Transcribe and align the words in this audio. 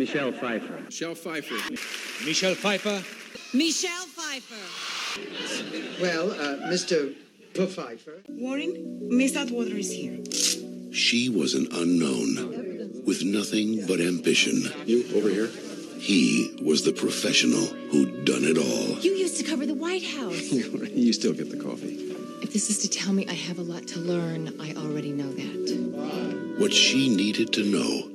Michelle 0.00 0.32
Pfeiffer. 0.32 0.80
Michelle 0.86 1.14
Pfeiffer. 1.14 2.24
Michelle 2.24 2.54
Pfeiffer. 2.54 3.02
Michelle 3.52 4.06
Pfeiffer. 4.06 6.00
Well, 6.00 6.30
uh, 6.30 6.70
Mr. 6.72 7.14
Pfeiffer. 7.52 8.22
Warren, 8.30 9.08
Miss 9.10 9.36
Atwater 9.36 9.76
is 9.76 9.92
here. 9.92 10.16
She 10.90 11.28
was 11.28 11.52
an 11.52 11.68
unknown 11.72 13.02
with 13.04 13.22
nothing 13.24 13.86
but 13.86 14.00
ambition. 14.00 14.72
You 14.86 15.04
over 15.14 15.28
here? 15.28 15.50
He 15.98 16.58
was 16.62 16.82
the 16.82 16.94
professional 16.94 17.66
who'd 17.90 18.24
done 18.24 18.44
it 18.44 18.56
all. 18.56 18.98
You 19.00 19.12
used 19.12 19.36
to 19.36 19.44
cover 19.44 19.66
the 19.66 19.74
White 19.74 20.02
House. 20.02 20.50
you 20.50 21.12
still 21.12 21.34
get 21.34 21.50
the 21.50 21.62
coffee. 21.62 22.10
If 22.40 22.54
this 22.54 22.70
is 22.70 22.78
to 22.78 22.88
tell 22.88 23.12
me 23.12 23.28
I 23.28 23.34
have 23.34 23.58
a 23.58 23.62
lot 23.62 23.86
to 23.88 23.98
learn, 23.98 24.58
I 24.62 24.72
already 24.72 25.12
know 25.12 25.30
that. 25.30 26.56
What 26.58 26.72
she 26.72 27.14
needed 27.14 27.52
to 27.52 27.64
know, 27.64 28.10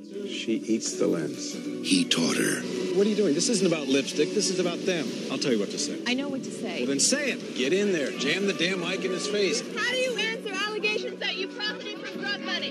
She 0.46 0.57
eats 0.57 1.00
the 1.00 1.07
lens. 1.07 1.54
he 1.82 2.05
taught 2.05 2.38
her. 2.38 2.61
What 2.96 3.07
are 3.07 3.09
you 3.09 3.16
doing? 3.16 3.34
This 3.34 3.50
isn't 3.50 3.66
about 3.66 3.88
lipstick. 3.88 4.32
This 4.36 4.51
is 4.51 4.60
about 4.60 4.78
them. 4.86 5.07
I'll 5.32 5.39
tell 5.39 5.51
you 5.51 5.57
what 5.57 5.71
to 5.71 5.79
say. 5.79 6.00
I 6.06 6.14
know 6.14 6.29
what 6.29 6.43
to 6.43 6.51
say. 6.51 6.82
Well, 6.82 6.89
then 6.89 7.00
say 7.00 7.32
it. 7.32 7.56
Get 7.56 7.74
in 7.74 7.92
there. 7.92 8.11
Jam 8.11 8.46
the 8.46 8.54
damn 8.54 8.79
mic 8.79 9.04
in 9.04 9.10
his 9.10 9.28
face. 9.28 9.61
How 9.75 9.89
do 9.89 9.97
you 9.97 10.15
answer 10.15 10.54
allegations 10.54 11.20
that 11.20 11.36
you 11.36 11.47
profited 11.47 11.97
from 11.97 12.21
drug 12.21 12.42
money? 12.42 12.70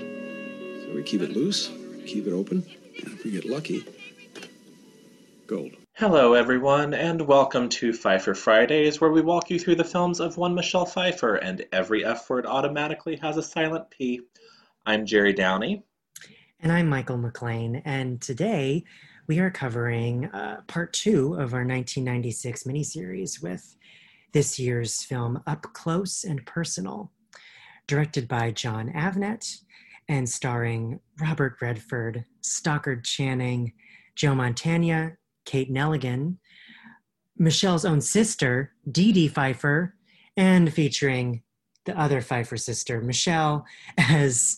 So 0.85 0.95
we 0.95 1.03
keep 1.03 1.19
it 1.19 1.31
loose, 1.31 1.69
keep 2.05 2.27
it 2.27 2.31
open, 2.31 2.65
and 3.03 3.11
if 3.11 3.25
we 3.25 3.31
get 3.31 3.43
lucky, 3.43 3.83
gold. 5.45 5.73
Hello, 5.95 6.33
everyone, 6.33 6.93
and 6.93 7.27
welcome 7.27 7.67
to 7.67 7.91
Pfeiffer 7.91 8.35
Fridays, 8.35 9.01
where 9.01 9.11
we 9.11 9.19
walk 9.19 9.49
you 9.49 9.59
through 9.59 9.75
the 9.75 9.83
films 9.83 10.21
of 10.21 10.37
one 10.37 10.55
Michelle 10.55 10.85
Pfeiffer, 10.85 11.35
and 11.35 11.65
every 11.73 12.05
F 12.05 12.29
word 12.29 12.45
automatically 12.45 13.17
has 13.17 13.35
a 13.35 13.43
silent 13.43 13.89
P. 13.89 14.21
I'm 14.85 15.05
Jerry 15.05 15.33
Downey. 15.33 15.83
And 16.65 16.71
I'm 16.71 16.89
Michael 16.89 17.19
McLean, 17.19 17.83
and 17.85 18.19
today 18.19 18.85
we 19.27 19.37
are 19.37 19.51
covering 19.51 20.25
uh, 20.25 20.61
part 20.65 20.93
two 20.93 21.35
of 21.35 21.53
our 21.53 21.63
1996 21.63 22.63
miniseries 22.63 23.39
with 23.39 23.75
this 24.31 24.57
year's 24.57 25.03
film 25.03 25.43
Up 25.45 25.61
Close 25.73 26.23
and 26.23 26.43
Personal, 26.47 27.11
directed 27.85 28.27
by 28.27 28.49
Jon 28.49 28.91
Avnet 28.93 29.59
and 30.09 30.27
starring 30.27 30.99
Robert 31.21 31.57
Redford, 31.61 32.25
Stockard 32.41 33.05
Channing, 33.05 33.71
Joe 34.15 34.33
Mantegna, 34.33 35.17
Kate 35.45 35.71
Nelligan, 35.71 36.37
Michelle's 37.37 37.85
own 37.85 38.01
sister, 38.01 38.73
Dee 38.91 39.11
Dee 39.11 39.27
Pfeiffer, 39.27 39.93
and 40.35 40.73
featuring 40.73 41.43
the 41.85 41.95
other 41.95 42.21
Pfeiffer 42.21 42.57
sister, 42.57 43.01
Michelle, 43.01 43.67
as 43.99 44.57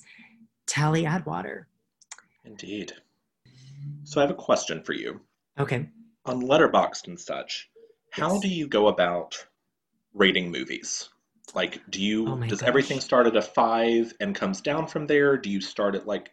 Tally 0.68 1.06
Atwater. 1.06 1.68
Indeed. 2.48 2.94
So 4.04 4.22
I 4.22 4.24
have 4.24 4.32
a 4.32 4.36
question 4.36 4.82
for 4.82 4.94
you. 4.94 5.20
Okay. 5.60 5.90
On 6.26 6.42
Letterboxd 6.42 7.08
and 7.08 7.20
such, 7.20 7.70
how 8.12 8.34
Yes. 8.34 8.42
do 8.42 8.48
you 8.48 8.68
go 8.68 8.88
about 8.88 9.46
rating 10.14 10.50
movies? 10.50 11.10
Like, 11.54 11.82
do 11.90 12.02
you 12.02 12.28
Oh 12.28 12.38
does 12.48 12.60
gosh. 12.62 12.68
everything 12.68 13.00
start 13.02 13.28
at 13.28 13.36
a 13.36 13.42
five 13.42 14.14
and 14.20 14.34
comes 14.36 14.62
down 14.62 14.88
from 14.88 15.08
there? 15.08 15.38
Do 15.38 15.50
you 15.50 15.62
start 15.62 15.96
at 15.96 16.08
like 16.08 16.32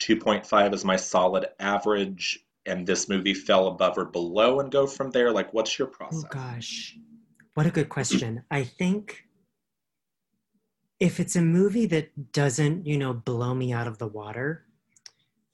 2.5 0.00 0.72
as 0.72 0.84
my 0.84 0.96
solid 0.96 1.46
average, 1.58 2.38
and 2.66 2.86
this 2.86 3.08
movie 3.08 3.34
fell 3.34 3.68
above 3.68 3.98
or 3.98 4.04
below 4.04 4.60
and 4.60 4.70
go 4.70 4.86
from 4.86 5.10
there? 5.10 5.32
Like, 5.32 5.52
what's 5.52 5.78
your 5.78 5.88
oh 5.88 5.92
process? 5.92 6.24
Oh 6.24 6.28
gosh. 6.34 6.96
What 7.54 7.66
a 7.66 7.70
good 7.70 7.88
question. 7.88 8.44
I 8.50 8.62
think 8.64 9.24
if 11.00 11.18
it's 11.18 11.34
a 11.36 11.42
movie 11.42 11.86
that 11.86 12.32
doesn't, 12.32 12.86
you 12.86 12.96
know, 12.98 13.12
blow 13.12 13.54
me 13.54 13.72
out 13.72 13.86
of 13.88 13.98
the 13.98 14.06
water, 14.06 14.64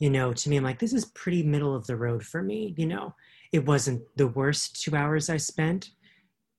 you 0.05 0.10
know, 0.10 0.34
to 0.34 0.50
me, 0.50 0.58
I'm 0.58 0.64
like, 0.64 0.80
this 0.80 0.92
is 0.92 1.06
pretty 1.06 1.42
middle 1.42 1.74
of 1.74 1.86
the 1.86 1.97
road 1.97 2.22
for 2.22 2.42
me. 2.42 2.74
You 2.77 2.84
know, 2.84 3.14
it 3.52 3.64
wasn't 3.64 4.02
the 4.16 4.27
worst 4.27 4.83
two 4.83 4.94
hours 4.94 5.30
I 5.30 5.38
spent, 5.38 5.92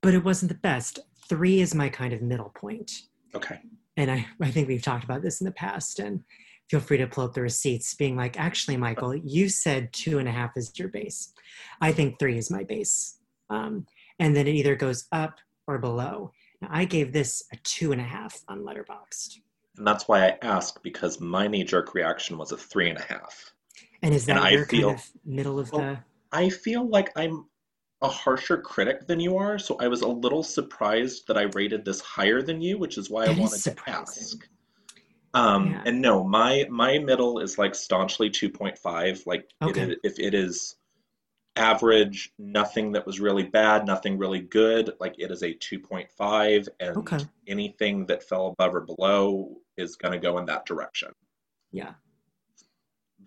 but 0.01 0.15
it 0.15 0.23
wasn't 0.23 0.51
the 0.51 0.57
best. 0.57 0.97
Three 1.29 1.61
is 1.61 1.75
my 1.75 1.87
kind 1.87 2.11
of 2.11 2.23
middle 2.23 2.51
point. 2.55 2.91
Okay. 3.35 3.59
And 3.97 4.09
I, 4.09 4.25
I 4.41 4.49
think 4.49 4.67
we've 4.67 4.81
talked 4.81 5.03
about 5.03 5.21
this 5.21 5.41
in 5.41 5.45
the 5.45 5.51
past. 5.51 5.99
And 5.99 6.23
feel 6.71 6.79
free 6.79 6.97
to 6.97 7.05
pull 7.05 7.25
up 7.25 7.35
the 7.35 7.43
receipts, 7.43 7.93
being 7.93 8.17
like, 8.17 8.39
actually, 8.39 8.77
Michael, 8.77 9.15
you 9.15 9.47
said 9.47 9.93
two 9.93 10.17
and 10.17 10.27
a 10.27 10.31
half 10.31 10.57
is 10.57 10.71
your 10.79 10.87
base. 10.87 11.31
I 11.81 11.91
think 11.91 12.17
three 12.17 12.39
is 12.39 12.49
my 12.49 12.63
base. 12.63 13.19
Um, 13.51 13.85
and 14.17 14.35
then 14.35 14.47
it 14.47 14.55
either 14.55 14.75
goes 14.75 15.05
up 15.11 15.37
or 15.67 15.77
below. 15.77 16.31
Now, 16.63 16.69
I 16.71 16.85
gave 16.85 17.13
this 17.13 17.43
a 17.53 17.57
two 17.57 17.91
and 17.91 18.01
a 18.01 18.05
half 18.05 18.41
on 18.47 18.63
Letterboxd. 18.63 19.35
And 19.77 19.85
that's 19.85 20.07
why 20.07 20.25
I 20.27 20.37
asked 20.41 20.81
because 20.83 21.19
my 21.19 21.47
knee 21.47 21.63
jerk 21.63 21.93
reaction 21.93 22.37
was 22.37 22.51
a 22.51 22.57
three 22.57 22.89
and 22.89 22.97
a 22.99 23.03
half. 23.03 23.53
And 24.01 24.13
is 24.13 24.27
And 24.27 24.37
that 24.37 24.43
I 24.43 24.51
your 24.51 24.65
feel- 24.65 24.89
kind 24.89 24.99
of 24.99 25.11
middle 25.25 25.59
of 25.59 25.71
Well, 25.71 25.81
the? 25.81 25.99
I 26.31 26.49
feel 26.49 26.87
like 26.87 27.11
I'm 27.17 27.45
a 28.01 28.07
harsher 28.07 28.57
critic 28.57 29.07
than 29.07 29.19
you 29.19 29.37
are, 29.37 29.57
so 29.57 29.77
I 29.79 29.87
was 29.87 30.01
a 30.01 30.07
little 30.07 30.43
surprised 30.43 31.27
that 31.27 31.37
I 31.37 31.43
rated 31.43 31.85
this 31.85 32.01
higher 32.01 32.41
than 32.41 32.61
you, 32.61 32.77
which 32.77 32.97
is 32.97 33.09
why 33.09 33.25
I 33.25 33.29
wanted 33.29 33.63
to 33.63 33.75
ask. 33.87 34.47
Um, 35.33 35.71
Yeah. 35.71 35.83
and 35.85 36.01
no, 36.01 36.23
my 36.23 36.65
my 36.69 36.97
middle 36.99 37.39
is 37.39 37.57
like 37.57 37.73
staunchly 37.75 38.29
2.5. 38.29 39.25
Like 39.25 39.49
Okay. 39.61 39.91
is, 39.91 39.97
if 40.03 40.19
it 40.19 40.33
is 40.33 40.75
average, 41.55 42.31
nothing 42.37 42.91
that 42.93 43.05
was 43.05 43.19
really 43.19 43.43
bad, 43.43 43.85
nothing 43.85 44.17
really 44.17 44.41
good, 44.41 44.91
like 44.99 45.15
it 45.19 45.31
is 45.31 45.43
a 45.43 45.53
2.5, 45.53 46.67
and 46.79 46.97
Okay. 46.97 47.19
anything 47.47 48.05
that 48.07 48.23
fell 48.23 48.47
above 48.47 48.75
or 48.75 48.81
below 48.81 49.57
is 49.77 49.95
going 49.95 50.11
to 50.13 50.19
go 50.19 50.37
in 50.37 50.45
that 50.45 50.65
direction. 50.65 51.11
Yeah. 51.71 51.93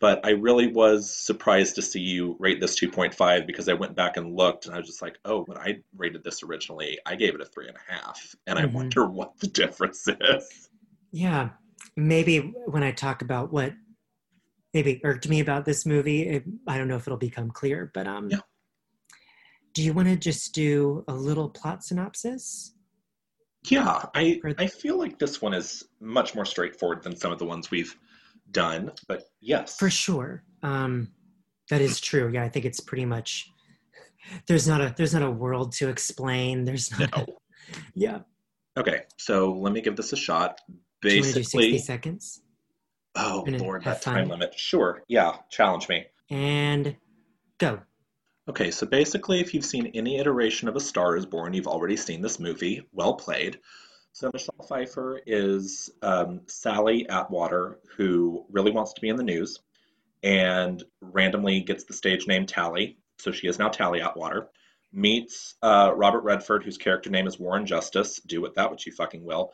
but 0.00 0.24
I 0.24 0.30
really 0.30 0.68
was 0.68 1.10
surprised 1.12 1.74
to 1.74 1.82
see 1.82 1.98
you 2.00 2.36
rate 2.38 2.60
this 2.60 2.78
2.5 2.78 3.46
because 3.48 3.68
I 3.68 3.72
went 3.72 3.96
back 3.96 4.16
and 4.16 4.36
looked 4.36 4.66
and 4.66 4.74
I 4.74 4.78
was 4.78 4.86
just 4.86 5.02
like, 5.02 5.18
oh, 5.24 5.42
when 5.46 5.58
I 5.58 5.80
rated 5.96 6.22
this 6.22 6.44
originally, 6.44 7.00
I 7.04 7.16
gave 7.16 7.34
it 7.34 7.40
a 7.40 7.44
three 7.44 7.66
and 7.66 7.76
a 7.76 7.92
half. 7.92 8.36
And 8.46 8.60
I 8.60 8.66
Mhm. 8.66 8.72
wonder 8.74 9.06
what 9.18 9.36
the 9.40 9.48
difference 9.48 10.06
is. 10.06 10.68
Yeah. 11.10 11.50
Maybe 11.96 12.38
when 12.66 12.84
I 12.84 12.92
talk 12.92 13.22
about 13.22 13.52
what 13.52 13.72
maybe 14.74 15.00
irked 15.04 15.28
me 15.28 15.40
about 15.40 15.64
this 15.64 15.86
movie, 15.86 16.28
it, 16.28 16.44
I 16.66 16.78
don't 16.78 16.88
know 16.88 16.96
if 16.96 17.06
it'll 17.06 17.16
become 17.18 17.50
clear, 17.50 17.90
but 17.94 18.06
um, 18.06 18.28
Yeah. 18.30 18.38
do 19.74 19.82
you 19.82 19.92
want 19.92 20.08
to 20.08 20.16
just 20.16 20.54
do 20.54 21.04
a 21.08 21.14
little 21.14 21.48
plot 21.48 21.84
synopsis? 21.84 22.74
Yeah, 23.68 24.04
I, 24.14 24.40
I 24.58 24.66
feel 24.66 24.98
like 24.98 25.18
this 25.18 25.42
one 25.42 25.52
is 25.52 25.84
much 26.00 26.34
more 26.34 26.44
straightforward 26.44 27.02
than 27.02 27.16
some 27.16 27.32
of 27.32 27.38
the 27.38 27.44
ones 27.44 27.70
we've 27.70 27.94
done, 28.50 28.92
but 29.08 29.24
yes. 29.40 29.76
For 29.76 29.90
sure. 29.90 30.44
Um, 30.62 31.08
that 31.68 31.80
is 31.80 32.00
true. 32.00 32.30
Yeah, 32.32 32.44
I 32.44 32.48
think 32.48 32.64
it's 32.64 32.80
pretty 32.80 33.04
much. 33.04 33.50
There's 34.46 34.66
not 34.68 34.80
a 34.80 34.94
there's 34.96 35.12
not 35.12 35.22
a 35.22 35.30
world 35.30 35.72
to 35.74 35.88
explain. 35.88 36.64
There's 36.64 36.90
not. 36.98 37.14
No. 37.16 37.26
yeah. 37.94 38.18
Okay, 38.78 39.02
so 39.16 39.52
let 39.52 39.72
me 39.72 39.80
give 39.80 39.96
this 39.96 40.12
a 40.12 40.16
shot. 40.16 40.60
Do 41.02 41.14
you 41.14 41.22
to 41.22 41.28
do 41.28 41.34
Basically, 41.40 41.72
60 41.72 41.78
seconds? 41.78 42.42
Oh 43.18 43.44
lord, 43.46 43.84
that 43.84 44.02
time 44.02 44.28
fun. 44.28 44.28
limit. 44.28 44.58
Sure, 44.58 45.02
yeah, 45.08 45.36
challenge 45.50 45.88
me. 45.88 46.06
And 46.30 46.96
go. 47.58 47.80
Okay, 48.48 48.70
so 48.70 48.86
basically, 48.86 49.40
if 49.40 49.52
you've 49.52 49.64
seen 49.64 49.90
any 49.94 50.18
iteration 50.18 50.68
of 50.68 50.76
A 50.76 50.80
Star 50.80 51.16
is 51.16 51.26
Born, 51.26 51.52
you've 51.52 51.66
already 51.66 51.96
seen 51.96 52.22
this 52.22 52.40
movie. 52.40 52.82
Well 52.92 53.14
played. 53.14 53.58
So, 54.12 54.30
Michelle 54.32 54.66
Pfeiffer 54.66 55.20
is 55.26 55.90
um, 56.00 56.40
Sally 56.46 57.06
Atwater, 57.08 57.78
who 57.96 58.46
really 58.50 58.70
wants 58.70 58.94
to 58.94 59.00
be 59.02 59.10
in 59.10 59.16
the 59.16 59.22
news 59.22 59.60
and 60.22 60.82
randomly 61.00 61.60
gets 61.60 61.84
the 61.84 61.92
stage 61.92 62.26
name 62.26 62.46
Tally. 62.46 62.96
So, 63.18 63.32
she 63.32 63.48
is 63.48 63.58
now 63.58 63.68
Tally 63.68 64.00
Atwater. 64.00 64.48
Meets 64.92 65.54
uh, 65.62 65.92
Robert 65.94 66.24
Redford, 66.24 66.64
whose 66.64 66.78
character 66.78 67.10
name 67.10 67.26
is 67.26 67.38
Warren 67.38 67.66
Justice. 67.66 68.18
Do 68.26 68.40
with 68.40 68.54
that 68.54 68.70
what 68.70 68.86
you 68.86 68.92
fucking 68.92 69.24
will. 69.24 69.52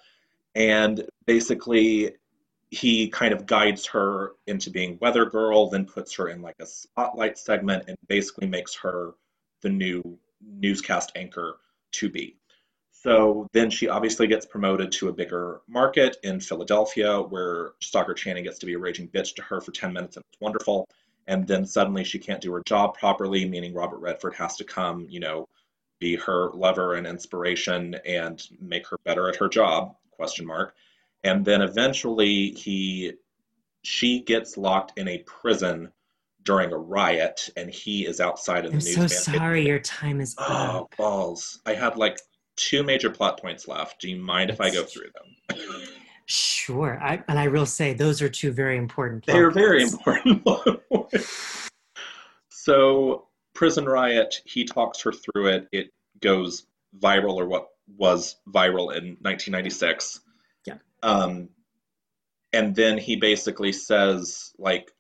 And 0.54 1.04
basically, 1.26 2.12
he 2.74 3.08
kind 3.08 3.32
of 3.32 3.46
guides 3.46 3.86
her 3.86 4.32
into 4.48 4.68
being 4.68 4.98
weather 5.00 5.24
girl 5.24 5.70
then 5.70 5.84
puts 5.84 6.14
her 6.16 6.28
in 6.28 6.42
like 6.42 6.56
a 6.60 6.66
spotlight 6.66 7.38
segment 7.38 7.84
and 7.86 7.96
basically 8.08 8.48
makes 8.48 8.75
her 8.75 9.14
the 9.62 9.69
new 9.69 10.19
newscast 10.43 11.12
anchor 11.14 11.58
to 11.93 12.08
be. 12.08 12.37
So 12.90 13.46
then 13.52 13.70
she 13.70 13.88
obviously 13.88 14.26
gets 14.26 14.44
promoted 14.44 14.90
to 14.93 15.08
a 15.08 15.12
bigger 15.12 15.60
market 15.69 16.16
in 16.25 16.40
philadelphia 16.40 17.20
where 17.20 17.72
stockard 17.81 18.16
channing 18.16 18.44
gets 18.44 18.58
to 18.58 18.66
be 18.66 18.75
a 18.75 18.78
raging 18.78 19.08
bitch 19.08 19.37
to 19.37 19.43
her 19.43 19.60
for 19.60 19.70
10 19.70 19.93
minutes 19.93 20.16
and 20.16 20.25
it's 20.32 20.40
wonderful. 20.40 20.88
And 21.28 21.46
then 21.46 21.64
suddenly 21.64 22.02
she 22.02 22.19
can't 22.19 22.40
do 22.40 22.52
her 22.54 22.62
job 22.66 22.99
properly 22.99 23.49
meaning 23.49 23.72
robert 23.72 23.99
redford 23.99 24.34
has 24.34 24.56
to 24.56 24.64
come 24.64 25.06
you 25.08 25.20
know 25.20 25.49
be 26.00 26.16
her 26.16 26.50
lover 26.52 26.94
and 26.94 27.06
inspiration 27.06 27.94
and 28.04 28.43
make 28.60 28.87
her 28.88 28.99
better 29.04 29.28
at 29.28 29.37
her 29.37 29.49
job 29.49 29.94
question 30.10 30.44
mark 30.44 30.75
and 31.25 31.44
then 31.44 31.61
eventually 31.62 32.50
he 32.53 33.12
she 33.82 34.21
gets 34.21 34.56
locked 34.56 34.99
in 34.99 35.09
a 35.09 35.19
prison 35.19 35.91
during 36.44 36.73
a 36.73 36.79
riot 36.79 37.49
and 37.56 37.71
he 37.71 38.06
is 38.06 38.21
outside 38.21 38.65
in 38.67 38.73
the 38.73 38.79
I'm 38.79 38.85
news 38.85 38.94
so 38.94 39.31
van. 39.32 39.38
sorry 39.38 39.67
your 39.67 39.79
time 39.81 40.21
is 40.21 40.35
up. 40.38 40.47
oh 40.49 40.79
up. 40.82 40.97
balls 40.97 41.61
i 41.67 41.75
had 41.75 41.97
like 41.97 42.19
two 42.56 42.82
major 42.82 43.11
plot 43.11 43.41
points 43.41 43.67
left 43.67 44.00
do 44.00 44.09
you 44.09 44.17
mind 44.17 44.50
if 44.50 44.61
i 44.61 44.71
go 44.71 44.85
through 44.85 45.11
them 45.15 45.59
Sure. 46.26 46.99
I, 47.03 47.23
and 47.29 47.38
I 47.38 47.49
will 47.49 47.67
say 47.67 47.93
those 47.93 48.23
are 48.23 48.31
two 48.31 48.50
very 48.50 48.79
important. 48.79 49.26
plot 49.26 49.35
they're 49.35 49.50
very 49.50 49.82
important 49.82 50.43
So, 52.65 53.26
Prison 53.55 53.85
Riot, 53.85 54.41
he 54.47 54.65
talks 54.65 55.03
her 55.03 55.12
through 55.12 55.49
it. 55.49 55.69
It 55.71 55.91
goes 56.21 56.65
viral, 56.99 57.35
or 57.35 57.47
what 57.47 57.69
was 57.99 58.37
viral 58.49 58.97
in 58.97 59.19
1996. 59.21 60.21
Um, 61.04 61.50
and 62.54 62.74
then 62.74 62.96
he 62.96 63.16
basically 63.16 63.72
says, 63.72 64.54
like, 64.58 64.90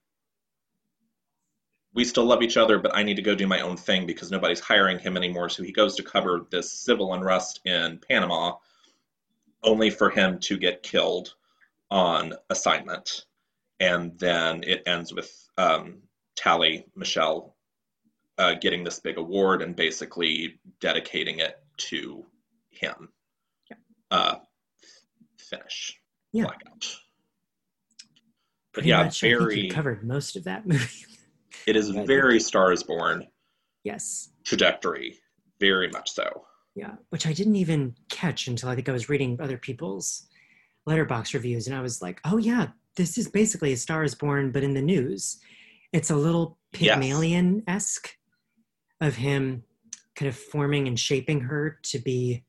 we 1.94 2.04
still 2.04 2.26
love 2.26 2.42
each 2.42 2.58
other, 2.58 2.78
but 2.78 2.94
I 2.94 3.04
need 3.04 3.16
to 3.16 3.22
go 3.22 3.34
do 3.34 3.46
my 3.46 3.60
own 3.60 3.76
thing 3.76 4.04
because 4.04 4.30
nobody's 4.30 4.60
hiring 4.60 4.98
him 4.98 5.16
anymore. 5.16 5.48
So 5.48 5.62
he 5.62 5.72
goes 5.72 5.96
to 5.96 6.02
cover 6.02 6.46
this 6.50 6.70
civil 6.70 7.14
unrest 7.14 7.60
in 7.64 8.00
Panama, 8.06 8.56
only 9.62 9.88
for 9.88 10.10
him 10.10 10.38
to 10.40 10.58
get 10.58 10.82
killed 10.82 11.34
on 11.90 12.34
assignment. 12.50 13.24
And 13.80 14.18
then 14.18 14.62
it 14.64 14.82
ends 14.86 15.14
with 15.14 15.32
um, 15.56 16.02
Tally 16.36 16.84
Michelle 16.94 17.54
uh, 18.36 18.54
getting 18.54 18.84
this 18.84 19.00
big 19.00 19.16
award 19.16 19.62
and 19.62 19.74
basically 19.74 20.58
dedicating 20.80 21.38
it 21.38 21.62
to 21.76 22.26
him. 22.70 23.08
Yeah. 23.70 23.76
Uh, 24.10 24.34
finish. 25.58 25.98
Yeah. 26.32 26.44
Blackout. 26.44 26.96
But 28.72 28.72
Pretty 28.72 28.88
yeah, 28.88 29.04
much, 29.04 29.20
very. 29.20 29.68
covered 29.68 30.02
most 30.04 30.36
of 30.36 30.44
that 30.44 30.66
movie. 30.66 31.04
It 31.66 31.76
is 31.76 31.90
Yeah, 31.90 32.04
very 32.04 32.40
Stars 32.40 32.82
Born 32.82 33.26
yes. 33.84 34.30
trajectory, 34.44 35.18
very 35.60 35.88
much 35.90 36.10
so. 36.10 36.44
Yeah, 36.74 36.94
which 37.10 37.26
I 37.26 37.32
didn't 37.32 37.56
even 37.56 37.94
catch 38.10 38.48
until 38.48 38.68
I 38.68 38.74
think 38.74 38.88
I 38.88 38.92
was 38.92 39.08
reading 39.08 39.38
other 39.40 39.56
people's 39.56 40.26
Letterboxd 40.88 41.32
reviews, 41.34 41.68
and 41.68 41.76
I 41.76 41.80
was 41.80 42.02
like, 42.02 42.20
"Oh 42.24 42.36
yeah, 42.36 42.68
this 42.96 43.16
is 43.16 43.28
basically 43.28 43.72
a 43.72 43.76
Star 43.76 44.02
is 44.02 44.14
Born, 44.16 44.50
but 44.50 44.64
in 44.64 44.74
the 44.74 44.82
news. 44.82 45.38
It's 45.92 46.10
a 46.10 46.16
little 46.16 46.58
Pygmalion 46.72 47.62
esque 47.68 48.10
of 49.00 49.14
him 49.14 49.62
kind 50.16 50.28
of 50.28 50.36
forming 50.36 50.88
and 50.88 50.98
shaping 50.98 51.40
her 51.42 51.78
to 51.84 51.98
be, 52.00 52.44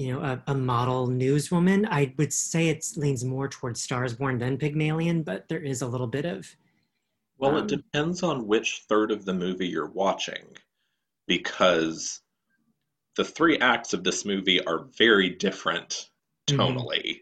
you 0.00 0.10
know, 0.14 0.20
a, 0.20 0.42
a 0.46 0.54
model 0.54 1.08
newswoman. 1.08 1.86
I 1.90 2.14
would 2.16 2.32
say 2.32 2.68
it 2.68 2.86
leans 2.96 3.22
more 3.22 3.48
towards 3.48 3.82
Stars 3.82 4.14
Born 4.14 4.38
than 4.38 4.56
Pygmalion, 4.56 5.22
but 5.22 5.46
there 5.48 5.60
is 5.60 5.82
a 5.82 5.86
little 5.86 6.06
bit 6.06 6.24
of 6.24 6.56
Well, 7.36 7.56
Um, 7.56 7.64
it 7.64 7.68
depends 7.68 8.22
on 8.22 8.46
which 8.46 8.84
third 8.88 9.10
of 9.10 9.26
the 9.26 9.34
movie 9.34 9.68
you're 9.68 9.90
watching, 9.90 10.56
because 11.26 12.20
the 13.16 13.24
three 13.24 13.58
acts 13.58 13.92
of 13.92 14.02
this 14.02 14.24
movie 14.24 14.64
are 14.64 14.84
very 14.96 15.28
different 15.28 16.10
Mhm. 16.48 16.56
tonally. 16.56 17.20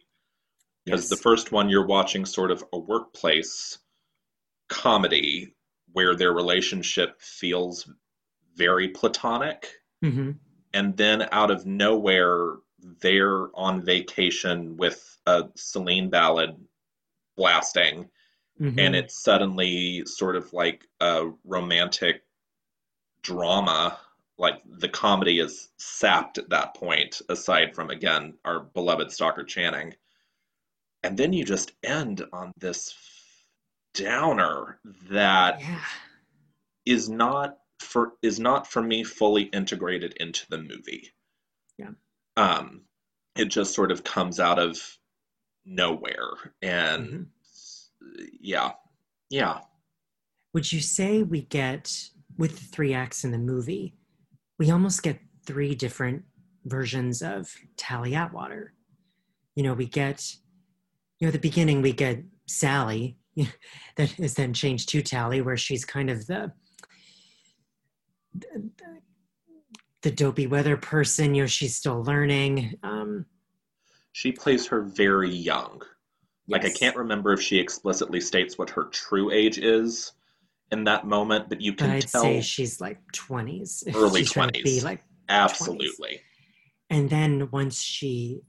Because 0.84 1.02
yes. 1.02 1.08
the 1.10 1.16
first 1.22 1.50
one, 1.50 1.68
you're 1.68 1.86
watching 1.86 2.24
sort 2.24 2.50
of 2.52 2.64
a 2.72 2.78
workplace 2.78 3.78
comedy 4.68 5.54
where 5.92 6.14
their 6.14 6.32
relationship 6.32 7.20
feels 7.20 7.90
very 8.54 8.88
platonic. 8.88 9.82
Mhm. 10.04 10.38
and 10.74 10.96
then 10.96 11.26
out 11.32 11.50
of 11.50 11.64
nowhere 11.66 12.56
they're 12.78 13.48
on 13.56 13.84
vacation 13.84 14.76
with 14.76 15.18
a 15.26 15.48
Celine 15.56 16.10
ballad 16.10 16.56
blasting 17.36 18.08
Mhm. 18.60 18.78
and 18.78 18.96
it's 18.96 19.22
suddenly 19.22 20.04
sort 20.04 20.34
of 20.34 20.52
like 20.52 20.86
a 21.00 21.30
romantic 21.44 22.24
drama 23.22 24.00
like 24.36 24.60
the 24.66 24.88
comedy 24.88 25.38
is 25.38 25.68
sapped 25.76 26.38
at 26.38 26.48
that 26.50 26.74
point 26.74 27.20
aside 27.28 27.74
from 27.74 27.90
again 27.90 28.36
our 28.44 28.60
beloved 28.60 29.12
stockard 29.12 29.46
channing 29.48 29.94
and 31.04 31.16
then 31.16 31.32
you 31.32 31.44
just 31.44 31.72
end 31.84 32.24
on 32.32 32.52
this 32.58 32.94
downer 33.94 34.80
that 35.10 35.60
yeah. 35.60 35.80
is 36.84 37.08
not 37.08 37.58
for 37.80 38.14
is 38.22 38.40
not 38.40 38.66
for 38.66 38.82
me 38.82 39.04
fully 39.04 39.44
integrated 39.44 40.14
into 40.18 40.44
the 40.50 40.58
movie. 40.58 41.12
Yeah. 41.78 41.90
Um 42.38 42.82
it 43.36 43.46
just 43.46 43.74
sort 43.74 43.92
of 43.92 44.02
comes 44.04 44.40
out 44.40 44.58
of 44.58 44.78
nowhere 45.64 46.54
and 46.62 47.06
Mhm. 47.08 47.26
yeah. 48.40 48.72
Yeah. 49.30 49.60
Would 50.54 50.72
you 50.72 50.80
say 50.80 51.22
we 51.22 51.42
get 51.42 51.92
with 52.38 52.52
the 52.58 52.64
three 52.64 52.94
acts 52.94 53.24
in 53.24 53.30
the 53.32 53.38
movie, 53.38 53.94
we 54.58 54.70
almost 54.70 55.02
get 55.02 55.20
three 55.44 55.74
different 55.74 56.24
versions 56.64 57.22
of 57.22 57.54
Tally 57.76 58.14
Atwater? 58.14 58.72
You 59.54 59.62
know, 59.64 59.74
we 59.74 59.86
get, 59.86 60.24
you 61.18 61.26
know, 61.26 61.28
at 61.28 61.32
the 61.34 61.38
beginning 61.38 61.82
we 61.82 61.92
get 61.92 62.24
Sally, 62.46 63.18
that 63.96 64.18
is 64.18 64.34
then 64.34 64.54
changed 64.54 64.88
to 64.90 65.02
Tally, 65.02 65.42
where 65.42 65.56
she's 65.56 65.84
kind 65.84 66.08
of 66.10 66.26
the 66.26 66.52
the, 68.34 68.70
the 68.78 69.00
dopey 70.02 70.46
weather 70.46 70.76
person. 70.76 71.34
You 71.34 71.42
know, 71.42 71.46
she's 71.46 71.76
still 71.76 72.02
learning. 72.02 72.74
Um, 72.82 73.26
She 74.12 74.32
plays 74.32 74.66
her 74.68 74.82
very 74.82 75.30
young. 75.30 75.82
Like 76.48 76.64
I 76.64 76.70
can't 76.70 76.96
remember 76.96 77.32
if 77.32 77.42
she 77.42 77.58
explicitly 77.58 78.20
states 78.20 78.56
what 78.56 78.70
her 78.70 78.84
true 78.84 79.30
age 79.30 79.58
is 79.58 80.12
in 80.72 80.84
that 80.84 81.06
moment, 81.06 81.48
but 81.50 81.60
you 81.60 81.72
but 81.72 81.78
can 81.78 81.90
I'd 81.90 82.08
tell 82.08 82.22
say 82.22 82.40
she's 82.40 82.80
like 82.80 83.00
twenties. 83.12 83.84
Early 83.94 84.20
she's 84.20 84.32
trying 84.32 84.52
to 84.52 84.62
be 84.62 84.78
20s. 84.78 84.84
like 84.84 85.04
absolutely. 85.28 86.22
And 86.90 87.10
then 87.10 87.50
once 87.50 87.82
she 87.82 88.40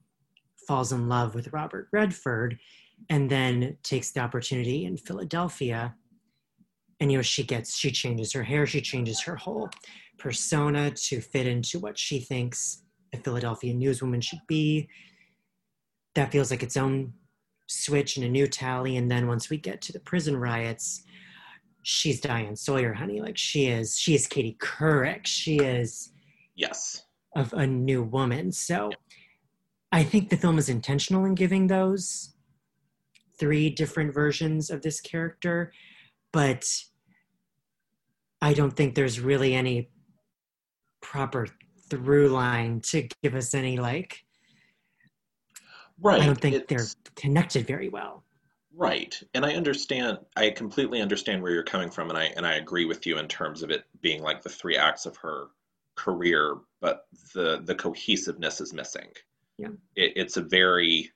falls 0.67 0.93
in 0.93 1.09
love 1.09 1.35
with 1.35 1.51
Robert 1.51 1.89
Redford 1.91 2.57
and 3.09 3.29
then 3.29 3.77
takes 3.83 4.11
the 4.11 4.21
opportunity 4.21 4.85
in 4.85 4.95
Philadelphia 4.95 5.95
and 7.01 7.11
you 7.11 7.17
know 7.17 7.21
she 7.21 7.43
gets 7.43 7.77
she 7.77 7.91
changes 7.91 8.31
her 8.31 8.43
hair, 8.43 8.65
she 8.65 8.79
changes 8.81 9.21
her 9.23 9.35
whole 9.35 9.69
persona 10.19 10.91
to 10.91 11.21
fit 11.21 11.47
into 11.47 11.79
what 11.79 11.97
she 11.97 12.19
thinks 12.19 12.83
a 13.13 13.17
Philadelphia 13.17 13.73
newswoman 13.73 14.21
should 14.21 14.41
be. 14.47 14.87
That 16.15 16.31
feels 16.31 16.51
like 16.51 16.61
its 16.63 16.77
own 16.77 17.13
switch 17.67 18.17
and 18.17 18.25
a 18.25 18.29
new 18.29 18.47
tally 18.47 18.97
and 18.97 19.09
then 19.09 19.27
once 19.27 19.49
we 19.49 19.57
get 19.57 19.81
to 19.81 19.93
the 19.93 19.99
prison 19.99 20.35
riots 20.35 21.03
she's 21.83 22.19
Diane 22.19 22.55
Sawyer, 22.55 22.93
honey. 22.93 23.21
Like 23.21 23.37
she 23.37 23.67
is, 23.67 23.97
she 23.97 24.15
is 24.15 24.27
Katie 24.27 24.57
Couric. 24.59 25.25
She 25.25 25.57
is 25.57 26.11
Yes. 26.55 27.03
of 27.35 27.53
a 27.53 27.65
new 27.65 28.03
woman. 28.03 28.51
So 28.51 28.91
I 29.91 30.03
think 30.03 30.29
the 30.29 30.37
film 30.37 30.57
is 30.59 30.69
intentional 30.69 31.25
in 31.25 31.35
giving 31.35 31.67
those 31.67 32.33
three 33.39 33.69
different 33.69 34.13
versions 34.13 34.69
of 34.69 34.81
this 34.81 34.99
character, 34.99 35.71
but 36.33 36.65
I 38.41 38.53
don't 38.53 38.75
think 38.75 38.95
there's 38.95 39.19
really 39.19 39.55
any 39.55 39.89
proper 41.01 41.47
through 41.89 42.29
line 42.29 42.81
to 42.81 43.07
give 43.23 43.35
us 43.35 43.53
any 43.53 43.77
like 43.77 44.23
Right. 46.01 46.21
I 46.21 46.25
don't 46.27 46.39
think 46.39 46.67
they're 46.67 46.85
connected 47.15 47.67
very 47.67 47.89
well. 47.89 48.23
Right. 48.73 49.21
And 49.33 49.45
I 49.45 49.55
understand 49.55 50.19
I 50.37 50.49
completely 50.51 51.01
understand 51.01 51.41
where 51.43 51.51
you're 51.51 51.63
coming 51.63 51.89
from 51.89 52.09
and 52.09 52.17
I 52.17 52.25
and 52.37 52.47
I 52.47 52.53
agree 52.53 52.85
with 52.85 53.05
you 53.05 53.17
in 53.17 53.27
terms 53.27 53.63
of 53.63 53.69
it 53.71 53.83
being 54.01 54.21
like 54.21 54.41
the 54.41 54.49
three 54.49 54.77
acts 54.77 55.05
of 55.05 55.17
her 55.17 55.47
career, 55.95 56.55
but 56.79 57.07
the 57.33 57.61
the 57.65 57.75
cohesiveness 57.75 58.61
is 58.61 58.71
missing. 58.73 59.09
Yeah. 59.57 59.69
It, 59.95 60.13
it's 60.15 60.37
a 60.37 60.41
very 60.41 61.11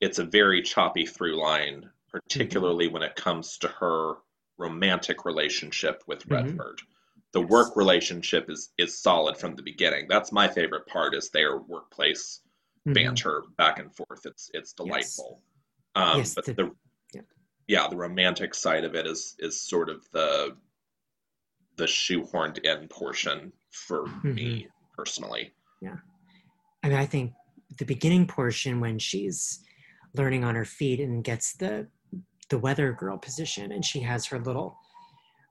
it's 0.00 0.18
a 0.20 0.24
very 0.24 0.62
choppy 0.62 1.04
through 1.04 1.38
line, 1.38 1.90
particularly 2.10 2.88
when 2.88 3.02
it 3.02 3.16
comes 3.16 3.58
to 3.58 3.68
her 3.68 4.14
romantic 4.56 5.26
relationship 5.26 6.02
with 6.06 6.26
Mhm. 6.26 6.30
Redford. 6.30 6.80
The 7.32 7.40
Yes. 7.40 7.50
work 7.50 7.76
relationship 7.76 8.48
is 8.48 8.72
is 8.78 8.98
solid 8.98 9.36
from 9.36 9.54
the 9.54 9.62
beginning. 9.62 10.06
That's 10.08 10.32
my 10.32 10.48
favorite 10.48 10.86
part 10.86 11.14
is 11.14 11.30
their 11.30 11.58
workplace 11.58 12.40
Mhm. 12.86 12.94
banter 12.94 13.42
back 13.56 13.78
and 13.78 13.94
forth. 13.94 14.24
It's 14.24 14.50
it's 14.54 14.72
delightful. 14.72 15.42
Um, 15.94 16.18
Yes, 16.18 16.34
but 16.34 16.44
the- 16.46 16.54
the, 16.54 16.76
yeah. 17.12 17.20
yeah, 17.66 17.88
the 17.88 17.96
romantic 17.96 18.54
side 18.54 18.84
of 18.84 18.94
it 18.94 19.06
is 19.06 19.36
is 19.38 19.60
sort 19.60 19.88
of 19.90 20.08
the 20.10 20.56
the 21.76 21.84
shoehorned 21.86 22.58
in 22.64 22.88
portion 22.88 23.52
for 23.70 24.04
Mm-hmm. 24.06 24.34
me 24.34 24.68
personally. 24.96 25.54
Yeah. 25.80 25.98
I 26.82 26.88
mean, 26.88 26.98
I 26.98 27.06
think 27.06 27.34
the 27.78 27.84
beginning 27.84 28.26
portion 28.26 28.80
when 28.80 28.98
she's 28.98 29.60
learning 30.14 30.42
on 30.44 30.54
her 30.56 30.64
feet 30.64 30.98
and 31.00 31.22
gets 31.22 31.52
the 31.52 31.88
the 32.48 32.58
weather 32.58 32.94
girl 32.94 33.18
position, 33.18 33.70
and 33.72 33.84
she 33.84 34.00
has 34.00 34.24
her 34.24 34.38
little 34.40 34.78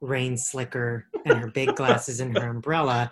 rain 0.01 0.37
slicker 0.37 1.07
and 1.25 1.39
her 1.39 1.51
big 1.51 1.75
glasses 1.75 2.19
and 2.19 2.37
her 2.37 2.49
umbrella. 2.49 3.11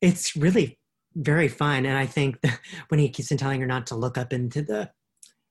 It's 0.00 0.36
really 0.36 0.78
very 1.14 1.48
fun, 1.48 1.86
and 1.86 1.96
I 1.96 2.06
think 2.06 2.38
when 2.88 3.00
he 3.00 3.08
keeps 3.08 3.32
on 3.32 3.38
telling 3.38 3.60
her 3.60 3.66
not 3.66 3.86
to 3.88 3.96
look 3.96 4.18
up 4.18 4.32
into 4.32 4.62
the 4.62 4.90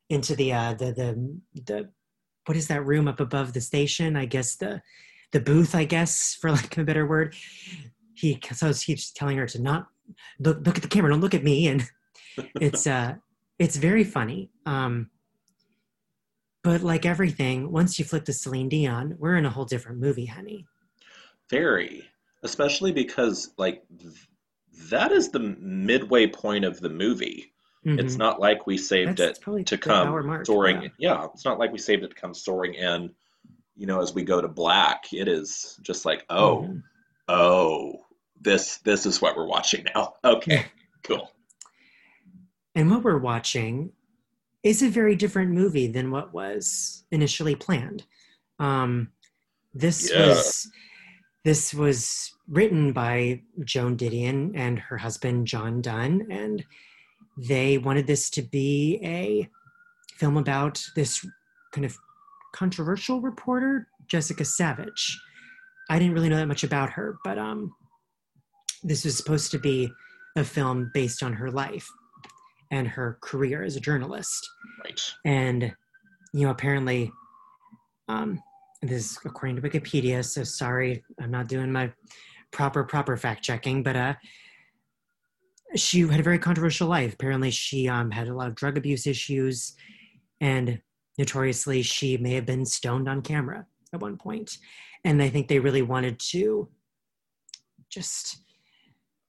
into 0.10 0.36
the 0.36 0.54
uh, 0.54 0.74
the 0.74 0.86
the 0.94 1.62
the 1.66 1.90
what 2.46 2.58
is 2.58 2.68
that 2.68 2.86
room 2.86 3.08
up 3.08 3.20
above 3.20 3.54
the 3.54 3.62
station? 3.62 4.16
I 4.16 4.26
guess 4.26 4.56
the 4.56 4.82
the 5.32 5.40
booth, 5.40 5.76
I 5.76 5.86
guess, 5.86 6.38
for 6.40 6.52
lack 6.52 6.78
of 6.78 6.84
a 6.84 6.86
better 6.86 7.06
word. 7.06 7.36
He 8.14 8.40
so 8.54 8.68
he 8.68 8.74
keeps 8.74 9.12
telling 9.12 9.38
her 9.38 9.48
to 9.48 9.62
not 9.62 9.88
look 10.40 10.66
look 10.66 10.78
at 10.78 10.82
the 10.82 10.90
camera, 10.90 11.12
don't 11.12 11.22
look 11.22 11.34
at 11.34 11.44
me, 11.44 11.68
and 11.68 11.84
it's 12.62 12.88
uh 12.88 13.16
it's 13.60 13.76
very 13.76 14.04
funny. 14.04 14.52
Um, 14.66 15.10
but 16.64 16.82
like 16.82 17.06
everything, 17.06 17.72
once 17.72 17.98
you 18.00 18.06
flip 18.06 18.26
to 18.26 18.34
Celine 18.34 18.70
Dion, 18.70 19.16
we're 19.20 19.36
in 19.36 19.46
a 19.46 19.50
whole 19.50 19.66
different 19.66 20.00
movie, 20.00 20.26
honey. 20.26 20.66
Very, 21.50 22.08
especially 22.44 22.92
because 22.92 23.52
like 23.58 23.84
th- 24.00 24.14
that 24.90 25.12
is 25.12 25.30
the 25.30 25.40
midway 25.40 26.28
point 26.28 26.66
of 26.66 26.80
the 26.80 26.90
movie. 26.90 27.54
It's 27.84 28.16
Mhm. 28.16 28.20
not 28.20 28.40
like 28.42 28.68
we 28.68 28.78
saved 28.78 29.18
That's 29.18 29.40
it 29.48 29.66
to 29.68 29.78
come 29.78 30.10
mark, 30.26 30.46
soaring. 30.46 30.82
yeah. 30.82 30.90
Yeah. 31.00 31.28
it's 31.34 31.46
not 31.46 31.58
like 31.58 31.72
we 31.72 31.78
saved 31.78 32.04
it 32.04 32.10
to 32.10 32.16
come 32.16 32.34
soaring 32.34 32.74
in. 32.74 33.14
You 33.78 33.86
know, 33.86 34.02
as 34.02 34.14
we 34.14 34.24
go 34.24 34.42
to 34.42 34.48
black, 34.50 35.14
it 35.14 35.28
is 35.30 35.80
just 35.84 36.04
like, 36.04 36.26
oh, 36.30 36.64
Mhm. 36.64 36.84
oh, 37.30 38.06
this 38.42 38.80
this 38.80 39.06
is 39.06 39.22
what 39.22 39.38
we're 39.38 39.48
watching 39.48 39.86
now. 39.96 40.16
Okay, 40.26 40.66
cool. 41.04 41.32
And 42.76 42.92
what 42.92 43.04
we're 43.04 43.18
watching 43.20 43.94
is 44.64 44.82
a 44.82 44.90
very 44.90 45.16
different 45.16 45.52
movie 45.52 45.88
than 45.88 46.12
what 46.12 46.34
was 46.34 47.06
initially 47.12 47.56
planned. 47.56 48.06
Um, 48.60 49.12
this 49.74 50.12
Yeah. 50.12 50.28
was 50.28 50.72
this 51.46 51.74
was 51.74 52.34
written 52.50 52.92
by 52.92 53.42
Joan 53.64 53.96
Didion 53.96 54.52
and 54.54 54.78
her 54.80 54.98
husband 54.98 55.48
John 55.48 55.82
Dunne, 55.82 56.28
and 56.30 56.66
they 57.38 57.78
wanted 57.78 58.06
this 58.06 58.30
to 58.32 58.42
be 58.42 59.00
a 59.02 59.50
film 60.18 60.36
about 60.36 60.84
this 60.96 61.26
kind 61.72 61.86
of 61.86 61.98
controversial 62.54 63.22
reporter, 63.22 63.88
Jessica 64.08 64.44
Savitch. 64.44 65.18
I 65.90 66.00
didn't 66.00 66.16
really 66.16 66.28
know 66.28 66.38
that 66.38 66.48
much 66.48 66.66
about 66.66 66.90
her, 66.92 67.18
but 67.24 67.38
um, 67.38 67.74
this 68.84 69.06
was 69.06 69.16
supposed 69.16 69.52
to 69.52 69.60
be 69.60 69.90
a 70.36 70.44
film 70.44 70.92
based 70.94 71.24
on 71.24 71.34
her 71.34 71.50
life 71.50 71.90
and 72.72 72.88
her 72.88 73.18
career 73.22 73.64
as 73.64 73.76
a 73.76 73.80
journalist. 73.80 74.48
Right. 74.84 75.02
And, 75.26 75.76
you 76.34 76.46
know, 76.46 76.52
apparently, 76.52 77.12
um, 78.08 78.42
this 78.82 79.12
is 79.12 79.20
according 79.26 79.56
to 79.56 79.62
Wikipedia, 79.62 80.24
so 80.24 80.44
sorry, 80.44 81.04
I'm 81.20 81.32
not 81.32 81.48
doing 81.48 81.72
my 81.72 81.92
proper, 82.52 82.84
proper 82.84 83.18
fact 83.18 83.44
checking, 83.44 83.84
but 83.84 83.96
uh, 83.96 84.14
she 85.76 86.02
had 86.02 86.20
a 86.20 86.24
very 86.24 86.40
controversial 86.40 86.88
life. 86.88 87.14
Apparently, 87.14 87.52
she 87.52 87.88
um, 87.90 88.12
had 88.12 88.28
a 88.28 88.34
lot 88.34 88.48
of 88.48 88.56
drug 88.56 88.78
abuse 88.78 89.08
issues, 89.08 89.74
and 90.40 90.80
notoriously, 91.18 91.82
she 91.82 92.18
may 92.18 92.34
have 92.34 92.46
been 92.46 92.66
stoned 92.66 93.10
on 93.10 93.22
camera 93.22 93.66
at 93.94 94.00
one 94.00 94.18
point. 94.18 94.58
And 95.04 95.22
I 95.22 95.30
think 95.30 95.48
they 95.48 95.60
really 95.60 95.82
wanted 95.82 96.20
to 96.32 96.70
just 97.90 98.44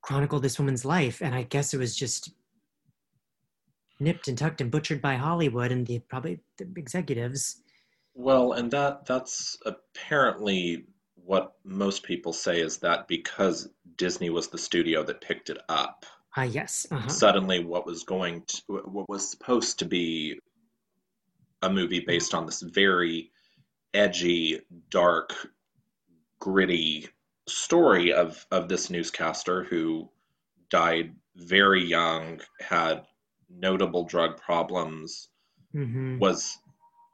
chronicle 0.03 0.41
this 0.41 0.59
woman's 0.59 0.85
life. 0.85 1.21
And 1.21 1.35
I 1.35 1.43
guess 1.45 1.75
it 1.75 1.79
was 1.79 1.97
just 1.97 2.33
nipped 4.01 4.29
and 4.29 4.37
tucked 4.39 4.61
and 4.61 4.71
butchered 4.71 5.01
by 5.03 5.17
Hollywood 5.17 5.73
and 5.73 5.87
the 5.87 5.99
probably 6.01 6.41
the 6.57 6.69
executives. 6.77 7.63
Well, 8.15 8.53
and 8.53 8.71
that 8.73 9.07
that's 9.07 9.57
apparently 9.67 10.85
what 11.15 11.53
most 11.65 12.03
people 12.03 12.33
say 12.33 12.61
is 12.61 12.79
that 12.79 13.07
because 13.09 13.69
Disney 13.97 14.31
was 14.31 14.49
the 14.49 14.59
studio 14.59 15.03
that 15.05 15.21
picked 15.21 15.51
it 15.51 15.59
up, 15.69 16.07
Ah, 16.37 16.43
yes. 16.45 16.87
Uh-huh. 16.91 17.09
suddenly 17.09 17.65
what 17.65 17.87
was 17.87 18.05
going 18.05 18.43
to 18.47 18.63
what 18.85 19.09
was 19.09 19.29
supposed 19.29 19.79
to 19.81 19.85
be 19.85 20.39
a 21.63 21.71
movie 21.71 22.01
based 22.01 22.35
on 22.35 22.47
this 22.47 22.63
very 22.63 23.31
edgy, 23.95 24.61
dark, 24.91 25.35
gritty 26.39 27.09
story 27.49 28.13
of 28.13 28.47
of 28.51 28.69
this 28.69 28.91
newscaster 28.91 29.65
who 29.65 30.09
died 30.71 31.15
very 31.37 31.85
young, 31.85 32.41
had 32.61 33.05
notable 33.51 34.05
drug 34.05 34.41
problems, 34.41 35.29
hmm 35.73 36.19
was 36.19 36.59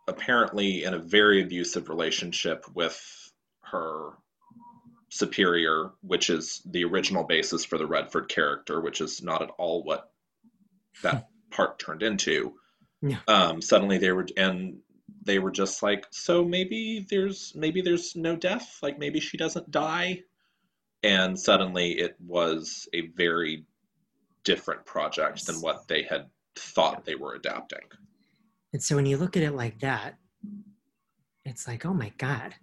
apparently 0.06 0.84
in 0.84 0.94
a 0.94 0.98
very 0.98 1.42
abusive 1.42 1.88
relationship 1.88 2.64
with 2.74 3.32
her 3.60 4.12
superior, 5.08 5.92
which 6.02 6.28
is 6.28 6.60
the 6.66 6.84
original 6.84 7.24
basis 7.24 7.64
for 7.64 7.78
the 7.78 7.86
Redford 7.86 8.28
character, 8.28 8.80
which 8.80 9.00
is 9.00 9.22
not 9.22 9.42
at 9.42 9.50
all 9.58 9.82
what 9.82 10.10
that 11.02 11.28
part 11.50 11.78
turned 11.78 12.02
into. 12.02 12.54
Yeah. 13.00 13.18
Um, 13.28 13.62
suddenly 13.62 13.98
they 13.98 14.12
were 14.12 14.26
and 14.36 14.78
they 15.24 15.38
were 15.38 15.50
just 15.50 15.82
like, 15.82 16.06
so 16.10 16.44
maybe 16.44 17.06
there's 17.08 17.52
maybe 17.54 17.80
there's 17.80 18.16
no 18.16 18.36
death, 18.36 18.78
like 18.82 18.98
maybe 18.98 19.20
she 19.20 19.36
doesn't 19.36 19.70
die. 19.70 20.22
And 21.02 21.38
suddenly 21.38 21.92
it 21.92 22.16
was 22.18 22.88
a 22.94 23.02
very 23.08 23.66
different 24.44 24.84
project 24.84 25.46
than 25.46 25.56
what 25.56 25.88
they 25.88 26.02
had 26.02 26.26
thought 26.56 27.04
they 27.04 27.14
were 27.14 27.34
adapting. 27.34 27.86
And 28.72 28.82
so 28.82 28.96
when 28.96 29.06
you 29.06 29.16
look 29.16 29.36
at 29.36 29.42
it 29.42 29.54
like 29.54 29.80
that, 29.80 30.16
it's 31.44 31.68
like, 31.68 31.84
oh 31.84 31.94
my 31.94 32.12
God, 32.18 32.54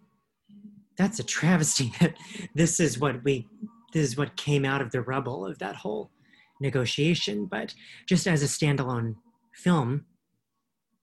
that's 0.98 1.20
a 1.20 1.24
travesty 1.24 1.94
that 2.00 2.16
this 2.56 2.80
is 2.80 3.00
what 3.00 3.24
we, 3.24 3.48
this 3.94 4.10
is 4.10 4.18
what 4.18 4.36
came 4.36 4.66
out 4.66 4.82
of 4.82 4.92
the 4.92 5.02
rubble 5.02 5.46
of 5.46 5.58
that 5.60 5.76
whole 5.76 6.12
negotiation. 6.60 7.46
But 7.46 7.74
just 8.08 8.28
as 8.28 8.44
a 8.44 8.46
standalone 8.46 9.16
film, 9.54 10.06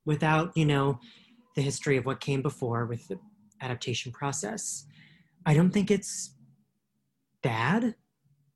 without, 0.05 0.57
you 0.57 0.65
know, 0.65 1.01
the 1.55 1.63
history 1.63 1.97
of 1.97 2.07
what 2.07 2.21
came 2.21 2.41
before 2.41 2.87
with 2.87 3.09
the 3.09 3.19
adaptation 3.61 4.13
process, 4.13 4.87
I 5.45 5.55
don't 5.55 5.71
think 5.71 5.91
it's 5.91 6.35
bad. 7.43 7.95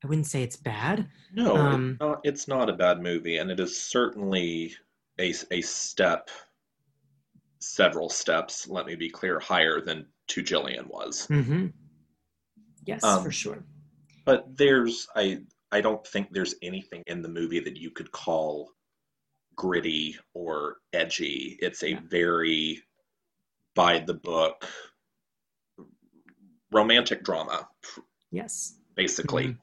I 0.03 0.07
wouldn't 0.07 0.27
say 0.27 0.43
it's 0.43 0.57
bad. 0.57 1.07
No, 1.33 1.55
Um, 1.55 1.91
it's, 1.91 1.99
not, 1.99 2.21
it's 2.23 2.47
not 2.47 2.69
a 2.69 2.73
bad 2.73 3.01
movie, 3.01 3.37
and 3.37 3.49
it 3.49 3.59
is 3.59 3.79
certainly 3.79 4.75
a, 5.19 5.33
a 5.51 5.61
step, 5.61 6.29
several 7.59 8.09
steps, 8.09 8.67
let 8.67 8.85
me 8.85 8.95
be 8.95 9.09
clear, 9.09 9.39
higher 9.39 9.79
than 9.81 10.05
To 10.27 10.43
Gillian 10.43 10.87
was. 10.89 11.25
hmm 11.27 11.67
Yes, 12.85 13.03
Um, 13.03 13.23
for 13.23 13.31
sure. 13.31 13.63
But 14.25 14.57
there's, 14.57 15.07
I, 15.15 15.39
I 15.71 15.79
don't 15.79 16.05
think 16.05 16.27
there's 16.31 16.55
anything 16.61 17.01
in 17.07 17.21
the 17.21 17.29
movie 17.29 17.61
that 17.61 17.77
you 17.77 17.91
could 17.91 18.11
call 18.11 18.71
gritty 19.55 20.17
or 20.33 20.77
edgy. 20.91 21.57
It's 21.61 21.83
a 21.83 21.91
Yeah. 21.91 21.99
very 22.09 22.83
by 23.75 23.99
the 23.99 24.13
book 24.15 24.67
romantic 26.71 27.23
drama, 27.23 27.67
Yes. 28.31 28.75
basically. 28.95 29.47
Mhm. 29.47 29.57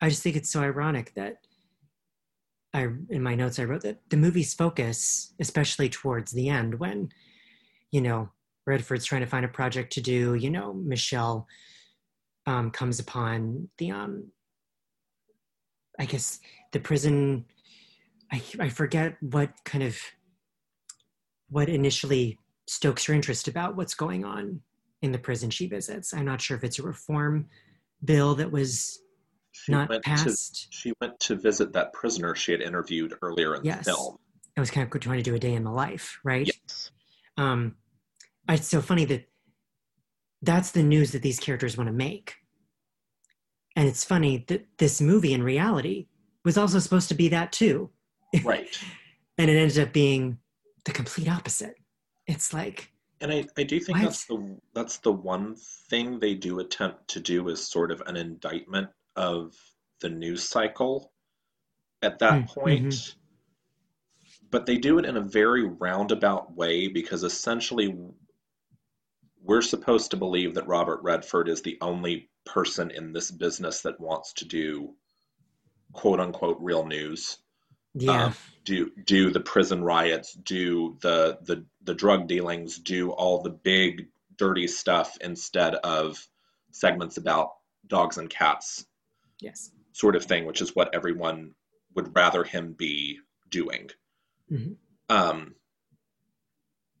I 0.00 0.08
just 0.08 0.22
think 0.22 0.36
it's 0.36 0.50
so 0.50 0.60
ironic 0.60 1.12
that 1.14 1.38
I 2.72 2.88
in 3.10 3.22
my 3.22 3.34
notes 3.34 3.58
I 3.58 3.64
wrote 3.64 3.82
that 3.82 3.98
the 4.10 4.16
movie's 4.16 4.54
focus, 4.54 5.34
especially 5.40 5.88
towards 5.88 6.32
the 6.32 6.48
end, 6.48 6.78
when 6.78 7.10
you 7.90 8.00
know 8.00 8.30
Redford's 8.66 9.04
trying 9.04 9.22
to 9.22 9.26
find 9.26 9.44
a 9.44 9.48
project 9.48 9.92
to 9.94 10.00
do, 10.00 10.34
you 10.34 10.50
know 10.50 10.72
Michelle 10.72 11.46
um, 12.46 12.70
comes 12.70 12.98
upon 12.98 13.68
the 13.78 13.90
um, 13.90 14.30
I 15.98 16.04
guess 16.04 16.40
the 16.72 16.80
prison. 16.80 17.44
I 18.32 18.42
I 18.60 18.68
forget 18.68 19.16
what 19.20 19.52
kind 19.64 19.84
of 19.84 19.98
what 21.48 21.68
initially 21.68 22.38
stokes 22.68 23.04
her 23.06 23.12
interest 23.14 23.48
about 23.48 23.76
what's 23.76 23.94
going 23.94 24.24
on 24.24 24.60
in 25.02 25.10
the 25.10 25.18
prison 25.18 25.50
she 25.50 25.66
visits. 25.66 26.14
I'm 26.14 26.24
not 26.24 26.40
sure 26.40 26.56
if 26.56 26.62
it's 26.62 26.78
a 26.78 26.82
reform 26.82 27.48
bill 28.04 28.36
that 28.36 28.52
was 28.52 29.00
She 29.52 29.72
not 29.72 29.88
went 29.88 30.04
to 30.04 30.36
she 30.70 30.92
went 31.00 31.18
to 31.20 31.34
visit 31.36 31.72
that 31.72 31.92
prisoner 31.92 32.34
she 32.34 32.52
had 32.52 32.60
interviewed 32.60 33.14
earlier 33.22 33.54
in 33.56 33.64
Yes. 33.64 33.84
the 33.84 33.92
film. 33.92 34.16
I 34.56 34.60
was 34.60 34.70
kind 34.70 34.92
of 34.92 35.00
trying 35.00 35.18
to 35.18 35.22
do 35.22 35.34
a 35.34 35.38
day 35.38 35.54
in 35.54 35.64
the 35.64 35.70
life, 35.70 36.18
right? 36.24 36.46
Yes. 36.46 36.90
Um, 37.36 37.76
it's 38.48 38.68
so 38.68 38.80
funny 38.80 39.04
that 39.06 39.28
that's 40.42 40.70
the 40.72 40.82
news 40.82 41.12
that 41.12 41.22
these 41.22 41.38
characters 41.38 41.76
want 41.76 41.88
to 41.88 41.92
make. 41.92 42.34
And 43.76 43.88
it's 43.88 44.04
funny 44.04 44.44
that 44.48 44.66
this 44.78 45.00
movie 45.00 45.32
in 45.32 45.42
reality 45.42 46.08
was 46.44 46.58
also 46.58 46.78
supposed 46.78 47.08
to 47.08 47.14
be 47.14 47.28
that 47.28 47.52
too. 47.52 47.90
Right. 48.44 48.78
And 49.38 49.50
it 49.50 49.56
ended 49.56 49.78
up 49.78 49.94
being 49.94 50.36
the 50.84 50.92
complete 50.92 51.26
opposite. 51.26 51.74
It's 52.26 52.52
like, 52.52 52.92
And 53.22 53.32
I, 53.32 53.46
I 53.56 53.62
do 53.62 53.80
think 53.80 53.96
What? 53.96 54.04
that's 54.04 54.26
the 54.26 54.58
that's 54.74 54.98
the 54.98 55.12
one 55.12 55.56
thing 55.88 56.18
they 56.18 56.34
do 56.34 56.58
attempt 56.58 57.08
to 57.08 57.20
do 57.20 57.48
is 57.48 57.66
sort 57.66 57.90
of 57.90 58.02
an 58.06 58.16
indictment 58.18 58.88
of 59.16 59.54
the 60.00 60.10
news 60.10 60.42
cycle 60.44 61.12
at 62.02 62.18
that 62.20 62.46
Mm, 62.46 62.48
point. 62.48 62.84
mhm. 62.84 63.14
But 64.50 64.66
they 64.66 64.78
do 64.78 64.98
it 64.98 65.04
in 65.06 65.16
a 65.16 65.22
very 65.22 65.64
roundabout 65.64 66.54
way 66.56 66.88
because 66.88 67.24
essentially 67.24 67.96
we're 69.42 69.62
supposed 69.62 70.10
to 70.12 70.16
believe 70.16 70.54
that 70.54 70.66
Robert 70.68 71.02
Redford 71.02 71.48
is 71.48 71.62
the 71.62 71.78
only 71.80 72.30
person 72.46 72.90
in 72.90 73.12
this 73.12 73.30
business 73.30 73.82
that 73.82 74.00
wants 74.00 74.32
to 74.34 74.44
do 74.46 74.94
quote 75.92 76.20
unquote 76.20 76.58
real 76.60 76.86
news 76.86 77.38
yeah, 77.94 78.26
um, 78.26 78.34
do 78.64 78.90
do 79.06 79.30
the 79.30 79.40
prison 79.40 79.82
riots, 79.84 80.34
do 80.34 80.96
the 81.02 81.38
the 81.42 81.64
the 81.84 81.94
drug 81.94 82.28
dealings, 82.28 82.78
do 82.78 83.10
all 83.10 83.42
the 83.42 83.50
big 83.50 84.08
dirty 84.36 84.66
stuff 84.66 85.16
instead 85.20 85.74
of 85.76 86.18
segments 86.72 87.16
about 87.16 87.52
dogs 87.86 88.18
and 88.18 88.30
cats, 88.30 88.86
yes. 89.40 89.70
sort 89.92 90.16
of 90.16 90.24
thing, 90.24 90.44
which 90.46 90.60
is 90.60 90.74
what 90.74 90.94
everyone 90.94 91.54
would 91.94 92.14
rather 92.14 92.44
him 92.44 92.72
be 92.72 93.18
doing. 93.48 93.90
Mhm. 94.50 94.76
Um, 95.08 95.54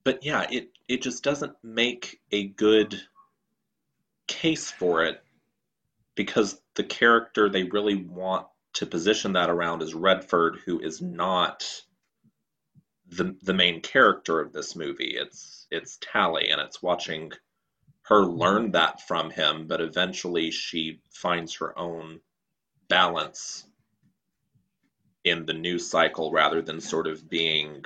but 0.04 0.24
yeah, 0.24 0.46
it 0.50 0.72
it 0.88 1.02
just 1.02 1.22
doesn't 1.22 1.54
make 1.62 2.20
a 2.32 2.48
good 2.48 3.00
case 4.26 4.70
for 4.70 5.04
it 5.04 5.22
because 6.14 6.60
the 6.74 6.84
character 6.84 7.48
they 7.48 7.64
really 7.64 7.96
want 7.96 8.46
to 8.72 8.86
position 8.86 9.32
that 9.34 9.50
around 9.50 9.82
is 9.82 9.94
Redford, 9.94 10.60
who 10.64 10.80
is 10.80 11.00
not 11.00 11.82
the 13.08 13.36
the 13.42 13.54
main 13.54 13.80
character 13.80 14.40
of 14.40 14.52
this 14.52 14.74
movie. 14.76 15.16
It's 15.16 15.66
it's 15.70 15.98
Tally, 16.00 16.50
and 16.50 16.60
it's 16.60 16.82
watching 16.82 17.32
her 18.02 18.24
learn 18.24 18.72
that 18.72 19.06
from 19.06 19.30
him, 19.30 19.66
but 19.66 19.80
eventually 19.80 20.50
she 20.50 21.00
finds 21.10 21.54
her 21.56 21.76
own 21.78 22.20
balance 22.90 23.64
in 25.24 25.46
the 25.46 25.54
news 25.54 25.88
cycle 25.88 26.30
rather 26.32 26.60
than 26.60 26.80
sort 26.80 27.06
of 27.06 27.30
being 27.30 27.82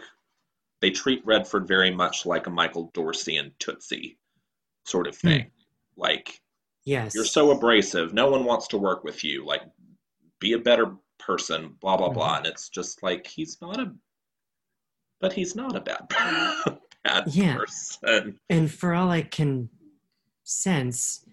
they 0.81 0.91
treat 0.91 1.25
Redford 1.25 1.69
very 1.69 1.91
much 1.91 2.27
like 2.27 2.47
a 2.47 2.51
Michael 2.51 2.91
Dorsey 2.93 3.37
and 3.37 3.53
Tootsie 3.61 4.19
sort 4.85 5.07
of 5.07 5.17
hmm. 5.21 5.29
thing. 5.29 5.51
Like 5.97 6.41
Yes. 6.85 7.15
you're 7.15 7.25
so 7.25 7.51
abrasive, 7.51 8.13
no 8.13 8.29
one 8.31 8.45
wants 8.45 8.67
to 8.69 8.79
work 8.79 9.05
with 9.05 9.25
you. 9.25 9.47
Like 9.47 9.63
be 10.41 10.53
a 10.53 10.59
better 10.59 10.97
person, 11.19 11.77
blah 11.81 11.97
blah 11.97 12.11
blah. 12.11 12.35
Mm-hmm. 12.37 12.45
And 12.45 12.47
it's 12.47 12.69
just 12.69 13.03
like 13.03 13.27
he's 13.27 13.59
not 13.63 13.79
a 13.81 13.93
but 15.21 15.33
he's 15.33 15.55
not 15.57 15.77
a 15.77 15.81
bad 15.81 16.09
bad 17.05 17.25
Yeah. 17.29 17.57
person. 17.57 18.39
and 18.51 18.71
for 18.71 18.95
all 18.95 19.11
I 19.11 19.23
can 19.23 19.71
sense, 20.43 21.25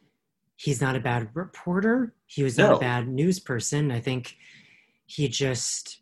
he's 0.62 0.80
not 0.80 0.96
a 0.96 1.00
bad 1.00 1.30
reporter. 1.34 2.14
He 2.28 2.44
was 2.44 2.56
not 2.56 2.70
No. 2.70 2.76
a 2.78 2.80
bad 2.80 3.08
news 3.08 3.40
person. 3.40 3.90
I 3.92 4.00
think 4.00 4.36
he 5.08 5.28
just, 5.28 6.02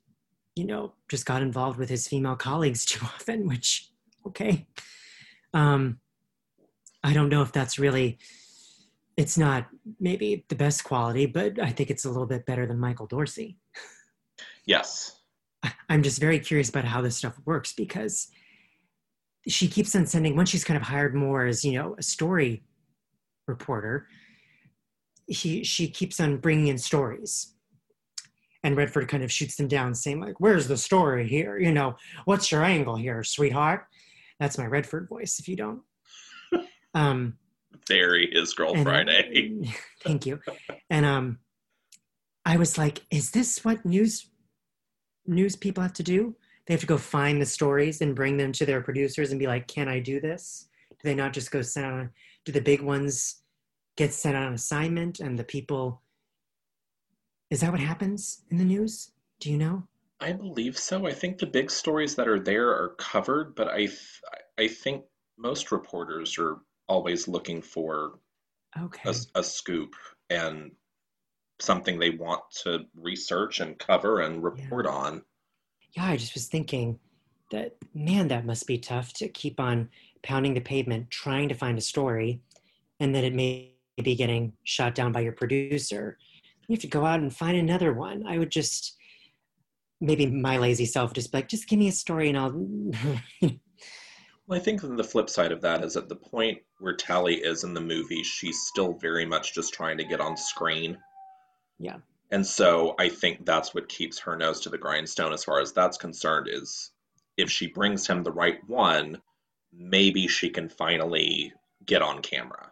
you 0.56 0.66
know, 0.66 0.96
just 1.10 1.25
got 1.25 1.42
involved 1.42 1.80
with 1.80 1.88
his 1.89 2.10
female 2.10 2.36
colleagues 2.36 2.84
too 2.92 3.06
often, 3.06 3.48
which, 3.48 3.89
okay. 4.28 4.68
Um, 5.54 6.00
I 7.04 7.13
don't 7.13 7.30
know 7.30 7.42
if 7.42 7.54
that's 7.54 7.80
really, 7.80 8.18
it's 9.16 9.38
not 9.38 9.68
maybe 9.98 10.46
the 10.50 10.56
best 10.56 10.84
quality, 10.84 11.25
but 11.25 11.58
I 11.62 11.70
think 11.70 11.89
it's 11.89 12.04
a 12.04 12.10
little 12.10 12.28
bit 12.28 12.46
better 12.46 12.68
than 12.68 12.80
Michael 12.80 13.08
Dorsey. 13.08 13.58
Yes. 14.66 15.22
I'm 15.88 16.04
just 16.04 16.20
very 16.20 16.39
curious 16.39 16.68
about 16.70 16.84
how 16.84 17.01
this 17.01 17.16
stuff 17.16 17.39
works 17.46 17.72
because 17.72 18.28
she 19.48 19.70
keeps 19.70 19.96
on 19.96 20.06
sending 20.06 20.36
once 20.36 20.50
she's 20.50 20.66
kind 20.66 20.78
of 20.78 20.84
hired 20.84 21.16
more 21.16 21.46
as 21.46 21.63
you 21.66 21.72
know 21.74 21.96
a 21.98 22.04
story 22.04 22.63
reporter 23.48 24.08
he 25.30 25.64
she 25.64 25.88
keeps 25.88 26.20
on 26.20 26.38
bringing 26.38 26.68
in 26.68 26.78
stories. 26.78 27.54
And 28.62 28.76
redford 28.76 29.08
kind 29.08 29.24
of 29.24 29.32
shoots 29.32 29.56
them 29.56 29.70
down 29.70 29.96
saying 29.96 30.20
like 30.20 30.40
where's 30.40 30.68
the 30.68 30.78
story 30.78 31.28
here? 31.28 31.58
You 31.58 31.72
know 31.72 31.96
what's 32.26 32.52
your 32.52 32.64
angle 32.64 32.96
here 32.96 33.24
sweetheart? 33.24 33.86
That's 34.40 34.58
my 34.58 34.66
redford 34.66 35.08
voice 35.08 35.40
if 35.40 35.48
you 35.48 35.56
don't. 35.56 35.82
Um 36.96 37.38
Very 37.88 38.26
is 38.26 38.54
Girl 38.54 38.74
and- 38.74 38.84
Friday. 38.84 39.72
thank 40.04 40.26
you. 40.26 40.40
And 40.90 41.06
um 41.06 41.40
i 42.46 42.58
was 42.58 42.78
like 42.78 43.06
is 43.12 43.32
this 43.32 43.64
what 43.64 43.86
news 43.86 44.28
news 45.26 45.56
people 45.56 45.84
have 45.84 45.94
to 45.94 46.04
do? 46.04 46.36
They 46.66 46.74
have 46.74 46.82
to 46.82 46.88
go 46.88 46.98
find 46.98 47.42
the 47.42 47.46
stories 47.46 48.02
and 48.02 48.16
bring 48.16 48.38
them 48.38 48.52
to 48.54 48.66
their 48.66 48.82
producers 48.82 49.32
and 49.32 49.40
be 49.40 49.48
like 49.48 49.68
can 49.68 49.88
i 49.88 50.00
do 50.00 50.20
this? 50.20 50.68
Do 50.90 51.08
they 51.08 51.16
not 51.16 51.32
just 51.34 51.52
go 51.52 51.62
send 51.62 52.10
do 52.46 52.52
the 52.52 52.62
big 52.62 52.82
ones 52.82 53.44
get 54.00 54.13
sent 54.13 54.38
on 54.38 54.53
assignment 54.53 55.20
and 55.20 55.38
the 55.38 55.44
people 55.44 56.01
is 57.50 57.60
that 57.60 57.70
what 57.70 57.82
happens 57.82 58.44
in 58.50 58.58
the 58.58 58.63
news 58.63 59.12
do 59.41 59.51
you 59.51 59.58
know 59.58 59.84
I 60.22 60.34
believe 60.34 60.77
so. 60.77 61.08
I 61.08 61.13
think 61.13 61.38
the 61.38 61.46
big 61.46 61.72
stories 61.72 62.15
that 62.15 62.27
are 62.27 62.41
there 62.41 62.72
are 62.72 62.89
covered, 62.98 63.56
but 63.56 63.70
I 63.70 63.86
th- 63.86 64.22
I 64.58 64.68
think 64.68 65.06
most 65.38 65.72
reporters 65.72 66.38
are 66.38 66.58
always 66.89 67.29
looking 67.29 67.62
for 67.62 68.20
okay 68.77 69.10
a, 69.10 69.39
a 69.39 69.44
scoop 69.44 69.96
and 70.29 70.72
something 71.60 72.00
they 72.00 72.10
want 72.10 72.41
to 72.63 72.79
research 72.96 73.62
and 73.62 73.80
cover 73.80 74.19
and 74.19 74.43
report 74.43 74.86
on. 74.88 75.21
yeah 75.95 76.06
i 76.06 76.17
just 76.17 76.34
was 76.34 76.47
thinking 76.47 77.00
that 77.52 77.76
man 77.93 78.28
that 78.28 78.45
must 78.45 78.65
be 78.67 78.78
tough 78.78 79.13
to 79.13 79.28
keep 79.28 79.60
on 79.60 79.89
pounding 80.24 80.54
the 80.54 80.62
pavement 80.62 81.10
trying 81.10 81.50
to 81.50 81.56
find 81.56 81.78
a 81.78 81.82
story 81.82 82.41
and 83.00 83.13
then 83.13 83.24
it 83.24 83.34
may 83.34 83.68
be 84.04 84.16
getting 84.16 84.54
shot 84.64 84.96
down 84.96 85.12
by 85.12 85.20
your 85.20 85.34
producer 85.34 86.18
you 86.68 86.76
have 86.76 86.82
to 86.82 86.88
go 86.88 87.06
out 87.06 87.20
and 87.20 87.36
find 87.36 87.58
another 87.58 87.94
one 87.94 88.26
i 88.28 88.38
would 88.38 88.52
just 88.52 88.96
maybe 90.02 90.26
my 90.26 90.58
lazy 90.58 90.86
self 90.86 91.14
just 91.14 91.32
be 91.32 91.38
like 91.38 91.48
just 91.48 91.68
give 91.68 91.80
me 91.80 91.88
a 91.88 91.92
story 91.92 92.30
and 92.30 92.38
i'll 92.38 93.52
Well, 94.50 94.60
I 94.60 94.64
think 94.64 94.82
the 94.82 95.04
flip 95.04 95.30
side 95.30 95.52
of 95.52 95.62
that 95.62 95.84
is 95.84 95.96
at 95.96 96.10
the 96.10 96.16
point 96.16 96.58
where 96.80 96.96
Tally 96.96 97.36
is 97.36 97.64
in 97.64 97.76
the 97.76 97.82
movie, 97.82 98.24
she's 98.24 98.66
still 98.66 98.94
very 98.94 99.24
much 99.24 99.54
just 99.54 99.76
trying 99.76 99.96
to 100.00 100.04
get 100.04 100.20
on 100.20 100.36
screen. 100.36 100.98
Yeah. 101.78 101.98
And 102.32 102.46
so 102.46 102.96
I 102.98 103.10
think 103.10 103.46
that's 103.46 103.76
what 103.76 103.90
keeps 103.90 104.18
her 104.18 104.36
nose 104.36 104.60
to 104.62 104.70
the 104.70 104.78
grindstone 104.80 105.34
as 105.34 105.44
far 105.44 105.60
as 105.60 105.72
that's 105.72 105.98
concerned 105.98 106.48
is 106.50 106.92
if 107.38 107.52
she 107.52 107.68
brings 107.68 108.08
him 108.08 108.24
the 108.24 108.32
right 108.32 108.58
one, 108.66 109.22
maybe 109.72 110.28
she 110.28 110.50
can 110.50 110.68
finally 110.68 111.54
get 111.86 112.02
on 112.02 112.24
camera, 112.24 112.72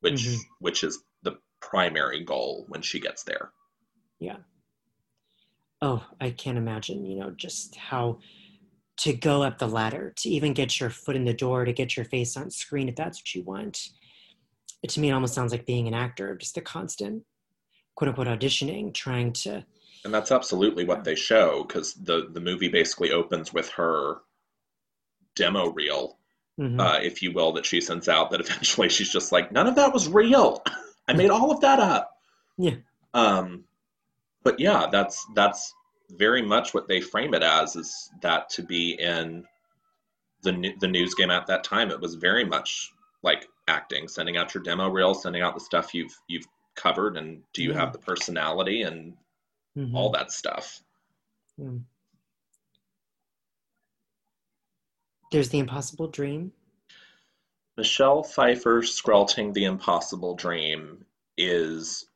which 0.00 0.22
Mhm. 0.22 0.38
which 0.60 0.84
is 0.84 1.04
the 1.22 1.38
primary 1.60 2.22
goal 2.24 2.64
when 2.68 2.82
she 2.82 3.00
gets 3.00 3.22
there. 3.24 3.52
Yeah. 4.18 4.38
Oh 5.82 6.04
i 6.20 6.30
can't 6.30 6.56
imagine 6.58 7.04
you 7.04 7.18
know 7.18 7.30
just 7.32 7.76
how 7.76 8.18
to 8.98 9.12
go 9.12 9.42
up 9.42 9.58
the 9.58 9.68
ladder 9.68 10.14
to 10.16 10.28
even 10.30 10.54
get 10.54 10.80
your 10.80 10.88
foot 10.88 11.16
in 11.16 11.24
the 11.26 11.34
door 11.34 11.66
to 11.66 11.72
get 11.72 11.96
your 11.96 12.06
face 12.06 12.34
on 12.36 12.50
screen 12.50 12.88
if 12.88 12.96
that's 12.96 13.18
what 13.18 13.34
you 13.34 13.42
want 13.42 13.90
it, 14.82 14.88
to 14.90 15.00
me 15.00 15.10
it 15.10 15.12
almost 15.12 15.34
sounds 15.34 15.52
like 15.52 15.66
being 15.66 15.86
an 15.86 15.92
actor 15.92 16.34
just 16.36 16.54
the 16.54 16.62
constant 16.62 17.24
quote 17.94 18.08
unquote 18.08 18.26
auditioning 18.26 18.92
trying 18.94 19.32
to 19.34 19.64
And 20.04 20.14
that's 20.14 20.32
absolutely 20.32 20.84
what 20.86 21.04
they 21.04 21.14
show 21.14 21.64
because 21.64 21.92
the 21.94 22.28
the 22.32 22.40
movie 22.40 22.68
basically 22.68 23.10
opens 23.12 23.52
with 23.52 23.68
her 23.70 24.22
demo 25.34 25.70
reel 25.72 26.18
Mhm. 26.58 26.80
uh, 26.80 26.98
if 27.02 27.22
you 27.22 27.32
will, 27.32 27.52
that 27.52 27.66
she 27.66 27.80
sends 27.80 28.08
out. 28.08 28.30
That 28.30 28.40
eventually 28.40 28.88
she's 28.88 29.10
just 29.10 29.32
like, 29.32 29.52
none 29.52 29.66
of 29.66 29.74
that 29.76 29.92
was 29.92 30.08
real. 30.08 30.62
I 31.08 31.12
made 31.12 31.30
all 31.30 31.50
of 31.52 31.60
that 31.60 31.78
up. 31.78 32.18
Yeah. 32.58 32.76
Um, 33.14 33.64
but 34.42 34.58
yeah, 34.58 34.86
that's 34.90 35.24
that's 35.34 35.72
very 36.10 36.42
much 36.42 36.72
what 36.74 36.88
they 36.88 37.00
frame 37.00 37.34
it 37.34 37.42
as 37.42 37.76
is 37.76 38.10
that 38.22 38.48
to 38.50 38.62
be 38.62 38.92
in 39.00 39.44
the 40.42 40.74
the 40.80 40.88
news 40.88 41.14
game 41.14 41.30
at 41.30 41.46
that 41.46 41.64
time. 41.64 41.90
It 41.90 42.00
was 42.00 42.14
very 42.14 42.44
much 42.44 42.92
like 43.22 43.48
acting, 43.68 44.06
sending 44.08 44.36
out 44.36 44.54
your 44.54 44.62
demo 44.62 44.88
reel, 44.88 45.14
sending 45.14 45.42
out 45.42 45.54
the 45.54 45.60
stuff 45.60 45.94
you've 45.94 46.16
you've 46.28 46.46
covered, 46.76 47.16
and 47.16 47.42
do 47.52 47.62
you 47.62 47.72
Yeah. 47.72 47.78
have 47.80 47.92
the 47.92 47.98
personality 47.98 48.82
and 48.82 49.16
Mhm. 49.76 49.94
all 49.94 50.10
that 50.10 50.30
stuff. 50.32 50.80
Mm. 51.60 51.82
There's 55.32 55.48
the 55.48 55.58
impossible 55.58 56.08
dream 56.08 56.52
Michelle 57.76 58.22
Pfeiffer 58.22 58.82
squelching 58.82 59.52
the 59.52 59.64
impossible 59.64 60.34
dream 60.34 61.04
is 61.36 62.06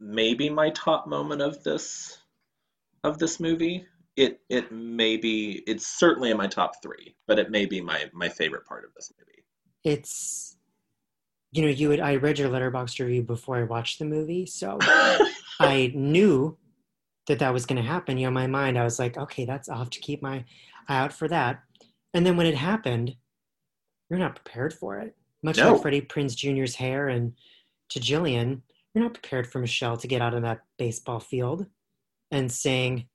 maybe 0.00 0.48
my 0.48 0.70
top 0.70 1.06
moment 1.06 1.42
of 1.42 1.62
this 1.62 2.18
of 3.04 3.18
this 3.18 3.38
movie. 3.38 3.84
It 4.16 4.40
it 4.48 4.72
may 4.72 5.16
be 5.16 5.62
it's 5.66 5.86
certainly 5.86 6.30
in 6.30 6.36
my 6.36 6.46
top 6.46 6.82
three, 6.82 7.16
but 7.26 7.38
it 7.38 7.50
may 7.50 7.66
be 7.66 7.80
my 7.80 8.10
my 8.14 8.28
favorite 8.28 8.64
part 8.64 8.84
of 8.84 8.94
this 8.94 9.12
movie. 9.18 9.44
it's 9.84 10.56
you 11.52 11.62
know 11.62 11.68
you 11.68 11.88
would 11.88 12.00
i 12.00 12.16
read 12.16 12.38
your 12.38 12.50
Letterboxd 12.50 13.00
review 13.00 13.22
before 13.22 13.56
i 13.56 13.62
watched 13.62 13.98
the 13.98 14.04
movie 14.04 14.44
so 14.44 14.78
I 15.60 15.92
knew 15.94 16.56
that 17.26 17.38
that 17.40 17.52
was 17.52 17.66
going 17.66 17.82
to 17.82 17.88
happen. 17.88 18.16
You 18.16 18.24
know, 18.24 18.28
in 18.28 18.34
my 18.34 18.46
mind, 18.46 18.78
I 18.78 18.84
was 18.84 18.98
like, 18.98 19.16
okay, 19.16 19.44
that's 19.44 19.68
I'll 19.68 19.78
have 19.78 19.90
to 19.90 20.00
keep 20.00 20.22
my 20.22 20.44
eye 20.88 20.98
out 20.98 21.12
for 21.12 21.28
that. 21.28 21.62
And 22.14 22.24
then 22.26 22.36
when 22.36 22.46
it 22.46 22.54
happened, 22.56 23.14
you're 24.08 24.18
not 24.18 24.36
prepared 24.36 24.72
for 24.72 24.98
it. 24.98 25.14
Much 25.42 25.58
No. 25.58 25.72
like 25.72 25.82
Freddie 25.82 26.00
Prinze 26.00 26.34
Jr.'s 26.34 26.74
hair 26.74 27.08
and 27.08 27.34
to 27.90 28.00
Gillian, 28.00 28.62
you're 28.94 29.04
not 29.04 29.14
prepared 29.14 29.46
for 29.46 29.58
Michelle 29.60 29.96
to 29.98 30.08
get 30.08 30.22
out 30.22 30.34
of 30.34 30.42
that 30.42 30.60
baseball 30.78 31.20
field 31.20 31.66
and 32.30 32.50
sing 32.50 33.06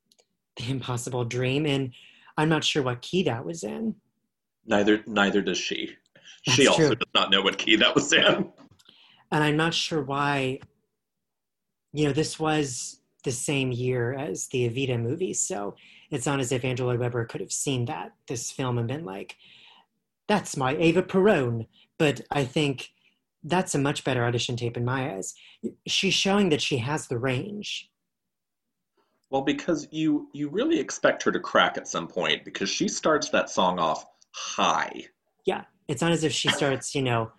the 0.58 0.70
impossible 0.70 1.26
dream. 1.26 1.66
And 1.66 1.92
I'm 2.38 2.50
not 2.50 2.64
sure 2.64 2.84
what 2.84 3.02
key 3.02 3.24
that 3.24 3.44
was 3.46 3.64
in. 3.64 3.96
Neither 4.66 5.04
neither 5.06 5.42
does 5.42 5.58
she. 5.58 5.92
she 6.44 6.68
also 6.68 6.88
true. 6.88 6.96
does 6.96 7.10
not 7.14 7.32
know 7.32 7.42
what 7.42 7.58
key 7.58 7.76
that 7.76 7.94
was 7.96 8.14
in. 8.14 8.24
and 9.32 9.44
I'm 9.44 9.58
not 9.58 9.74
sure 9.74 10.02
why. 10.02 10.60
You 11.92 12.08
know, 12.08 12.14
this 12.14 12.40
was 12.40 13.02
the 13.24 13.32
same 13.32 13.72
year 13.72 14.14
as 14.14 14.48
the 14.48 14.68
Evita 14.70 15.00
movie, 15.00 15.34
so 15.34 15.76
it's 16.13 16.26
not 16.26 16.39
as 16.39 16.52
if 16.52 16.63
Andrew 16.63 16.86
Lloyd 16.86 16.99
Webber 16.99 17.26
could 17.26 17.41
have 17.41 17.52
seen 17.52 17.86
that 17.86 18.13
this 18.28 18.52
film 18.52 18.78
and 18.78 18.88
been 18.88 19.04
like, 19.04 19.36
"That's 20.28 20.56
my 20.56 20.76
Eva 20.78 21.02
Perón. 21.02 21.67
But 21.97 22.21
I 22.32 22.45
think 22.45 22.91
that's 23.43 23.76
a 23.76 23.80
much 23.80 24.04
better 24.04 24.23
audition 24.23 24.56
tape 24.56 24.78
in 24.78 24.86
my 24.86 25.15
eyes. 25.15 25.34
She's 25.88 26.13
showing 26.13 26.49
that 26.49 26.62
she 26.62 26.78
has 26.78 27.08
the 27.08 27.17
range. 27.17 27.89
Well, 29.30 29.41
because 29.41 29.88
you 29.91 30.30
you 30.34 30.49
really 30.49 30.80
expect 30.80 31.23
her 31.23 31.32
to 31.32 31.39
crack 31.39 31.78
at 31.78 31.88
some 31.88 32.08
point 32.08 32.45
because 32.45 32.69
she 32.69 32.88
starts 32.88 33.30
that 33.30 33.49
song 33.49 33.80
off 33.80 34.06
high. 34.32 35.06
Yeah, 35.45 35.63
it's 35.88 36.02
not 36.02 36.12
as 36.12 36.23
if 36.23 36.32
she 36.32 36.49
starts, 36.49 36.93
you 36.93 37.02
know, 37.02 37.32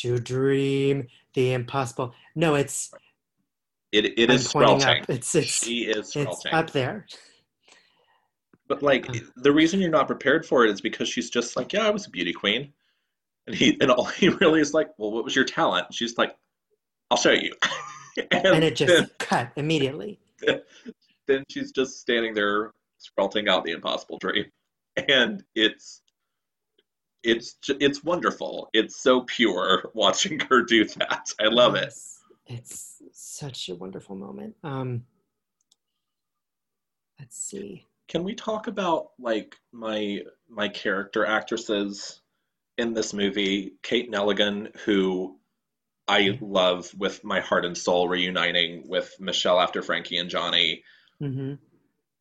to 0.00 0.18
dream 0.18 1.06
the 1.34 1.52
impossible. 1.52 2.12
No, 2.34 2.56
it's 2.56 2.92
It 3.92 4.18
it 4.18 4.30
up. 4.30 5.08
It's 5.08 5.34
it's 5.36 5.64
she 5.64 5.84
is 5.84 6.16
it's 6.16 6.44
up 6.52 6.72
there. 6.72 7.06
But 8.68 8.82
like 8.82 9.06
the 9.36 9.52
reason 9.52 9.80
you're 9.80 9.90
not 9.90 10.06
prepared 10.06 10.44
for 10.44 10.64
it 10.64 10.70
is 10.70 10.80
because 10.80 11.08
she's 11.08 11.30
just 11.30 11.56
like, 11.56 11.72
yeah, 11.72 11.86
I 11.86 11.90
was 11.90 12.06
a 12.06 12.10
beauty 12.10 12.32
queen, 12.32 12.72
and 13.46 13.54
he 13.54 13.76
and 13.80 13.90
all 13.90 14.06
he 14.06 14.28
really 14.40 14.60
is 14.60 14.74
like, 14.74 14.90
well, 14.98 15.12
what 15.12 15.24
was 15.24 15.36
your 15.36 15.44
talent? 15.44 15.92
She's 15.92 16.18
like, 16.18 16.34
I'll 17.10 17.18
show 17.18 17.32
you, 17.32 17.54
and, 18.30 18.46
And 18.46 18.64
it 18.64 18.76
just 18.76 18.92
then, 18.92 19.10
cut 19.18 19.52
immediately. 19.56 20.18
then 21.26 21.44
she's 21.48 21.72
just 21.72 22.00
standing 22.00 22.34
there 22.34 22.72
sprouting 22.98 23.48
out 23.48 23.64
the 23.64 23.72
impossible 23.72 24.18
dream, 24.18 24.46
and 25.08 25.44
it's 25.54 26.02
it's 27.22 27.56
it's 27.68 28.02
wonderful. 28.02 28.68
It's 28.72 29.00
so 29.02 29.22
pure 29.22 29.90
watching 29.94 30.40
her 30.40 30.62
do 30.62 30.84
that. 30.84 31.32
I 31.40 31.46
love 31.46 31.74
it. 31.74 31.92
It's, 32.46 33.02
it's 33.04 33.38
such 33.38 33.68
a 33.68 33.74
wonderful 33.74 34.14
moment. 34.14 34.54
Um, 34.62 35.04
let's 37.18 37.36
see. 37.36 37.85
Can 38.08 38.22
we 38.24 38.34
talk 38.34 38.66
about 38.66 39.10
like 39.18 39.56
my 39.72 40.22
my 40.48 40.68
character 40.68 41.26
actresses 41.26 42.20
in 42.78 42.94
this 42.94 43.12
movie? 43.12 43.74
Kate 43.82 44.10
Nelligan, 44.10 44.74
who 44.80 45.38
I 46.08 46.38
love 46.40 46.90
with 46.96 47.24
my 47.24 47.40
heart 47.40 47.64
and 47.64 47.76
soul, 47.76 48.08
reuniting 48.08 48.88
with 48.88 49.14
Michelle 49.18 49.60
after 49.60 49.82
Frankie 49.82 50.18
and 50.18 50.30
Johnny. 50.30 50.84
hmm 51.18 51.54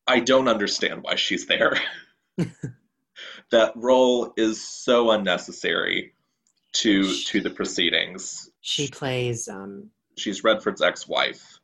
I 0.08 0.20
don't 0.20 0.48
understand 0.48 1.02
why 1.02 1.16
she's 1.16 1.48
there. 1.48 1.80
that 3.50 3.72
role 3.76 4.34
is 4.38 4.62
so 4.62 5.12
unnecessary 5.12 6.14
to 6.74 7.12
to 7.12 7.42
the 7.42 7.50
proceedings. 7.50 8.50
She 8.62 8.88
plays 8.88 9.48
um, 9.48 9.90
She's 10.18 10.44
Redford's 10.44 10.82
ex-wife, 10.82 11.60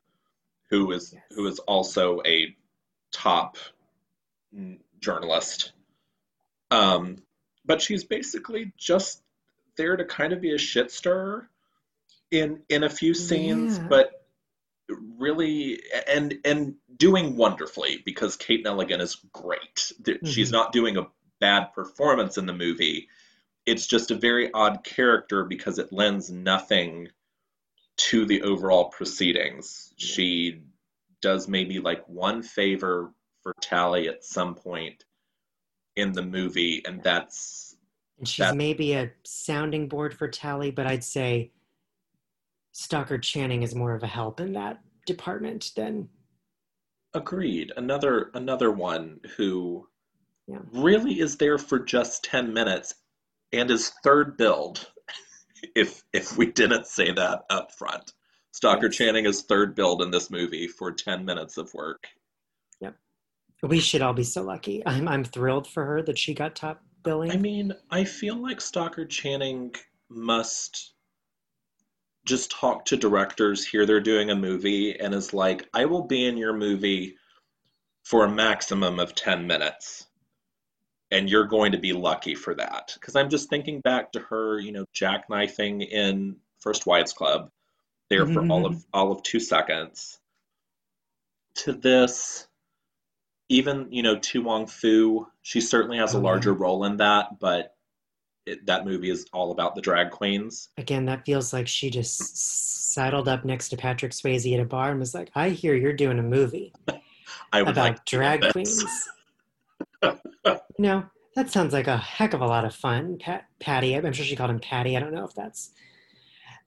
who 0.70 0.92
is 0.92 1.14
Yes. 1.14 1.24
who 1.36 1.48
is 1.48 1.60
also 1.60 2.22
a 2.26 2.56
top 3.12 3.58
journalist. 5.00 5.72
Um, 6.70 7.18
but 7.66 7.82
she's 7.82 8.04
basically 8.04 8.74
just 8.78 9.22
there 9.78 9.96
to 9.96 10.06
kind 10.06 10.34
of 10.34 10.42
be 10.42 10.54
a 10.54 10.58
shit 10.58 10.92
stirrer 10.92 11.50
in 12.32 12.62
in 12.70 12.84
a 12.84 12.90
few 12.90 13.14
scenes, 13.14 13.78
Yeah. 13.78 13.88
but 13.88 14.12
really 15.18 15.82
and 16.08 16.38
and 16.44 16.76
doing 16.98 17.38
wonderfully 17.38 18.02
because 18.06 18.36
Kate 18.36 18.66
Nelligan 18.66 19.00
is 19.00 19.16
great. 19.34 19.92
Th- 20.04 20.20
She's 20.26 20.52
not 20.52 20.72
doing 20.74 20.98
a 20.98 21.08
bad 21.40 21.74
performance 21.74 22.38
in 22.38 22.46
the 22.46 22.54
movie. 22.54 23.08
It's 23.66 23.88
just 23.88 24.12
a 24.12 24.16
very 24.16 24.52
odd 24.54 24.84
character 24.84 25.44
because 25.46 25.78
it 25.80 25.92
lends 25.94 26.30
nothing 26.32 27.10
to 27.98 28.26
the 28.26 28.42
overall 28.44 28.86
proceedings. 28.86 29.94
She 29.98 30.62
does 31.22 31.48
maybe 31.48 31.80
like 31.80 32.08
one 32.08 32.42
favor 32.44 33.14
for 33.42 33.56
Tally 33.62 34.08
at 34.08 34.24
some 34.24 34.56
point 34.56 35.06
in 35.96 36.12
the 36.14 36.22
movie, 36.22 36.82
and 36.86 37.02
that's 37.04 37.76
and 38.18 38.28
she's 38.28 38.46
That- 38.46 38.56
maybe 38.56 38.94
a 38.94 39.12
sounding 39.24 39.88
board 39.88 40.16
for 40.16 40.28
Tally, 40.28 40.72
but 40.72 40.86
I'd 40.88 41.04
say 41.04 41.52
Stockard 42.72 43.24
Channing 43.24 43.64
is 43.64 43.74
more 43.76 43.96
of 43.96 44.04
a 44.04 44.08
help 44.08 44.40
in 44.40 44.54
that 44.54 44.82
department 45.06 45.72
than 45.76 46.10
agreed. 47.14 47.72
Another 47.76 48.32
another 48.34 48.72
one 48.72 49.20
who 49.36 49.88
Yeah. 50.48 50.60
really 50.72 51.20
is 51.20 51.38
there 51.38 51.58
for 51.58 51.80
just 51.80 52.24
10 52.24 52.54
minutes 52.54 52.96
and 53.52 53.70
is 53.72 53.90
third 54.04 54.38
billed. 54.38 54.92
if 55.76 56.04
if 56.14 56.38
we 56.38 56.46
didn't 56.52 56.88
say 56.88 57.12
that 57.12 57.44
up 57.50 57.72
front. 57.74 58.14
Yes. 58.64 58.96
Channing 58.96 59.26
is 59.26 59.42
third 59.44 59.76
billed 59.76 60.02
in 60.02 60.12
this 60.12 60.30
movie 60.30 60.68
for 60.68 60.92
10 60.92 61.26
minutes 61.26 61.58
of 61.58 61.74
work. 61.74 62.08
We 63.62 63.80
should 63.80 64.02
all 64.02 64.14
be 64.14 64.24
so 64.24 64.42
lucky. 64.42 64.84
I'm 64.86 65.08
I'm 65.08 65.24
thrilled 65.24 65.68
for 65.68 65.86
her 65.86 66.02
that 66.04 66.18
she 66.18 66.34
got 66.34 66.56
top 66.56 66.82
billing. 67.04 67.32
I 67.32 67.38
mean, 67.38 67.74
I 67.90 68.04
feel 68.04 68.36
like 68.36 68.62
Stockard 68.62 69.10
Channing 69.10 69.74
must 70.10 70.94
just 72.26 72.52
talk 72.52 72.86
to 72.86 72.98
directors, 72.98 73.66
hear 73.66 73.86
they're 73.86 74.00
doing 74.00 74.30
a 74.30 74.36
movie, 74.36 75.00
and 75.00 75.14
is 75.14 75.34
like, 75.34 75.68
I 75.74 75.86
will 75.86 76.04
be 76.04 76.26
in 76.28 76.38
your 76.38 76.54
movie 76.54 77.16
for 78.04 78.26
a 78.26 78.30
maximum 78.30 79.00
of 79.00 79.16
10 79.16 79.48
minutes. 79.48 80.08
And 81.10 81.30
you're 81.30 81.46
going 81.46 81.72
to 81.74 81.78
be 81.78 81.94
lucky 81.94 82.36
for 82.36 82.56
that. 82.56 82.92
Because 82.94 83.16
I'm 83.16 83.30
just 83.30 83.50
thinking 83.50 83.82
back 83.82 84.12
to 84.14 84.20
her, 84.20 84.60
you 84.60 84.72
know, 84.72 84.86
jackknifing 84.96 85.90
in 85.90 86.38
First 86.60 86.86
Wives 86.86 87.12
Club, 87.12 87.50
there 88.10 88.26
for 88.26 88.46
all 88.48 88.66
of 88.66 88.74
mm-hmm. 88.74 88.90
all 88.94 89.12
of 89.12 89.24
two 89.24 89.40
seconds. 89.40 90.20
To 91.56 91.74
this, 91.74 92.48
even 93.52 93.88
you 93.92 94.02
know 94.02 94.18
To 94.18 94.42
Wong 94.42 94.66
Foo, 94.66 95.28
she 95.42 95.60
certainly 95.62 95.98
has 95.98 96.14
a 96.14 96.18
Oh, 96.18 96.22
larger 96.22 96.54
role 96.54 96.86
in 96.86 96.98
that, 96.98 97.38
but 97.40 97.76
it, 98.46 98.66
that 98.66 98.86
movie 98.86 99.10
is 99.10 99.26
all 99.34 99.52
about 99.52 99.76
the 99.76 99.82
drag 99.82 100.10
queens. 100.10 100.70
Again, 100.78 101.06
that 101.06 101.26
feels 101.26 101.52
like 101.54 101.68
she 101.68 101.90
just 101.90 102.20
s- 102.22 102.30
saddled 102.94 103.28
up 103.28 103.44
next 103.46 103.70
to 103.70 103.78
Patrick 103.78 104.14
Swayze 104.14 104.52
at 104.54 104.60
a 104.60 104.66
bar 104.66 104.92
and 104.92 105.00
was 105.00 105.14
like, 105.14 105.30
"I 105.36 105.50
hear 105.50 105.76
you're 105.76 105.94
doing 105.94 106.18
a 106.18 106.24
movie 106.24 106.74
I 107.54 107.62
would 107.62 107.72
about 107.72 107.84
like 107.92 108.06
drag 108.06 108.50
queens." 108.52 108.86
you 110.04 110.18
know, 110.80 111.04
that 111.36 111.52
sounds 111.52 111.74
like 111.74 111.88
a 111.88 111.98
heck 111.98 112.34
of 112.34 112.42
a 112.42 112.48
lot 112.48 112.66
of 112.66 112.74
fun. 112.74 113.18
Pat, 113.20 113.46
Patty, 113.60 113.96
I'm 113.96 114.14
sure 114.14 114.26
she 114.26 114.36
called 114.36 114.50
him 114.50 114.60
Patty. 114.60 114.96
I 114.96 115.00
don't 115.02 115.14
know 115.14 115.26
if 115.26 115.34
that's. 115.36 115.72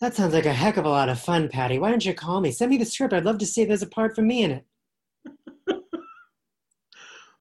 That 0.00 0.14
sounds 0.14 0.34
like 0.34 0.44
a 0.46 0.52
heck 0.52 0.76
of 0.76 0.84
a 0.84 0.88
lot 0.90 1.08
of 1.08 1.18
fun, 1.20 1.48
Patty. 1.48 1.78
Why 1.78 1.88
don't 1.90 2.04
you 2.04 2.12
call 2.14 2.40
me? 2.40 2.50
Send 2.50 2.70
me 2.70 2.76
the 2.76 2.84
script. 2.84 3.14
I'd 3.14 3.24
love 3.24 3.38
to 3.38 3.46
see 3.46 3.62
if 3.62 3.68
there's 3.68 3.82
a 3.82 3.86
part 3.86 4.14
for 4.14 4.22
me 4.22 4.42
in 4.42 4.50
it. 4.50 4.66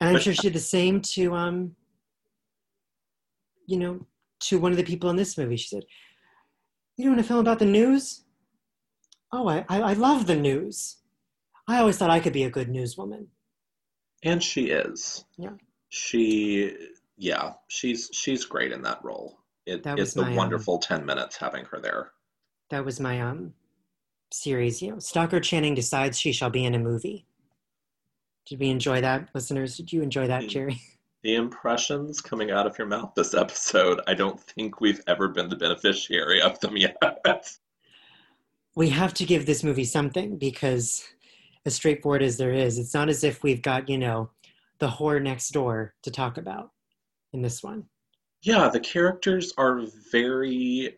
And 0.03 0.17
I'm 0.17 0.21
sure 0.21 0.33
she 0.33 0.41
did 0.43 0.53
the 0.53 0.59
same 0.59 1.01
to 1.01 1.33
um. 1.33 1.75
You 3.65 3.77
know, 3.77 4.05
to 4.41 4.59
one 4.59 4.71
of 4.71 4.77
the 4.77 4.83
people 4.83 5.09
in 5.09 5.15
this 5.15 5.37
movie. 5.37 5.55
She 5.55 5.69
said, 5.69 5.83
"You 6.97 7.05
doing 7.05 7.19
a 7.19 7.23
film 7.23 7.39
about 7.39 7.59
the 7.59 7.65
news? 7.65 8.23
Oh, 9.31 9.47
I 9.47 9.65
I, 9.69 9.81
I 9.81 9.93
love 9.93 10.27
the 10.27 10.35
news. 10.35 10.97
I 11.67 11.77
always 11.77 11.97
thought 11.97 12.09
I 12.09 12.19
could 12.19 12.33
be 12.33 12.43
a 12.43 12.49
good 12.49 12.67
newswoman." 12.69 13.27
And 14.23 14.43
she 14.43 14.69
is. 14.69 15.25
Yeah. 15.37 15.51
She 15.89 16.75
yeah, 17.17 17.53
she's 17.69 18.09
she's 18.13 18.45
great 18.45 18.71
in 18.71 18.81
that 18.81 19.03
role. 19.03 19.39
It, 19.65 19.83
That 19.83 19.97
it's 19.99 20.13
the 20.13 20.23
my, 20.23 20.29
um, 20.31 20.35
wonderful 20.35 20.77
10 20.79 21.05
minutes 21.05 21.37
having 21.37 21.63
her 21.65 21.79
there. 21.79 22.11
that 22.69 22.83
was 22.83 22.99
my 22.99 23.21
um 23.21 23.53
series 24.33 24.81
you 24.81 24.91
know 24.91 24.99
stockard 24.99 25.43
channing 25.43 25.73
decides 25.73 26.19
she 26.19 26.33
shall 26.33 26.49
be 26.49 26.65
in 26.65 26.73
a 26.75 26.79
movie 26.79 27.25
did 28.45 28.59
we 28.59 28.69
enjoy 28.69 29.01
that 29.01 29.29
listeners 29.33 29.77
did 29.77 29.91
you 29.91 30.01
enjoy 30.01 30.27
that 30.27 30.47
jerry 30.47 30.79
The 31.23 31.35
impressions 31.35 32.19
coming 32.19 32.51
out 32.51 32.67
of 32.67 32.77
your 32.77 32.85
mouth 32.87 33.13
this 33.15 33.33
episode, 33.33 34.01
I 34.07 34.13
don't 34.13 34.37
think 34.41 34.81
we've 34.81 34.99
ever 35.07 35.29
been 35.29 35.47
the 35.47 35.55
beneficiary 35.55 36.41
of 36.41 36.59
them 36.59 36.75
yet. 36.75 36.97
we 38.75 38.89
have 38.89 39.13
to 39.13 39.25
give 39.25 39.45
this 39.45 39.63
movie 39.63 39.85
something 39.85 40.37
because 40.37 41.01
as 41.65 41.75
straightforward 41.75 42.21
as 42.23 42.35
there 42.35 42.51
is 42.51 42.77
it's 42.77 42.93
not 42.93 43.07
as 43.07 43.23
if 43.23 43.41
we've 43.41 43.61
got 43.61 43.87
you 43.87 43.97
know 43.97 44.29
the 44.79 44.87
whore 44.89 45.21
next 45.21 45.51
door 45.51 45.93
to 46.03 46.11
talk 46.11 46.37
about 46.37 46.71
in 47.31 47.41
this 47.41 47.63
one 47.63 47.85
yeah, 48.45 48.67
the 48.67 48.79
characters 48.81 49.53
are 49.57 49.83
very 50.11 50.97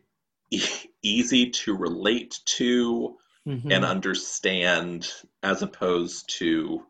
e- 0.50 0.64
easy 1.04 1.48
to 1.52 1.76
relate 1.78 2.40
to 2.46 3.16
Mhm. 3.48 3.72
and 3.72 3.86
understand 3.86 5.08
as 5.44 5.62
opposed 5.62 6.28
to 6.40 6.84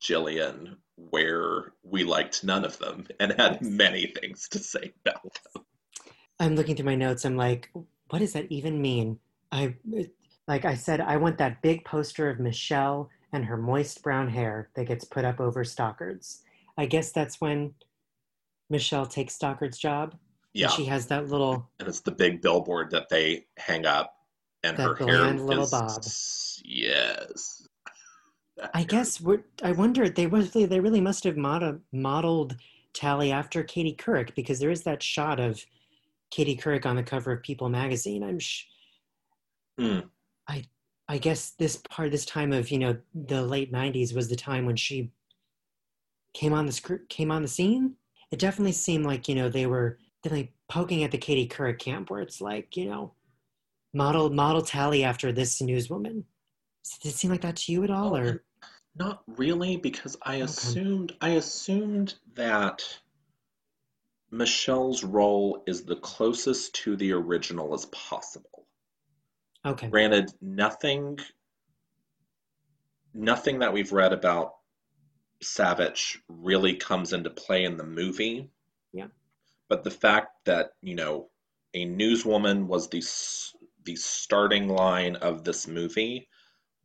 Gillian, 0.00 0.76
where 0.96 1.72
we 1.82 2.04
liked 2.04 2.44
none 2.44 2.64
of 2.64 2.78
them 2.78 3.06
and 3.20 3.32
had 3.32 3.62
many 3.62 4.06
things 4.06 4.48
to 4.48 4.58
say 4.58 4.92
about 5.04 5.38
them. 5.54 5.64
i'm 6.40 6.54
looking 6.56 6.74
through 6.74 6.86
my 6.86 6.94
notes 6.94 7.24
i'm 7.26 7.36
like 7.36 7.70
what 8.08 8.18
does 8.20 8.32
that 8.32 8.46
even 8.50 8.80
mean 8.80 9.18
i 9.52 9.74
like 10.48 10.64
i 10.64 10.74
said 10.74 11.00
i 11.02 11.16
want 11.18 11.36
that 11.36 11.60
big 11.60 11.84
poster 11.84 12.30
of 12.30 12.40
michelle 12.40 13.10
and 13.32 13.44
her 13.44 13.56
moist 13.58 14.02
brown 14.02 14.28
hair 14.28 14.70
that 14.74 14.86
gets 14.86 15.04
put 15.04 15.24
up 15.24 15.38
over 15.38 15.64
stockard's 15.64 16.42
i 16.78 16.86
guess 16.86 17.12
that's 17.12 17.40
when 17.40 17.74
michelle 18.70 19.04
takes 19.06 19.34
stockard's 19.34 19.76
job 19.78 20.14
Yeah, 20.54 20.68
she 20.68 20.86
has 20.86 21.06
that 21.08 21.28
little 21.28 21.68
and 21.78 21.88
it's 21.88 22.00
the 22.00 22.12
big 22.12 22.40
billboard 22.40 22.90
that 22.92 23.10
they 23.10 23.46
hang 23.58 23.84
up, 23.84 24.14
and 24.62 24.78
her 24.78 24.94
hair 24.94 25.34
is 25.34 25.70
bob. 25.70 26.02
yes. 26.64 27.68
I 28.72 28.84
guess 28.84 29.20
we're, 29.20 29.44
i 29.62 29.72
wonder 29.72 30.08
they 30.08 30.26
really 30.26 30.64
they 30.64 30.80
really 30.80 31.00
must 31.00 31.24
have 31.24 31.36
mod- 31.36 31.80
modeled 31.92 32.56
tally 32.94 33.30
after 33.30 33.62
katie 33.62 33.94
couric 33.94 34.34
because 34.34 34.58
there 34.58 34.70
is 34.70 34.82
that 34.84 35.02
shot 35.02 35.38
of 35.38 35.64
katie 36.30 36.56
couric 36.56 36.86
on 36.86 36.96
the 36.96 37.02
cover 37.02 37.32
of 37.32 37.42
people 37.42 37.68
magazine 37.68 38.22
i'm 38.22 38.38
sh- 38.38 38.64
Hmm. 39.78 40.00
i 40.48 40.64
i 41.06 41.18
guess 41.18 41.50
this 41.50 41.76
part 41.90 42.10
this 42.10 42.24
time 42.24 42.52
of 42.52 42.70
you 42.70 42.78
know 42.78 42.96
the 43.14 43.42
late 43.42 43.70
90s 43.72 44.14
was 44.14 44.28
the 44.28 44.36
time 44.36 44.64
when 44.64 44.76
she 44.76 45.10
came 46.32 46.54
on 46.54 46.64
the 46.64 46.72
script 46.72 47.10
came 47.10 47.30
on 47.30 47.42
the 47.42 47.48
scene 47.48 47.96
it 48.30 48.38
definitely 48.38 48.72
seemed 48.72 49.04
like 49.04 49.28
you 49.28 49.34
know 49.34 49.50
they 49.50 49.66
were 49.66 49.98
definitely 50.22 50.54
poking 50.68 51.04
at 51.04 51.10
the 51.10 51.18
katie 51.18 51.46
couric 51.46 51.78
camp 51.78 52.08
where 52.10 52.22
it's 52.22 52.40
like 52.40 52.74
you 52.74 52.86
know 52.86 53.12
model 53.92 54.30
model 54.30 54.62
Tally 54.62 55.02
after 55.04 55.32
this 55.32 55.60
newswoman. 55.60 56.24
Did 57.02 57.10
it 57.10 57.14
seem 57.14 57.30
like 57.30 57.42
that 57.42 57.56
to 57.56 57.72
you 57.72 57.84
at 57.84 57.90
all, 57.90 58.14
Oh, 58.14 58.20
or 58.20 58.44
Not 58.94 59.22
really, 59.26 59.76
because 59.76 60.16
I 60.22 60.36
assumed 60.36 61.14
I 61.20 61.30
assumed 61.30 62.14
that 62.34 62.82
Michelle's 64.30 65.04
role 65.04 65.62
is 65.66 65.84
the 65.84 65.96
closest 65.96 66.74
to 66.76 66.96
the 66.96 67.12
original 67.12 67.74
as 67.74 67.86
possible. 67.86 68.66
okay? 69.64 69.88
Granted, 69.88 70.32
nothing 70.40 71.18
nothing 73.14 73.60
that 73.60 73.72
we've 73.72 73.92
read 73.92 74.12
about 74.12 74.54
Savitch 75.42 76.18
really 76.28 76.74
comes 76.76 77.12
into 77.12 77.30
play 77.30 77.64
in 77.64 77.76
the 77.76 77.84
movie. 77.84 78.50
Yeah. 78.92 79.06
But 79.68 79.84
the 79.84 79.90
fact 79.90 80.44
that, 80.44 80.72
you 80.82 80.94
know, 80.94 81.30
a 81.74 81.86
newswoman 81.86 82.66
was 82.66 82.88
the 82.88 83.02
the 83.84 83.96
starting 83.96 84.68
line 84.68 85.16
of 85.16 85.44
this 85.44 85.66
movie, 85.68 86.28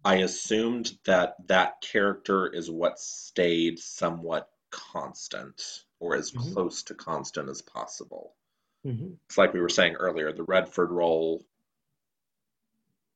I 0.04 0.18
assumed 0.18 0.94
that 1.06 1.36
that 1.48 1.82
character 1.82 2.48
is 2.48 2.72
what 2.72 3.00
stayed 3.00 3.80
somewhat 3.80 4.50
constant 4.72 5.62
or 6.00 6.16
as 6.16 6.32
Mhm. 6.32 6.54
close 6.54 6.84
to 6.84 6.96
constant 6.96 7.50
as 7.50 7.62
possible. 7.62 8.36
hmm 8.84 9.14
It's 9.28 9.38
like 9.38 9.54
we 9.54 9.62
were 9.62 9.70
saying 9.70 9.96
earlier, 9.96 10.34
the 10.34 10.44
Redford 10.44 10.92
role 10.92 11.46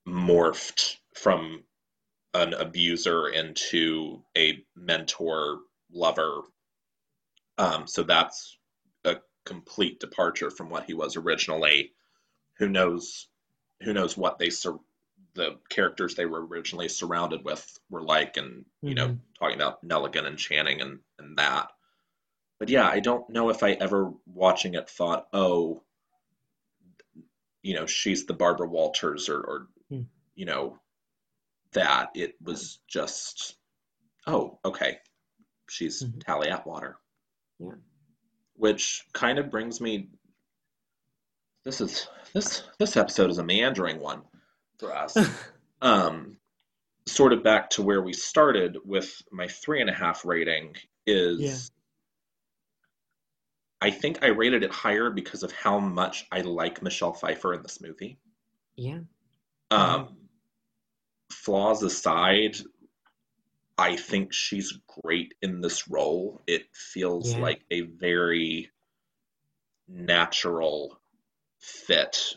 morphed 0.06 0.98
from 1.14 1.64
an 2.34 2.54
abuser 2.54 3.28
into 3.28 4.24
a 4.36 4.64
mentor 4.76 5.60
lover. 5.90 6.42
Um, 7.58 7.86
so 7.86 8.02
that's 8.04 8.58
a 9.04 9.18
complete 9.46 10.00
departure 10.00 10.50
from 10.50 10.70
what 10.70 10.84
he 10.84 10.94
was 10.94 11.16
originally. 11.16 11.94
Who 12.58 12.68
knows? 12.68 13.28
Who 13.82 13.92
knows 13.94 14.16
what 14.16 14.38
they 14.38 14.50
sur- 14.50 14.80
the 15.36 15.58
characters 15.68 16.14
they 16.14 16.26
were 16.26 16.44
originally 16.44 16.88
surrounded 16.88 17.44
with 17.44 17.78
were 17.90 18.02
like, 18.02 18.36
and 18.36 18.64
you 18.82 18.94
know, 18.94 19.16
talking 19.38 19.56
about 19.56 19.86
Nelligan 19.86 20.26
and 20.26 20.38
Channing 20.38 20.80
and 20.80 20.98
and 21.18 21.36
that. 21.38 21.70
But 22.58 22.68
yeah, 22.70 22.88
I 22.88 23.00
don't 23.00 23.28
know 23.30 23.50
if 23.50 23.62
I 23.62 23.72
ever 23.72 24.12
watching 24.26 24.74
it 24.74 24.88
thought, 24.90 25.28
oh, 25.32 25.82
you 27.62 27.74
know, 27.74 27.86
she's 27.86 28.24
the 28.26 28.32
Barbara 28.34 28.66
Walters 28.68 29.28
or, 29.28 29.40
or 29.40 29.68
Hmm. 29.90 30.02
you 30.34 30.46
know, 30.46 30.78
that 31.72 32.10
it 32.14 32.34
was 32.42 32.78
just, 32.88 33.56
oh, 34.26 34.58
okay, 34.64 34.98
she's 35.68 36.02
Mhm. 36.02 36.24
Tally 36.24 36.48
Atwater. 36.48 36.98
Yeah. 37.58 37.74
Which 38.54 39.04
kind 39.12 39.38
of 39.38 39.50
brings 39.50 39.80
me. 39.80 40.08
This 41.64 41.80
is 41.80 42.08
this 42.32 42.62
this 42.78 42.96
episode 42.96 43.28
is 43.30 43.38
a 43.38 43.44
meandering 43.44 44.00
one 44.00 44.22
for 44.78 44.94
us. 44.94 45.16
um, 45.82 46.36
sort 47.06 47.32
of 47.32 47.42
back 47.42 47.70
to 47.70 47.82
where 47.82 48.02
we 48.02 48.12
started 48.12 48.78
with 48.84 49.22
my 49.30 49.46
three 49.48 49.80
and 49.80 49.90
a 49.90 49.94
half 49.94 50.24
rating 50.24 50.74
is. 51.06 51.40
Yeah. 51.40 51.56
I 53.82 53.90
think 53.90 54.24
I 54.24 54.28
rated 54.28 54.62
it 54.64 54.70
higher 54.70 55.10
because 55.10 55.42
of 55.42 55.52
how 55.52 55.78
much 55.78 56.26
I 56.32 56.40
like 56.40 56.82
Michelle 56.82 57.12
Pfeiffer 57.12 57.52
in 57.54 57.62
this 57.62 57.80
movie. 57.80 58.18
yeah. 58.74 59.00
Um, 59.70 60.16
flaws 61.30 61.82
aside, 61.82 62.56
I 63.76 63.96
think 63.96 64.32
she's 64.32 64.78
great 65.02 65.34
in 65.42 65.60
this 65.60 65.88
role. 65.88 66.40
It 66.46 66.74
feels 66.74 67.34
Yeah. 67.34 67.40
like 67.40 67.64
a 67.70 67.82
very 67.82 68.70
natural 69.88 70.98
fit 71.58 72.36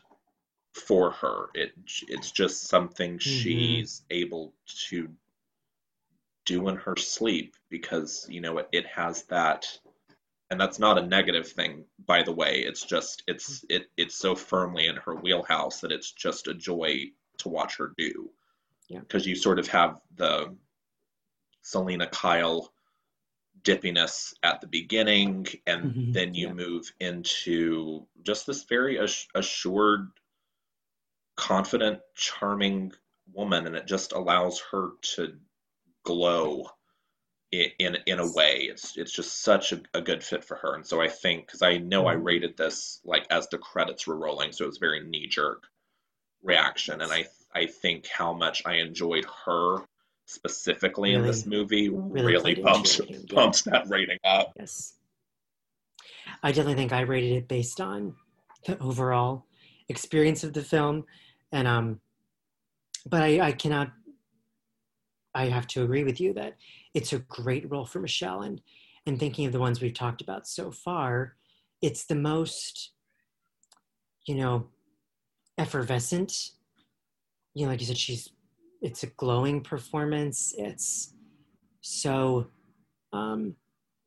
for 0.80 1.12
her. 1.12 1.50
It 1.54 1.74
it's 2.08 2.32
just 2.32 2.68
something 2.68 3.18
she's 3.20 4.04
able 4.10 4.54
to 4.90 5.10
do 6.46 6.68
in 6.68 6.76
her 6.78 6.96
sleep 6.96 7.56
because 7.70 8.26
you 8.30 8.42
know 8.42 8.58
it, 8.58 8.68
it 8.72 8.86
has 8.88 9.24
that 9.24 9.68
and 10.50 10.60
that's 10.60 10.80
not 10.80 10.98
a 10.98 11.06
negative 11.06 11.48
thing 11.48 11.86
by 12.08 12.24
the 12.24 12.32
way 12.32 12.62
it's 12.62 12.84
just 12.84 13.22
it's 13.28 13.64
it 13.70 13.84
it's 13.98 14.16
so 14.16 14.34
firmly 14.34 14.88
in 14.88 14.96
her 14.96 15.14
wheelhouse 15.16 15.80
that 15.82 15.92
it's 15.92 16.12
just 16.12 16.48
a 16.48 16.54
joy 16.56 17.04
to 17.38 17.50
watch 17.50 17.78
her 17.78 17.94
do 17.98 18.32
Yeah. 18.88 19.00
because 19.02 19.28
you 19.28 19.36
sort 19.36 19.60
of 19.60 19.68
have 19.68 20.02
the 20.16 20.56
selina 21.62 22.08
kyle 22.08 22.74
dippiness 23.62 24.34
at 24.42 24.60
the 24.62 24.68
beginning 24.68 25.46
and 25.68 25.94
Mhm, 25.94 26.14
then 26.14 26.34
you 26.34 26.48
yeah. 26.48 26.54
move 26.54 26.92
into 27.00 28.08
just 28.24 28.48
this 28.48 28.64
very 28.64 28.98
ass- 29.00 29.28
assured 29.36 30.10
confident 31.40 32.00
charming 32.16 32.92
woman 33.34 33.66
and 33.66 33.76
it 33.76 33.88
just 33.88 34.12
allows 34.12 34.62
her 34.72 34.90
to 35.02 35.34
glow 36.04 36.66
in 37.52 37.98
in 38.06 38.20
a 38.20 38.32
way 38.34 38.68
it's 38.70 38.98
it's 38.98 39.12
just 39.14 39.42
such 39.42 39.72
a, 39.72 39.82
a 39.94 40.02
good 40.02 40.22
fit 40.22 40.44
for 40.44 40.56
her 40.58 40.76
and 40.76 40.86
so 40.86 41.02
i 41.02 41.08
think 41.08 41.46
because 41.46 41.62
i 41.62 41.78
know 41.78 42.08
i 42.08 42.16
Mhm. 42.16 42.26
rated 42.26 42.58
this 42.58 43.00
like 43.06 43.26
as 43.32 43.48
the 43.48 43.58
credits 43.58 44.06
were 44.06 44.18
rolling 44.18 44.52
so 44.52 44.66
it 44.66 44.68
was 44.68 44.78
very 44.80 45.00
knee-jerk 45.02 45.64
reaction 46.44 47.02
and 47.02 47.12
i 47.12 47.26
i 47.56 47.66
think 47.66 48.08
how 48.08 48.34
much 48.34 48.62
i 48.66 48.74
enjoyed 48.76 49.26
her 49.46 49.78
specifically 50.26 51.14
in 51.14 51.24
this 51.24 51.46
movie 51.46 51.90
really 51.90 52.34
really, 52.34 52.52
into 52.52 52.64
bumps 52.64 53.00
yeah. 53.08 53.18
bumps 53.34 53.62
that 53.64 53.88
rating 53.88 54.20
up 54.26 54.52
Yes. 54.60 54.94
I 56.44 56.52
definitely 56.52 56.76
think 56.76 56.94
I 56.94 57.02
rated 57.02 57.32
it 57.34 57.48
based 57.48 57.82
on 57.82 58.16
the 58.66 58.78
overall 58.80 59.46
experience 59.90 60.44
of 60.44 60.54
the 60.54 60.62
film. 60.62 61.06
And 61.52 61.68
um 61.68 62.00
but 63.06 63.22
I, 63.22 63.40
I 63.40 63.52
cannot 63.52 63.92
I 65.34 65.46
have 65.46 65.68
to 65.68 65.84
agree 65.84 66.04
with 66.04 66.20
you 66.20 66.34
that 66.34 66.58
it's 66.94 67.14
a 67.14 67.20
great 67.20 67.70
role 67.70 67.86
for 67.86 68.00
Michelle 68.00 68.42
and 68.42 68.62
and 69.06 69.20
thinking 69.20 69.46
of 69.46 69.54
the 69.54 69.60
ones 69.60 69.82
we've 69.82 69.94
talked 69.94 70.22
about 70.22 70.48
so 70.48 70.72
far, 70.72 71.36
it's 71.82 72.06
the 72.06 72.16
most, 72.16 72.92
you 74.28 74.36
know, 74.36 74.68
effervescent. 75.58 76.34
You 77.54 77.66
know, 77.66 77.72
like 77.72 77.80
you 77.80 77.88
said, 77.88 77.98
she's 77.98 78.30
it's 78.82 79.04
a 79.04 79.08
glowing 79.08 79.62
performance. 79.62 80.54
It's 80.58 81.14
so 81.82 82.48
um 83.14 83.56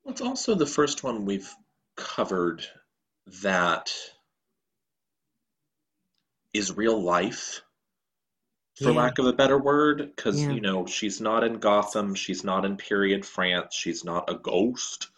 it's 0.07 0.21
also 0.21 0.55
the 0.55 0.67
first 0.67 1.03
one 1.03 1.25
we've 1.25 1.53
covered 1.97 2.65
that 3.43 3.93
is 6.53 6.77
real 6.77 7.01
life, 7.01 7.63
for 8.77 8.91
Yeah. 8.91 8.97
lack 9.03 9.19
of 9.19 9.27
a 9.27 9.33
better 9.33 9.59
word, 9.59 10.13
because 10.17 10.41
Yeah. 10.41 10.53
you 10.53 10.61
know 10.61 10.87
she's 10.87 11.21
not 11.21 11.45
in 11.45 11.59
Gotham, 11.59 12.15
she's 12.15 12.45
not 12.45 12.65
in 12.65 12.77
period 12.77 13.25
France, 13.27 13.75
she's 13.75 14.05
not 14.05 14.29
a 14.31 14.35
ghost. 14.35 15.11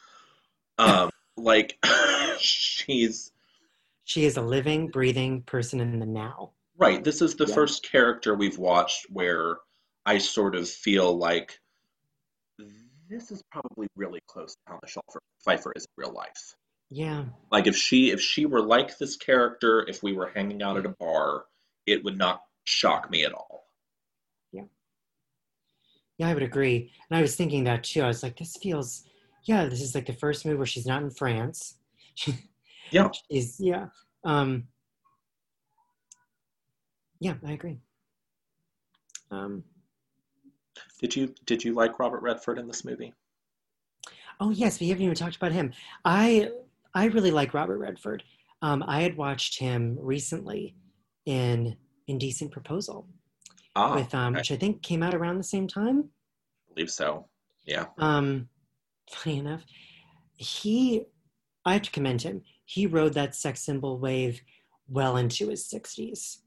Um, 0.79 1.11
like 1.37 1.79
she's 2.39 3.33
She 4.05 4.25
is 4.27 4.37
a 4.37 4.43
living, 4.43 4.89
breathing 4.89 5.43
person 5.43 5.81
in 5.81 5.99
the 5.99 6.07
now. 6.07 6.53
right. 6.77 7.03
This 7.03 7.23
is 7.23 7.35
the 7.37 7.47
Yeah. 7.47 7.55
first 7.55 7.83
character 7.91 8.35
we've 8.35 8.59
watched 8.59 9.07
where 9.11 9.59
I 10.07 10.19
sort 10.19 10.55
of 10.55 10.69
feel 10.69 11.17
like 11.17 11.61
this 13.09 13.31
is 13.31 13.43
probably 13.51 13.87
really 13.97 14.21
close 14.27 14.55
to 14.55 14.61
how 14.67 14.79
Michelle 14.83 15.05
Pfeiffer 15.45 15.73
is 15.77 15.85
in 15.85 15.91
real 15.97 16.13
life. 16.13 16.55
Yeah, 16.91 17.25
like 17.51 17.67
if 17.67 17.77
she 17.77 18.11
if 18.11 18.21
she 18.21 18.47
were 18.47 18.63
like 18.63 18.99
this 18.99 19.17
character 19.17 19.85
if 19.89 20.03
we 20.03 20.13
were 20.13 20.31
hanging 20.35 20.63
out 20.63 20.77
at 20.77 20.87
a 20.87 20.91
bar 20.91 21.45
it 21.87 22.05
would 22.05 22.17
not 22.17 22.43
shock 22.65 23.11
me 23.11 23.25
at 23.25 23.33
all 23.33 23.67
yeah, 24.53 24.65
Yeah, 26.19 26.29
I 26.29 26.35
would 26.35 26.43
agree. 26.43 26.93
And 27.11 27.19
I 27.19 27.23
was 27.23 27.37
thinking 27.37 27.65
that 27.65 27.85
too. 27.85 28.03
I 28.03 28.07
was 28.07 28.23
like, 28.23 28.37
this 28.39 28.57
feels, 28.63 29.05
yeah, 29.45 29.67
this 29.67 29.81
is 29.81 29.95
like 29.95 30.07
the 30.07 30.13
first 30.13 30.45
movie 30.45 30.57
where 30.57 30.67
she's 30.67 30.87
not 30.87 31.03
in 31.03 31.11
France. 31.11 31.77
Yeah. 32.91 33.09
She's, 33.31 33.59
yeah. 33.59 33.87
Um, 34.25 34.69
yeah, 37.19 37.35
I 37.45 37.53
agree. 37.53 37.79
Um, 39.31 39.65
did 41.01 41.17
you 41.17 41.35
did 41.47 41.65
you 41.65 41.73
like 41.73 41.99
robert 41.99 42.23
redford 42.23 42.59
in 42.59 42.69
this 42.69 42.85
movie 42.85 43.13
oh 44.41 44.51
yes, 44.51 44.81
we 44.81 44.89
haven't 44.89 45.05
even 45.05 45.15
talked 45.15 45.37
about 45.37 45.53
him. 45.53 45.73
I 46.05 46.51
I 46.95 47.07
really 47.07 47.31
like 47.31 47.55
Robert 47.55 47.79
Redford. 47.79 48.23
Um, 48.63 48.85
I 48.87 49.03
had 49.03 49.17
watched 49.17 49.59
him 49.59 49.99
recently 50.01 50.77
in 51.27 51.77
Indecent 52.07 52.53
Proposal 52.53 53.09
ah 53.77 53.95
with 53.95 54.15
um, 54.15 54.35
I 54.35 54.39
which 54.39 54.53
I 54.53 54.57
think 54.57 54.83
came 54.83 55.03
out 55.03 55.15
around 55.15 55.39
the 55.39 55.45
same 55.45 55.67
time. 55.67 56.11
I 56.69 56.75
believe 56.75 56.91
so 56.91 57.29
yeah 57.67 57.87
Um, 57.99 58.49
funny 59.11 59.39
enough, 59.39 59.65
he, 60.37 61.05
I 61.65 61.75
have 61.75 61.83
to 61.83 61.91
commend 61.91 62.23
him. 62.23 62.43
He 62.65 62.87
rode 62.87 63.15
that 63.15 63.35
sex 63.35 63.61
symbol 63.61 63.99
wave 63.99 64.41
well 64.89 65.17
into 65.17 65.49
his 65.49 65.69
60s. 65.69 66.39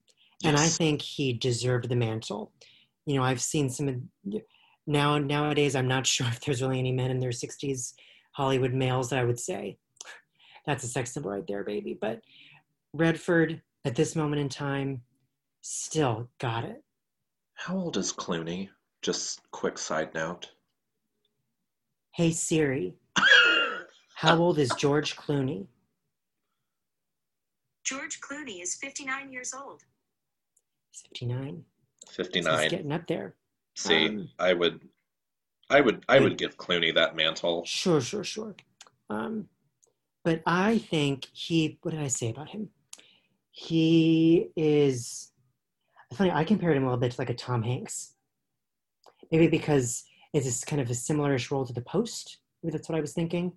And 0.43 0.55
I 0.55 0.67
think 0.67 1.01
he 1.01 1.33
deserved 1.33 1.89
the 1.89 1.95
mantle. 1.95 2.51
You 3.05 3.15
know, 3.15 3.23
I've 3.23 3.41
seen 3.41 3.69
some 3.69 3.87
of, 3.87 4.41
now, 4.85 5.17
nowadays, 5.17 5.75
I'm 5.75 5.87
not 5.87 6.05
sure 6.13 6.27
if 6.27 6.41
there's 6.41 6.61
really 6.61 6.79
any 6.79 6.91
men 6.91 7.11
in 7.11 7.19
their 7.19 7.31
60s 7.31 7.93
Hollywood 8.33 8.73
males 8.73 9.09
that 9.09 9.19
I 9.19 9.25
would 9.25 9.39
say, 9.39 9.77
that's 10.67 10.83
a 10.83 10.87
sex 10.87 11.13
symbol 11.13 11.31
right 11.31 11.47
there, 11.47 11.63
baby. 11.63 11.97
But 11.99 12.21
Redford, 12.93 13.61
at 13.85 13.95
this 13.95 14.15
moment 14.15 14.41
in 14.41 14.49
time, 14.49 15.01
still 15.61 16.29
got 16.39 16.65
it. 16.65 16.83
How 17.55 17.75
old 17.77 17.97
is 17.97 18.13
Clooney? 18.13 18.69
Just 19.01 19.41
quick 19.51 19.77
side 19.79 20.13
note. 20.13 20.51
Hey 22.11 22.31
Siri, 22.31 22.93
how 24.15 24.37
old 24.37 24.57
is 24.59 24.71
George 24.77 25.15
Clooney? 25.15 25.67
George 27.83 28.19
Clooney 28.19 28.61
is 28.61 28.75
59 28.75 29.31
years 29.31 29.53
old. 29.53 29.83
He's 30.91 31.01
59. 31.09 31.63
He's 32.07 32.15
59. 32.15 32.69
getting 32.69 32.91
up 32.91 33.07
there. 33.07 33.35
See, 33.75 34.07
Um, 34.07 34.29
I 34.39 34.53
would 34.53 34.81
I 35.69 35.79
would 35.81 36.03
I 36.09 36.19
would 36.19 36.37
give 36.37 36.57
Clooney 36.57 36.93
that 36.95 37.15
mantle. 37.15 37.63
Sure, 37.65 38.01
sure, 38.01 38.23
sure. 38.23 38.55
Um, 39.11 39.47
but 40.27 40.41
I 40.45 40.79
think 40.79 41.25
he, 41.31 41.79
what 41.83 41.91
did 41.91 42.01
I 42.01 42.09
say 42.09 42.29
about 42.29 42.49
him? 42.49 42.67
He 43.51 44.49
is, 44.57 45.31
funny, 46.15 46.31
I 46.31 46.43
compared 46.43 46.75
him 46.75 46.83
a 46.83 46.87
little 46.87 46.99
bit 46.99 47.13
to 47.13 47.21
like 47.21 47.29
a 47.29 47.33
Tom 47.33 47.63
Hanks. 47.63 48.11
Maybe 49.31 49.47
because 49.47 50.03
it's 50.33 50.45
this 50.45 50.65
kind 50.65 50.81
of 50.81 50.89
a 50.89 50.93
similarish 50.93 51.49
role 51.49 51.65
to 51.65 51.71
the 51.71 51.79
post. 51.79 52.39
Maybe 52.61 52.73
that's 52.73 52.89
what 52.89 52.97
I 52.97 52.99
was 52.99 53.13
thinking. 53.13 53.53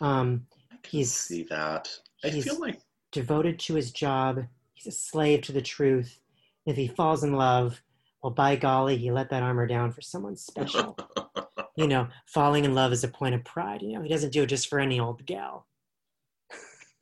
Um, 0.00 0.48
I 0.72 0.78
can 0.82 0.98
He's- 0.98 1.12
see 1.12 1.44
that. 1.44 1.88
I 2.24 2.30
feel 2.32 2.58
like 2.58 2.80
devoted 3.12 3.60
to 3.60 3.74
his 3.74 3.92
job. 3.92 4.44
He's 4.74 4.92
a 4.92 4.96
slave 4.98 5.42
to 5.42 5.52
the 5.52 5.62
truth. 5.62 6.18
If 6.66 6.74
he 6.74 6.88
falls 6.88 7.22
in 7.22 7.34
love, 7.34 7.80
well, 8.20 8.32
by 8.32 8.56
golly, 8.56 8.96
he 8.96 9.12
let 9.12 9.30
that 9.30 9.44
armor 9.44 9.68
down 9.68 9.92
for 9.92 10.00
someone 10.00 10.34
special. 10.34 10.98
you 11.76 11.86
know, 11.86 12.08
falling 12.26 12.64
in 12.64 12.74
love 12.74 12.90
is 12.90 13.04
a 13.04 13.08
point 13.08 13.36
of 13.36 13.44
pride. 13.44 13.80
You 13.80 13.92
know, 13.92 14.02
he 14.02 14.08
doesn't 14.08 14.32
do 14.32 14.42
it 14.42 14.46
just 14.46 14.66
for 14.66 14.80
any 14.80 14.98
old 14.98 15.24
gal. 15.24 15.68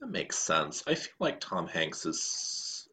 That 0.00 0.08
makes 0.10 0.38
sense. 0.38 0.82
I 0.86 0.94
feel 0.94 1.14
like 1.20 1.40
Tom 1.40 1.66
Hanks 1.68 2.06
is 2.06 2.88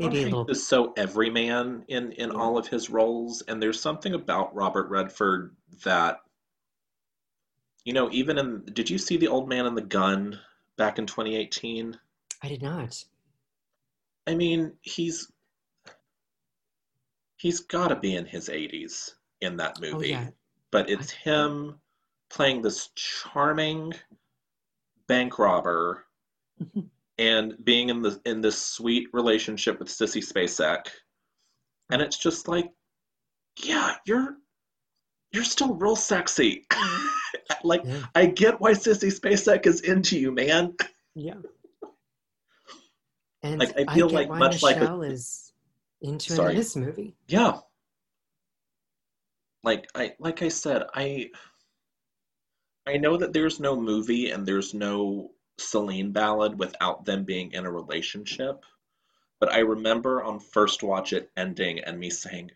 Tom 0.00 0.12
Maybe 0.12 0.22
Hanks 0.22 0.32
little. 0.32 0.48
is 0.48 0.66
so 0.66 0.92
everyman 0.96 1.84
in 1.88 2.12
in 2.12 2.32
Yeah. 2.32 2.36
all 2.36 2.58
of 2.58 2.68
his 2.68 2.90
roles, 2.90 3.42
and 3.42 3.62
there's 3.62 3.80
something 3.80 4.14
about 4.14 4.54
Robert 4.54 4.88
Redford 4.88 5.56
that 5.84 6.20
you 7.84 7.92
know, 7.92 8.10
even 8.12 8.38
in 8.38 8.64
did 8.66 8.90
you 8.90 8.98
see 8.98 9.16
the 9.16 9.28
old 9.28 9.48
man 9.48 9.66
and 9.66 9.76
the 9.76 9.82
gun 9.82 10.38
back 10.76 10.98
in 10.98 11.06
2018? 11.06 11.98
I 12.42 12.48
did 12.48 12.62
not. 12.62 13.04
I 14.26 14.34
mean, 14.34 14.76
he's 14.82 15.30
he's 17.36 17.60
got 17.60 17.88
to 17.88 17.96
be 17.96 18.14
in 18.14 18.26
his 18.26 18.48
80s 18.48 19.14
in 19.40 19.56
that 19.58 19.80
movie. 19.80 19.94
Oh 19.94 20.00
yeah, 20.20 20.30
But 20.70 20.90
it's 20.90 21.10
him 21.10 21.80
playing 22.28 22.62
this 22.62 22.88
charming 22.94 23.94
bank 25.08 25.38
robber 25.38 26.04
Mhm. 26.62 26.88
and 27.18 27.64
being 27.64 27.88
in 27.88 28.02
the 28.02 28.20
in 28.24 28.40
this 28.40 28.60
sweet 28.60 29.08
relationship 29.12 29.78
with 29.78 29.88
Sissy 29.88 30.22
Spacek. 30.22 30.86
And 31.90 32.00
it's 32.02 32.18
just 32.18 32.48
like, 32.48 32.70
yeah, 33.62 33.96
you're 34.06 34.36
you're 35.32 35.44
still 35.44 35.74
real 35.74 35.96
sexy. 35.96 36.66
like 37.64 37.82
yeah, 37.84 38.04
I 38.14 38.26
get 38.26 38.60
why 38.60 38.72
Sissy 38.72 39.10
Spacek 39.12 39.66
is 39.66 39.80
into 39.82 40.18
you, 40.18 40.32
man. 40.32 40.74
yeah. 41.14 41.34
And 43.42 43.60
Like, 43.60 43.78
I 43.78 43.84
I, 43.86 43.94
feel 43.94 44.08
get 44.08 44.14
like 44.28 44.28
much 44.38 44.62
like 44.62 44.76
a- 44.76 44.80
Michelle 44.80 45.02
is 45.02 45.52
into 46.02 46.32
Sorry. 46.32 46.54
this 46.56 46.74
movie. 46.74 47.14
Yeah. 47.28 47.60
Like 49.62 49.88
I 49.94 50.14
like 50.18 50.42
I 50.42 50.48
said, 50.48 50.84
I 50.94 51.30
I 52.88 52.96
know 52.96 53.18
that 53.18 53.34
there's 53.34 53.60
no 53.60 53.78
movie 53.78 54.30
and 54.30 54.46
there's 54.46 54.72
no 54.72 55.32
Celine 55.58 56.12
ballad 56.12 56.58
without 56.58 57.04
them 57.04 57.24
being 57.24 57.52
in 57.52 57.66
a 57.66 57.70
relationship. 57.70 58.64
But 59.40 59.52
I 59.52 59.58
remember 59.58 60.22
on 60.22 60.40
first 60.40 60.82
watch 60.82 61.12
it 61.12 61.30
ending 61.36 61.80
and 61.80 61.98
me 61.98 62.08
saying, 62.10 62.52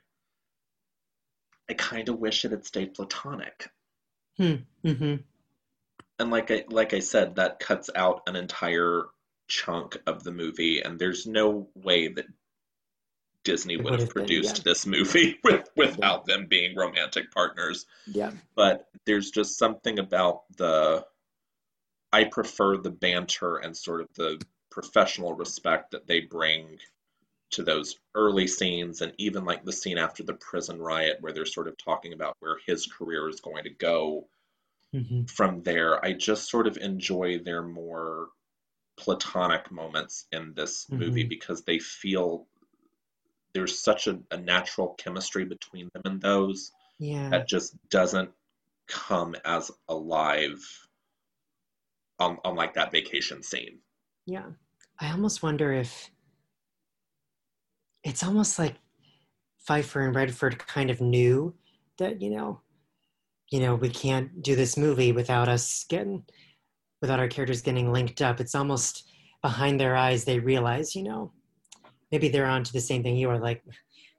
I 1.69 1.75
kind 1.75 2.09
of 2.09 2.19
wish 2.19 2.45
it 2.45 2.51
had 2.51 2.65
stayed 2.65 2.95
platonic. 2.95 3.71
Mm-hmm. 4.41 5.17
And 6.19 6.31
like 6.31 6.51
I 6.51 6.65
like 6.69 6.95
I 6.95 7.01
said, 7.01 7.37
that 7.37 7.61
cuts 7.61 7.91
out 7.95 8.23
an 8.27 8.37
entire 8.37 9.05
chunk 9.49 10.01
of 10.07 10.25
the 10.25 10.33
movie, 10.33 10.81
and 10.81 10.99
there's 10.99 11.27
no 11.27 11.69
way 11.75 12.09
that 12.09 12.27
Disney 13.45 13.77
would 13.77 13.95
have 13.95 14.09
would've 14.09 14.15
been, 14.15 14.29
produced 14.33 14.41
yeah. 14.41 14.63
this 14.65 14.87
movie 14.87 15.39
with, 15.45 15.69
without 15.77 16.27
them 16.27 16.47
being 16.47 16.77
romantic 16.77 17.31
partners. 17.33 17.87
Yeah, 18.07 18.33
But 18.57 18.89
there's 19.07 19.31
just 19.31 19.59
something 19.59 19.99
about 19.99 20.45
the 20.57 21.07
I 22.13 22.25
prefer 22.25 22.79
the 22.79 22.91
banter 22.91 23.57
and 23.57 23.77
sort 23.77 24.01
of 24.01 24.15
the 24.15 24.41
professional 24.71 25.35
respect 25.35 25.91
that 25.91 26.07
they 26.07 26.21
bring 26.21 26.79
to 27.53 27.63
those 27.65 28.01
early 28.15 28.47
scenes 28.49 29.03
and 29.03 29.15
even 29.19 29.45
like 29.45 29.65
the 29.65 29.73
scene 29.73 29.99
after 29.99 30.23
the 30.23 30.35
prison 30.35 30.81
riot 30.83 31.19
where 31.21 31.33
they're 31.33 31.47
sort 31.47 31.69
of 31.69 31.79
talking 31.79 32.13
about 32.13 32.37
where 32.41 32.59
his 32.67 32.87
career 32.87 33.29
is 33.29 33.41
going 33.41 33.65
to 33.65 33.71
go 33.71 34.29
hmm 34.93 35.23
from 35.27 35.63
there. 35.63 36.05
I 36.05 36.13
just 36.13 36.49
sort 36.51 36.67
of 36.67 36.77
enjoy 36.77 37.39
their 37.39 37.63
more 37.63 38.29
platonic 38.97 39.71
moments 39.73 40.27
in 40.33 40.55
this 40.55 40.89
movie 40.91 41.25
Mhm. 41.25 41.29
because 41.29 41.63
they 41.63 41.79
feel 41.81 42.47
there's 43.55 43.79
such 43.79 44.07
a, 44.07 44.19
a 44.31 44.37
natural 44.37 44.95
chemistry 44.99 45.45
between 45.45 45.89
them 45.93 46.03
and 46.05 46.21
those 46.21 46.73
yeah. 46.99 47.29
that 47.31 47.49
just 47.49 47.77
doesn't 47.91 48.31
come 48.89 49.35
as 49.45 49.71
alive 49.89 50.63
on, 52.19 52.39
on 52.45 52.55
like 52.55 52.75
that 52.75 52.93
vacation 52.93 53.43
scene. 53.43 53.79
Yeah. 54.27 54.47
I 55.01 55.11
almost 55.11 55.43
wonder 55.43 55.73
if 55.73 56.11
it's 58.05 58.23
almost 58.23 58.59
like 58.59 58.77
Pfeiffer 59.67 60.01
and 60.01 60.15
Redford 60.15 60.59
kind 60.59 60.91
of 60.91 61.01
knew 61.01 61.55
that, 61.99 62.21
you 62.21 62.31
know, 62.31 62.61
you 63.51 63.61
know, 63.61 63.75
we 63.75 63.91
can't 63.91 64.43
do 64.43 64.57
this 64.57 64.77
movie 64.77 65.13
without 65.13 65.49
us 65.49 65.85
getting 65.89 66.25
without 67.01 67.19
our 67.19 67.29
characters 67.29 67.63
getting 67.63 67.93
linked 67.93 68.23
up. 68.23 68.41
It's 68.41 68.55
almost 68.55 69.11
behind 69.43 69.79
their 69.79 69.97
eyes 69.97 70.25
they 70.25 70.39
realize, 70.39 70.95
you 70.95 71.03
know, 71.03 71.33
maybe 72.13 72.29
they're 72.29 72.47
onto 72.47 72.71
the 72.71 72.81
same 72.81 73.03
thing 73.03 73.17
you 73.17 73.31
are 73.31 73.41
like 73.41 73.63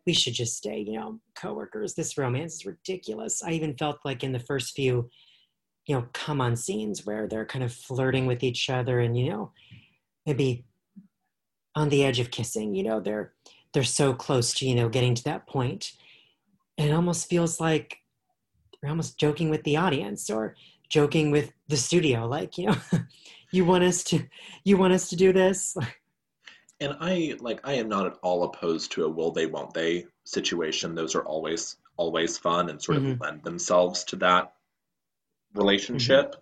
we 0.06 0.14
should 0.14 0.34
just 0.34 0.58
stay, 0.58 0.80
you 0.80 1.00
know, 1.00 1.20
coworkers. 1.36 1.94
This 1.94 2.18
romance 2.18 2.56
is 2.56 2.66
ridiculous. 2.66 3.42
I 3.42 3.52
even 3.52 3.78
felt 3.78 4.00
like 4.04 4.24
in 4.24 4.34
the 4.34 4.40
first 4.40 4.76
few, 4.76 5.10
you 5.86 5.96
know, 5.96 6.08
come 6.14 6.42
on 6.42 6.56
scenes 6.56 7.06
where 7.06 7.28
they're 7.28 7.46
kind 7.46 7.64
of 7.64 7.74
flirting 7.74 8.26
with 8.26 8.44
each 8.44 8.70
other 8.70 9.00
and, 9.00 9.18
you 9.18 9.30
know, 9.30 9.52
maybe 10.26 10.66
on 11.76 11.90
the 11.90 12.04
edge 12.04 12.20
of 12.20 12.32
kissing, 12.32 12.76
you 12.76 12.84
know, 12.84 13.00
they're 13.00 13.34
they're 13.74 13.84
so 13.84 14.14
close 14.14 14.54
to, 14.56 14.68
you 14.68 14.76
know, 14.76 14.90
getting 14.90 15.16
to 15.16 15.24
that 15.24 15.48
point. 15.48 15.94
And 16.78 16.90
it 16.90 16.94
almost 16.94 17.30
feels 17.30 17.60
like 17.60 17.98
they're 18.82 18.92
almost 18.92 19.18
joking 19.18 19.50
with 19.50 19.64
the 19.64 19.78
audience 19.78 20.30
or 20.30 20.56
joking 20.90 21.32
with 21.32 21.52
the 21.70 21.78
studio, 21.78 22.28
like, 22.28 22.58
you 22.58 22.68
know, 22.68 22.76
you 23.52 23.66
want 23.66 23.84
us 23.84 24.04
to 24.06 24.24
you 24.64 24.78
want 24.78 24.94
us 24.94 25.10
to 25.10 25.16
do 25.16 25.32
this? 25.32 25.78
And 26.80 26.98
I 27.00 27.36
like 27.40 27.62
I 27.64 27.74
am 27.74 27.90
not 27.90 28.08
at 28.08 28.18
all 28.22 28.44
opposed 28.44 28.92
to 28.94 29.06
a 29.06 29.10
will 29.10 29.32
they 29.32 29.46
won't 29.46 29.74
they 29.74 30.08
situation. 30.26 30.96
Those 30.96 31.16
are 31.16 31.24
always 31.24 31.78
always 31.96 32.38
fun 32.38 32.70
and 32.70 32.82
sort 32.82 32.98
of 32.98 33.04
Mhm. 33.04 33.22
lend 33.22 33.44
themselves 33.44 34.04
to 34.06 34.16
that 34.18 34.54
relationship. 35.54 36.36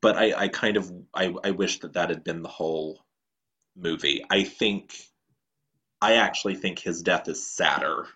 But 0.00 0.16
I, 0.16 0.32
I 0.44 0.48
kind 0.48 0.76
of 0.76 0.90
I, 1.14 1.34
I 1.44 1.50
wish 1.52 1.80
that 1.80 1.92
that 1.94 2.10
had 2.10 2.24
been 2.24 2.42
the 2.42 2.48
whole 2.48 3.04
movie. 3.76 4.24
I 4.28 4.44
think 4.44 4.94
I 6.00 6.14
actually 6.14 6.56
think 6.56 6.78
his 6.78 7.02
death 7.02 7.28
is 7.28 7.46
sadder 7.46 8.06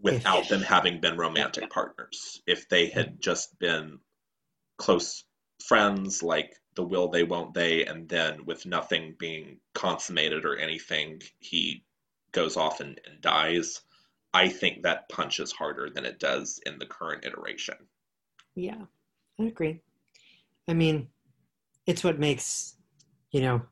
without 0.00 0.48
them 0.48 0.60
having 0.62 1.00
been 1.00 1.16
romantic 1.16 1.70
partners. 1.70 2.40
If 2.46 2.68
they 2.68 2.88
had 2.88 3.20
just 3.20 3.58
been 3.58 4.00
close 4.76 5.24
friends, 5.64 6.22
like 6.22 6.54
the 6.78 6.84
will 6.84 7.08
they 7.08 7.24
won't 7.24 7.54
they, 7.54 7.84
and 7.84 8.08
then 8.08 8.44
with 8.44 8.64
nothing 8.64 9.16
being 9.18 9.58
consummated 9.74 10.44
or 10.44 10.56
anything, 10.56 11.20
he 11.40 11.84
goes 12.30 12.56
off 12.56 12.78
and, 12.78 13.00
and 13.04 13.20
dies. 13.20 13.80
I 14.32 14.48
think 14.48 14.84
that 14.84 15.08
punches 15.08 15.50
harder 15.50 15.90
than 15.90 16.04
it 16.04 16.20
does 16.20 16.60
in 16.66 16.78
the 16.78 16.86
current 16.86 17.24
iteration. 17.24 17.74
Yeah, 18.54 18.82
I 19.40 19.42
agree. 19.46 19.80
I 20.68 20.74
mean, 20.74 21.08
it's 21.84 22.04
what 22.04 22.20
makes, 22.20 22.76
you 23.32 23.40
know, 23.40 23.62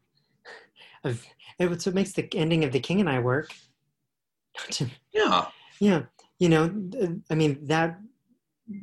of 1.04 1.24
it's 1.61 1.86
what 1.86 1.94
makes 1.94 2.12
the 2.12 2.28
ending 2.34 2.64
of 2.64 2.72
The 2.72 2.80
King 2.80 2.98
and 2.98 3.09
I 3.09 3.20
work. 3.20 3.54
Yeah. 5.12 5.46
yeah, 5.80 6.02
you 6.40 6.48
know, 6.48 6.64
I 7.30 7.36
mean 7.36 7.66
that 7.66 8.00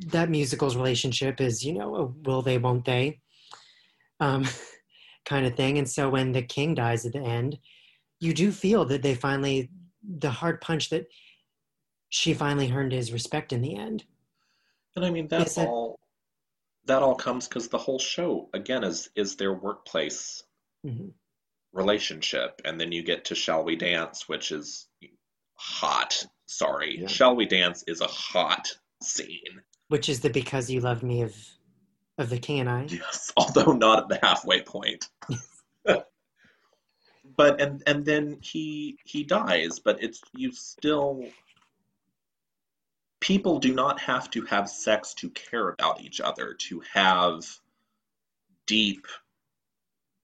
that 0.06 0.30
musical's 0.30 0.76
relationship 0.76 1.42
is, 1.42 1.62
you 1.62 1.74
know, 1.74 1.94
a 1.94 2.06
will 2.06 2.42
they, 2.42 2.58
won't 2.58 2.86
they, 2.86 3.20
um, 4.24 4.44
kind 5.24 5.46
of 5.46 5.54
thing. 5.56 5.78
And 5.78 5.88
so 5.88 6.08
when 6.08 6.32
the 6.32 6.42
king 6.42 6.74
dies 6.74 7.04
at 7.06 7.12
the 7.12 7.20
end, 7.20 7.58
you 8.20 8.32
do 8.32 8.50
feel 8.50 8.84
that 8.86 9.02
they 9.02 9.14
finally 9.14 9.70
the 10.06 10.30
hard 10.30 10.60
punch 10.60 10.90
that 10.90 11.06
she 12.08 12.34
finally 12.34 12.70
earned 12.70 12.92
his 12.92 13.12
respect 13.12 13.52
in 13.52 13.62
the 13.62 13.76
end. 13.76 14.04
And 14.96 15.04
I 15.04 15.10
mean 15.10 15.28
that's 15.28 15.54
that- 15.56 15.68
all 15.68 15.98
that 16.86 17.02
all 17.02 17.14
comes 17.14 17.48
because 17.48 17.68
the 17.68 17.78
whole 17.78 17.98
show 17.98 18.50
again 18.52 18.84
is 18.84 19.08
is 19.16 19.36
their 19.36 19.52
workplace 19.54 20.42
hmm 20.82 21.08
relationship. 21.72 22.60
And 22.64 22.80
then 22.80 22.92
you 22.92 23.02
get 23.02 23.24
to 23.24 23.34
Shall 23.34 23.64
We 23.64 23.74
Dance, 23.74 24.28
which 24.28 24.52
is 24.52 24.86
hot. 25.56 26.24
Sorry. 26.46 27.00
Yeah. 27.00 27.08
Shall 27.08 27.34
We 27.34 27.46
Dance 27.46 27.82
is 27.88 28.00
a 28.00 28.06
hot 28.06 28.68
scene. 29.02 29.60
Which 29.88 30.08
is 30.08 30.20
the 30.20 30.30
because 30.30 30.70
you 30.70 30.78
Love 30.80 31.02
me 31.02 31.22
of 31.22 31.34
of 32.18 32.30
the 32.30 32.38
King 32.38 32.60
and 32.60 32.70
I. 32.70 32.86
Yes, 32.88 33.32
although 33.36 33.72
not 33.72 34.04
at 34.04 34.08
the 34.08 34.26
halfway 34.26 34.62
point. 34.62 35.08
but 35.84 37.60
and 37.60 37.82
and 37.86 38.04
then 38.04 38.38
he 38.40 38.98
he 39.04 39.24
dies, 39.24 39.78
but 39.78 40.02
it's 40.02 40.20
you 40.32 40.52
still 40.52 41.24
people 43.20 43.58
do 43.58 43.74
not 43.74 43.98
have 44.00 44.30
to 44.30 44.42
have 44.42 44.68
sex 44.68 45.14
to 45.14 45.30
care 45.30 45.70
about 45.70 46.02
each 46.02 46.20
other, 46.20 46.54
to 46.54 46.82
have 46.92 47.42
deep 48.66 49.06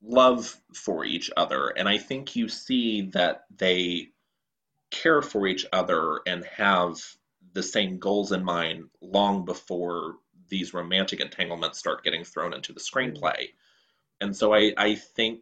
love 0.03 0.55
for 0.75 1.05
each 1.05 1.31
other. 1.37 1.69
And 1.69 1.89
I 1.89 1.99
think 1.99 2.37
you 2.37 2.49
see 2.49 3.03
that 3.13 3.45
they 3.57 4.09
care 4.91 5.23
for 5.23 5.47
each 5.47 5.65
other 5.73 6.21
and 6.27 6.45
have 6.45 7.01
the 7.53 7.63
same 7.63 7.99
goals 7.99 8.33
in 8.33 8.45
mind 8.45 8.85
long 9.01 9.45
before 9.45 10.17
these 10.51 10.75
romantic 10.75 11.21
entanglements 11.21 11.79
start 11.79 12.05
getting 12.05 12.25
thrown 12.25 12.53
into 12.53 12.73
the 12.73 12.81
screenplay. 12.81 13.51
And 14.21 14.37
so 14.37 14.53
I, 14.53 14.73
I 14.77 14.95
think, 14.97 15.41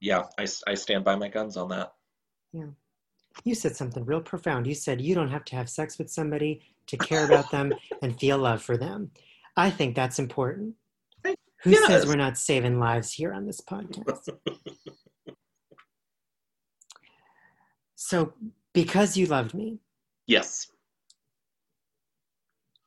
yeah, 0.00 0.24
I, 0.38 0.46
I 0.66 0.74
stand 0.74 1.04
by 1.04 1.14
my 1.14 1.28
guns 1.28 1.56
on 1.56 1.68
that. 1.68 1.92
Yeah. 2.52 2.66
You 3.44 3.54
said 3.54 3.76
something 3.76 4.04
real 4.04 4.20
profound. 4.20 4.66
You 4.66 4.74
said 4.74 5.00
you 5.00 5.14
don't 5.14 5.30
have 5.30 5.44
to 5.46 5.56
have 5.56 5.68
sex 5.68 5.98
with 5.98 6.10
somebody 6.10 6.62
to 6.88 6.96
care 6.96 7.24
about 7.24 7.50
them 7.52 7.72
and 8.02 8.18
feel 8.18 8.38
love 8.38 8.62
for 8.62 8.76
them. 8.76 9.12
I 9.56 9.70
think 9.70 9.94
that's 9.94 10.18
important. 10.18 10.74
Who 11.62 11.72
Yes. 11.72 11.86
says 11.86 12.06
we're 12.06 12.16
not 12.16 12.38
saving 12.38 12.80
lives 12.80 13.12
here 13.12 13.34
on 13.34 13.46
this 13.46 13.60
podcast? 13.60 14.30
so, 17.94 18.32
because 18.72 19.16
you 19.16 19.26
loved 19.26 19.52
me, 19.54 19.78
Yes. 20.26 20.68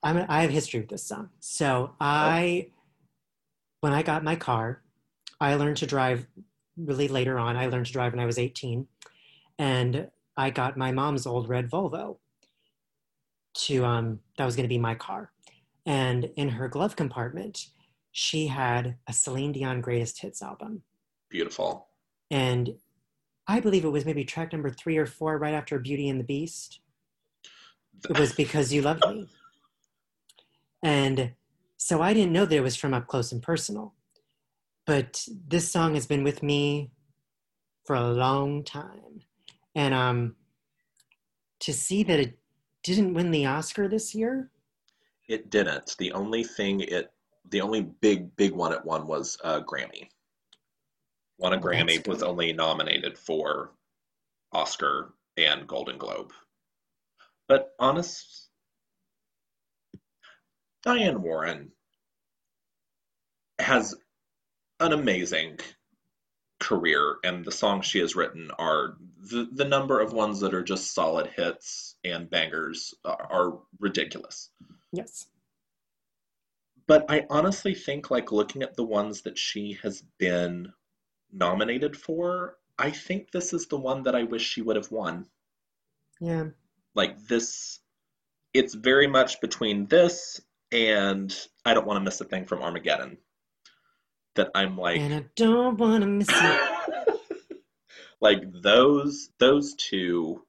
I'm 0.04 0.18
a, 0.18 0.26
I 0.28 0.42
have 0.42 0.50
history 0.50 0.80
with 0.80 0.90
this 0.90 1.02
song. 1.02 1.30
So 1.40 1.94
I, 1.98 2.68
when 3.80 3.94
I 3.94 4.02
got 4.02 4.22
my 4.22 4.36
car, 4.36 4.82
I 5.40 5.54
learned 5.54 5.78
to 5.78 5.86
drive 5.86 6.26
really 6.76 7.08
later 7.08 7.38
on. 7.38 7.56
I 7.56 7.66
learned 7.66 7.86
to 7.86 7.92
drive 7.92 8.12
when 8.12 8.20
I 8.20 8.26
was 8.26 8.38
18, 8.38 8.86
and 9.58 10.08
I 10.36 10.50
got 10.50 10.76
my 10.76 10.92
mom's 10.92 11.26
old 11.26 11.48
red 11.48 11.70
Volvo. 11.70 12.18
To 13.66 13.84
um, 13.84 14.18
that 14.36 14.44
was 14.44 14.56
going 14.56 14.64
to 14.64 14.68
be 14.68 14.78
my 14.78 14.96
car, 14.96 15.30
and 15.86 16.28
in 16.36 16.48
her 16.48 16.66
glove 16.66 16.96
compartment, 16.96 17.68
she 18.10 18.48
had 18.48 18.96
a 19.06 19.12
Celine 19.12 19.52
Dion 19.52 19.80
Greatest 19.80 20.20
Hits 20.20 20.42
album, 20.42 20.82
Beautiful. 21.30 21.86
and 22.32 22.74
I 23.46 23.60
believe 23.60 23.84
it 23.84 23.90
was 23.90 24.04
maybe 24.04 24.24
track 24.24 24.52
number 24.52 24.70
three 24.70 24.96
or 24.96 25.06
four, 25.06 25.38
right 25.38 25.54
after 25.54 25.78
Beauty 25.78 26.08
and 26.08 26.18
the 26.18 26.24
Beast. 26.24 26.80
It 28.10 28.18
was 28.18 28.32
because 28.32 28.72
you 28.72 28.82
loved 28.82 29.06
me. 29.06 29.28
And 30.84 31.32
so 31.78 32.02
I 32.02 32.12
didn't 32.12 32.32
know 32.32 32.44
that 32.44 32.54
it 32.56 32.62
was 32.62 32.76
from 32.76 32.94
Up 32.94 33.08
Close 33.08 33.32
and 33.32 33.42
Personal. 33.42 33.94
But 34.86 35.26
this 35.48 35.72
song 35.72 35.94
has 35.94 36.06
been 36.06 36.24
with 36.24 36.42
me 36.42 36.90
for 37.86 37.96
a 37.96 38.12
long 38.12 38.62
time. 38.62 39.22
And 39.74 39.94
um, 39.94 40.36
to 41.60 41.72
see 41.72 42.02
that 42.04 42.20
it 42.20 42.38
didn't 42.82 43.14
win 43.14 43.30
the 43.30 43.46
Oscar 43.46 43.88
this 43.88 44.14
year, 44.14 44.50
It 45.26 45.50
didn't. 45.50 45.96
The 45.98 46.12
only 46.12 46.44
thing 46.44 46.80
it, 46.80 47.10
the 47.50 47.62
only 47.62 47.82
big, 47.82 48.36
big 48.36 48.52
one 48.52 48.72
it 48.72 48.84
won 48.84 49.06
was 49.06 49.38
uh, 49.42 49.62
Grammy. 49.62 50.08
Won 51.38 51.54
a 51.54 51.56
Oh, 51.56 51.60
Grammy, 51.60 52.06
was 52.06 52.22
only 52.22 52.52
nominated 52.52 53.16
for 53.18 53.72
Oscar 54.52 55.14
and 55.38 55.66
Golden 55.66 55.96
Globe. 55.98 56.32
But 57.48 57.74
honest, 57.78 58.43
Diane 60.84 61.22
Warren 61.22 61.72
has 63.58 63.94
an 64.80 64.92
amazing 64.92 65.58
career, 66.60 67.16
and 67.24 67.44
the 67.44 67.52
songs 67.52 67.86
she 67.86 68.00
has 68.00 68.14
written 68.14 68.50
are 68.58 68.96
the, 69.30 69.48
the 69.50 69.64
number 69.64 70.00
of 70.00 70.12
ones 70.12 70.40
that 70.40 70.54
are 70.54 70.62
just 70.62 70.92
solid 70.92 71.26
hits 71.28 71.96
and 72.04 72.28
bangers 72.28 72.94
are, 73.04 73.26
are 73.30 73.58
ridiculous. 73.80 74.50
yes. 74.92 75.26
But 76.86 77.06
I 77.08 77.24
honestly 77.30 77.74
think, 77.74 78.10
like, 78.10 78.30
looking 78.30 78.62
at 78.62 78.76
the 78.76 78.84
ones 78.84 79.22
that 79.22 79.38
she 79.38 79.78
has 79.82 80.02
been 80.18 80.70
nominated 81.32 81.96
for, 81.96 82.58
I 82.78 82.90
think 82.90 83.30
this 83.30 83.54
is 83.54 83.66
the 83.66 83.78
one 83.78 84.02
that 84.02 84.14
I 84.14 84.24
wish 84.24 84.42
she 84.42 84.60
would 84.60 84.76
have 84.76 84.90
won. 84.90 85.26
Yeah. 86.20 86.48
Like, 86.94 87.26
this, 87.26 87.80
it's 88.52 88.74
very 88.74 89.06
much 89.06 89.40
between 89.40 89.86
this 89.86 90.42
and 90.74 91.34
I 91.64 91.72
Don't 91.72 91.86
Want 91.86 91.96
to 91.98 92.04
Miss 92.04 92.20
a 92.20 92.24
Thing 92.24 92.44
from 92.44 92.62
Armageddon. 92.62 93.16
That 94.34 94.50
I'm 94.54 94.76
like, 94.76 95.00
And 95.00 95.14
I 95.14 95.24
don't 95.36 95.78
want 95.78 96.02
to 96.02 96.08
miss 96.08 96.28
it. 96.28 96.60
like 98.20 98.42
those 98.62 99.28
those 99.38 99.74
two 99.74 100.42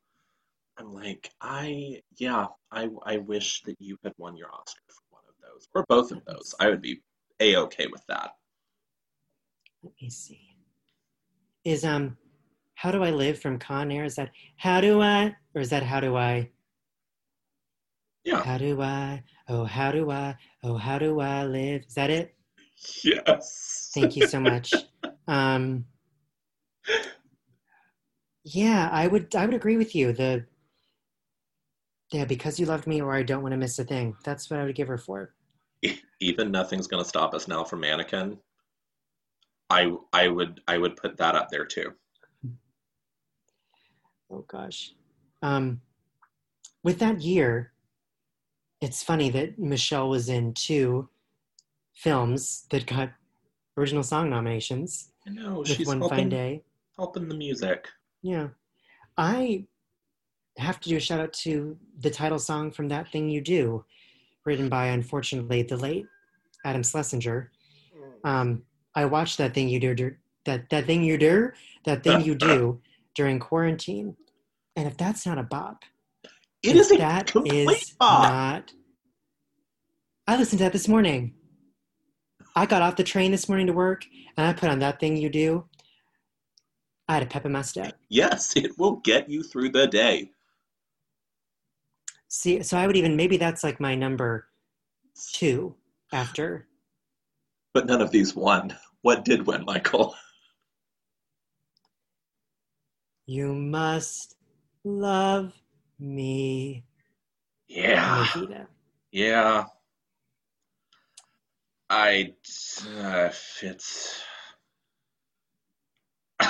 i'm 0.78 0.93
like 0.93 1.30
i 1.41 1.99
yeah 2.17 2.45
i 2.71 2.88
i 3.05 3.17
wish 3.17 3.61
that 3.63 3.76
you 3.80 3.97
had 4.03 4.13
won 4.17 4.38
your 4.38 4.47
oscar 4.53 4.82
for 4.88 5.03
one 5.09 5.23
of 5.28 5.36
those 5.41 5.67
or 5.73 5.84
both 5.89 6.11
of 6.11 6.23
those 6.26 6.55
i 6.59 6.69
would 6.69 6.82
be 6.82 7.01
a-okay 7.41 7.88
with 7.91 8.01
that 8.07 8.32
Let 9.84 9.93
me 10.01 10.09
see. 10.09 10.55
Is 11.65 11.84
um, 11.84 12.17
how 12.76 12.91
do 12.91 13.03
I 13.03 13.09
live 13.11 13.39
from 13.39 13.57
Con 13.59 13.91
Air? 13.91 14.05
Is 14.05 14.15
that 14.15 14.30
how 14.57 14.82
do 14.82 15.01
I, 15.01 15.36
or 15.53 15.61
is 15.61 15.69
that 15.71 15.84
how 15.84 15.99
do 15.99 16.15
I? 16.15 16.49
Yeah. 18.23 18.43
How 18.43 18.57
do 18.57 18.82
I? 18.82 19.23
Oh, 19.48 19.64
how 19.64 19.91
do 19.91 20.10
I? 20.12 20.36
Oh, 20.64 20.76
how 20.76 20.98
do 20.98 21.20
I 21.20 21.46
live? 21.46 21.84
Is 21.88 21.93
that 21.96 22.10
it? 22.10 22.36
yes 23.04 23.91
Thank 23.93 24.16
you 24.16 24.28
so 24.28 24.39
much. 24.39 24.74
um, 25.28 25.86
yeah, 28.43 28.89
I 28.91 29.08
would. 29.08 29.34
I 29.36 29.46
would 29.46 29.56
agree 29.56 29.78
with 29.78 29.96
you. 29.96 30.14
The 30.14 30.46
yeah, 32.12 32.26
because 32.26 32.60
you 32.60 32.66
loved 32.66 32.88
me, 32.88 33.02
or 33.02 33.14
I 33.14 33.24
don't 33.24 33.41
want 33.41 33.54
to 33.54 33.58
miss 33.58 33.80
a 33.80 33.84
thing. 33.84 34.16
That's 34.24 34.50
what 34.50 34.60
I 34.60 34.66
would 34.66 34.76
give 34.76 34.88
her 34.88 34.98
for. 34.98 35.34
even 36.20 36.52
nothing's 36.52 36.88
gonna 36.88 37.06
stop 37.06 37.34
us 37.34 37.48
now 37.48 37.64
from 37.64 37.82
mannequin 37.82 38.38
i 39.70 39.91
i 40.14 40.28
would 40.28 40.62
i 40.68 40.78
would 40.78 40.96
put 40.96 41.18
that 41.18 41.36
up 41.36 41.50
there 41.50 41.66
too 41.66 41.93
Oh 44.32 44.43
gosh. 44.48 44.93
Um, 45.41 45.82
with 46.84 47.00
that 47.00 47.22
year, 47.22 47.72
it's 48.86 49.02
funny 49.02 49.30
that 49.32 49.58
Michelle 49.58 50.10
was 50.10 50.30
in 50.30 50.54
two 50.54 51.10
films 51.94 52.66
that 52.70 52.86
got 52.86 53.10
original 53.78 54.04
song 54.04 54.30
nominations 54.30 55.12
i 55.28 55.30
know 55.32 55.64
she's 55.64 55.88
One 55.88 56.00
helping, 56.00 56.18
Fine 56.18 56.30
Day. 56.30 56.64
helping 56.98 57.28
the 57.28 57.36
music 57.36 57.88
Yeah. 58.22 58.48
I 59.18 59.66
have 60.58 60.80
to 60.82 60.90
do 60.90 60.98
a 60.98 61.00
shout 61.00 61.20
out 61.20 61.34
to 61.46 61.78
the 62.00 62.10
title 62.10 62.38
song 62.40 62.70
from 62.72 62.88
That 62.90 63.10
Thing 63.12 63.30
You 63.30 63.42
Do, 63.42 63.86
written 64.46 64.68
by, 64.70 64.88
unfortunately, 64.88 65.64
the 65.64 65.78
late 65.78 66.06
Adam 66.66 66.84
Schlesinger. 66.84 67.52
Um, 68.26 68.64
I 68.94 69.06
watched 69.06 69.38
that 69.38 69.54
thing 69.54 69.68
you 69.70 69.80
do, 69.80 69.94
dur- 69.96 70.18
that, 70.46 70.70
that 70.70 70.86
thing 70.86 71.02
you 71.04 71.18
do, 71.18 71.52
that 71.86 72.04
thing 72.04 72.22
you 72.28 72.36
do 72.52 72.80
during 73.16 73.40
quarantine. 73.40 74.16
And 74.76 74.86
if 74.88 74.96
that's 74.98 75.26
not 75.26 75.38
a 75.38 75.44
bop, 75.44 75.84
it 76.68 76.76
is 76.76 76.91
a 76.91 76.97
that 76.97 77.28
complete 77.28 77.70
is 77.70 77.89
bop. 77.99 78.24
not. 78.32 78.74
I 80.28 80.38
listened 80.38 80.59
to 80.59 80.63
that 80.66 80.74
this 80.74 80.88
morning. 80.88 81.34
I 82.55 82.66
got 82.66 82.82
off 82.82 82.95
the 82.95 83.03
train 83.03 83.32
this 83.32 83.47
morning 83.49 83.68
to 83.68 83.74
work 83.74 84.05
and 84.38 84.47
I 84.47 84.53
put 84.53 84.70
on 84.70 84.80
that 84.80 84.99
thing 84.99 85.18
you 85.18 85.30
do. 85.30 85.66
I 87.07 87.13
had 87.16 87.24
a 87.24 87.28
pep 87.28 87.45
in 87.45 87.51
my 87.51 87.61
step. 87.61 87.93
yes 88.09 88.55
it 88.55 88.78
will 88.80 88.95
get 89.03 89.30
you 89.30 89.43
through 89.43 89.70
the 89.70 89.86
day 89.88 90.32
See, 92.28 92.63
so 92.63 92.78
I 92.78 92.88
would 92.88 92.97
even 92.97 93.16
maybe 93.16 93.38
that's 93.38 93.63
like 93.63 93.80
my 93.80 93.93
number 93.95 94.47
two 95.34 95.76
after. 96.11 96.68
but 97.74 97.86
none 97.86 98.01
of 98.01 98.09
these 98.11 98.36
won 98.36 98.76
what 99.01 99.24
did 99.24 99.45
win 99.45 99.63
michael 99.66 100.16
You 103.28 103.53
must 103.53 104.36
love 104.84 105.53
me, 106.00 106.84
yeah 107.68 108.28
Nikita. 108.36 108.68
Yeah. 109.12 109.66
I 111.89 112.34
uh, 113.00 113.30
it's 113.62 114.22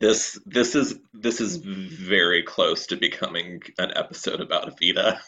this 0.00 0.38
this 0.46 0.74
is 0.74 0.96
this 1.12 1.40
is 1.40 1.56
very 1.58 2.42
close 2.42 2.86
to 2.86 2.96
becoming 2.96 3.62
an 3.78 3.92
episode 3.94 4.40
about 4.40 4.76
Evita. 4.76 5.20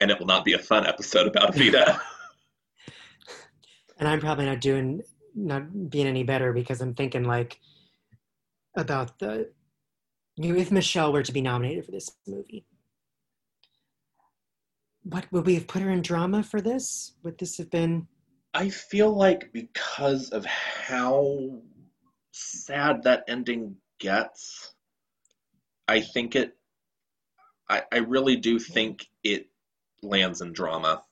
And 0.00 0.10
it 0.10 0.18
will 0.18 0.26
not 0.26 0.46
be 0.46 0.54
a 0.54 0.58
fun 0.58 0.86
episode 0.86 1.26
about 1.26 1.54
Evita. 1.54 2.00
And 4.00 4.06
I'm 4.06 4.20
probably 4.20 4.46
not 4.46 4.60
doing 4.60 5.02
not 5.34 5.90
being 5.90 6.06
any 6.06 6.22
better 6.22 6.52
because 6.52 6.80
I'm 6.80 6.94
thinking 6.94 7.24
like 7.24 7.58
about 8.76 9.18
the 9.18 9.50
if 10.38 10.70
Michelle 10.70 11.12
were 11.12 11.22
to 11.22 11.32
be 11.32 11.40
nominated 11.40 11.84
for 11.84 11.90
this 11.90 12.10
movie, 12.26 12.64
what 15.02 15.30
would 15.32 15.46
we 15.46 15.54
have 15.54 15.66
put 15.66 15.82
her 15.82 15.90
in 15.90 16.02
drama 16.02 16.42
for 16.42 16.60
this? 16.60 17.14
Would 17.22 17.38
this 17.38 17.58
have 17.58 17.70
been? 17.70 18.06
I 18.54 18.70
feel 18.70 19.14
like 19.14 19.52
because 19.52 20.30
of 20.30 20.44
how 20.44 21.60
sad 22.32 23.02
that 23.04 23.24
ending 23.28 23.76
gets, 23.98 24.74
I 25.86 26.00
think 26.00 26.36
it. 26.36 26.56
I, 27.68 27.82
I 27.92 27.98
really 27.98 28.36
do 28.36 28.58
think 28.58 29.06
it 29.22 29.48
lands 30.02 30.40
in 30.40 30.52
drama. 30.52 31.02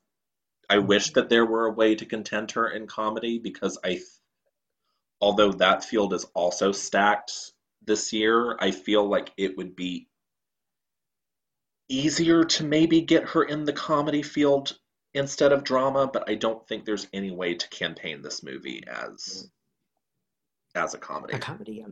I 0.68 0.78
wish 0.78 1.12
that 1.12 1.28
there 1.28 1.44
were 1.46 1.66
a 1.66 1.72
way 1.72 1.94
to 1.94 2.06
content 2.06 2.52
her 2.52 2.68
in 2.68 2.86
comedy 2.86 3.38
because 3.38 3.78
I, 3.84 4.00
although 5.20 5.52
that 5.52 5.84
field 5.84 6.12
is 6.12 6.24
also 6.34 6.72
stacked 6.72 7.52
this 7.86 8.12
year, 8.12 8.56
I 8.60 8.70
feel 8.70 9.08
like 9.08 9.32
it 9.36 9.56
would 9.56 9.76
be 9.76 10.08
easier 11.88 12.44
to 12.44 12.64
maybe 12.64 13.00
get 13.00 13.24
her 13.28 13.44
in 13.44 13.64
the 13.64 13.72
comedy 13.72 14.22
field 14.22 14.76
instead 15.14 15.52
of 15.52 15.64
drama, 15.64 16.08
but 16.12 16.28
I 16.28 16.34
don't 16.34 16.66
think 16.68 16.84
there's 16.84 17.06
any 17.12 17.30
way 17.30 17.54
to 17.54 17.68
campaign 17.68 18.22
this 18.22 18.42
movie 18.42 18.84
as 18.86 19.48
as 20.74 20.94
a 20.94 20.98
comedy. 20.98 21.34
A 21.34 21.38
comedy, 21.38 21.74
yeah. 21.74 21.86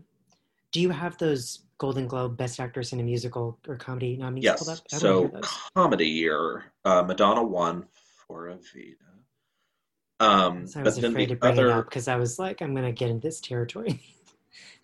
Do 0.73 0.81
you 0.81 0.91
have 0.91 1.17
those 1.19 1.65
Golden 1.79 2.07
Globe 2.07 2.37
Best 2.37 2.61
Actress 2.61 2.93
in 2.93 3.01
a 3.01 3.03
Musical 3.03 3.59
or 3.67 3.77
Comedy 3.77 4.17
nominees 4.17 4.45
Yes. 4.45 4.83
So 4.89 5.31
comedy 5.75 6.09
year, 6.09 6.65
uh, 6.85 7.03
Madonna 7.03 7.43
won 7.43 7.87
for 8.27 8.49
Evita. 8.49 8.97
Um, 10.21 10.67
So 10.67 10.81
I 10.81 10.83
but 10.83 10.95
was 10.95 10.97
then 10.97 11.11
afraid 11.13 11.31
the 11.31 11.35
to 11.35 11.41
bring 11.41 11.53
other, 11.53 11.69
it 11.69 11.73
up 11.73 11.85
because 11.87 12.09
I 12.09 12.17
was 12.17 12.39
like, 12.39 12.61
I'm 12.61 12.75
gonna 12.75 12.93
get 12.93 13.11
in 13.11 13.21
this 13.21 13.41
territory. 13.41 14.03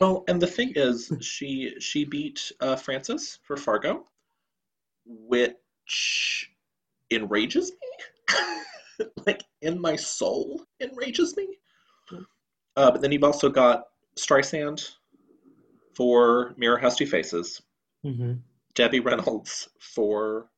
well, 0.01 0.25
and 0.29 0.41
the 0.41 0.47
thing 0.47 0.73
is, 0.77 1.13
she 1.21 1.75
she 1.81 2.05
beat 2.05 2.53
uh, 2.61 2.77
Frances 2.77 3.39
for 3.43 3.57
Fargo, 3.57 4.07
which 5.05 6.51
enrages 7.11 7.73
me, 7.73 9.07
like 9.27 9.43
in 9.63 9.81
my 9.81 9.97
soul, 9.97 10.63
enrages 10.81 11.37
me. 11.37 11.59
Uh, 12.77 12.91
but 12.91 13.01
then 13.01 13.13
you've 13.13 13.25
also 13.25 13.49
got 13.49 13.85
Streisand 14.17 14.93
for 15.95 16.55
Mirror 16.57 16.79
Has 16.79 16.97
Two 16.97 17.07
Faces, 17.07 17.61
hmm 18.03 18.35
Debbie 18.75 19.01
Reynolds 19.01 19.69
for 19.81 20.49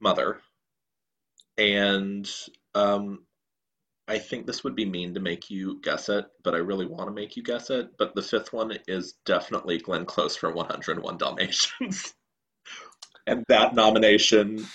Mother. 0.00 0.40
And 1.58 2.30
um, 2.74 3.24
I 4.10 4.18
think 4.18 4.44
this 4.46 4.64
would 4.64 4.74
be 4.74 4.84
mean 4.84 5.14
to 5.14 5.20
make 5.20 5.50
you 5.50 5.80
guess 5.82 6.08
it, 6.08 6.26
but 6.42 6.52
I 6.54 6.58
really 6.58 6.84
want 6.86 7.06
to 7.08 7.14
make 7.14 7.36
you 7.36 7.44
guess 7.44 7.70
it. 7.70 7.96
But 7.96 8.14
the 8.16 8.22
fifth 8.22 8.52
one 8.52 8.76
is 8.88 9.12
definitely 9.24 9.78
Glenn 9.78 10.04
Close 10.04 10.34
for 10.36 10.50
101 10.52 11.16
Dalmatians. 11.16 12.12
and 13.28 13.44
that 13.48 13.74
nomination, 13.74 14.66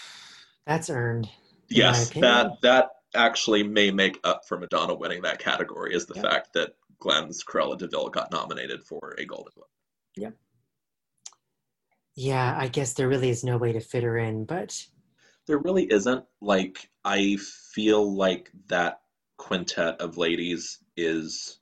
That's 0.65 0.89
earned. 0.89 1.27
yes, 1.69 2.11
that 2.11 2.61
that 2.61 2.91
actually 3.13 3.63
may 3.63 3.91
make 3.91 4.19
up 4.23 4.45
for 4.47 4.57
Madonna 4.57 4.93
winning 4.95 5.21
that 5.23 5.39
category 5.39 5.93
is 5.93 6.05
the 6.05 6.15
Yep. 6.15 6.23
fact 6.23 6.53
that 6.53 6.75
Glenn's 6.99 7.43
Cruella 7.43 7.77
de 7.77 7.87
Vil 7.87 8.09
got 8.09 8.31
nominated 8.31 8.83
for 8.85 9.15
a 9.17 9.25
Golden 9.25 9.51
Globe. 9.53 9.67
Yeah. 10.15 10.29
Yeah, 12.15 12.55
I 12.57 12.69
guess 12.69 12.93
there 12.93 13.09
really 13.09 13.29
is 13.29 13.43
no 13.43 13.57
way 13.57 13.73
to 13.73 13.81
fit 13.81 14.03
her 14.03 14.17
in, 14.17 14.45
but 14.45 14.87
There 15.47 15.57
really 15.57 15.91
isn't. 15.91 16.25
Like, 16.41 16.89
I 17.03 17.37
feel 17.37 18.15
like 18.15 18.49
that 18.67 19.01
quintet 19.37 20.01
of 20.01 20.17
ladies 20.17 20.79
is. 20.95 21.59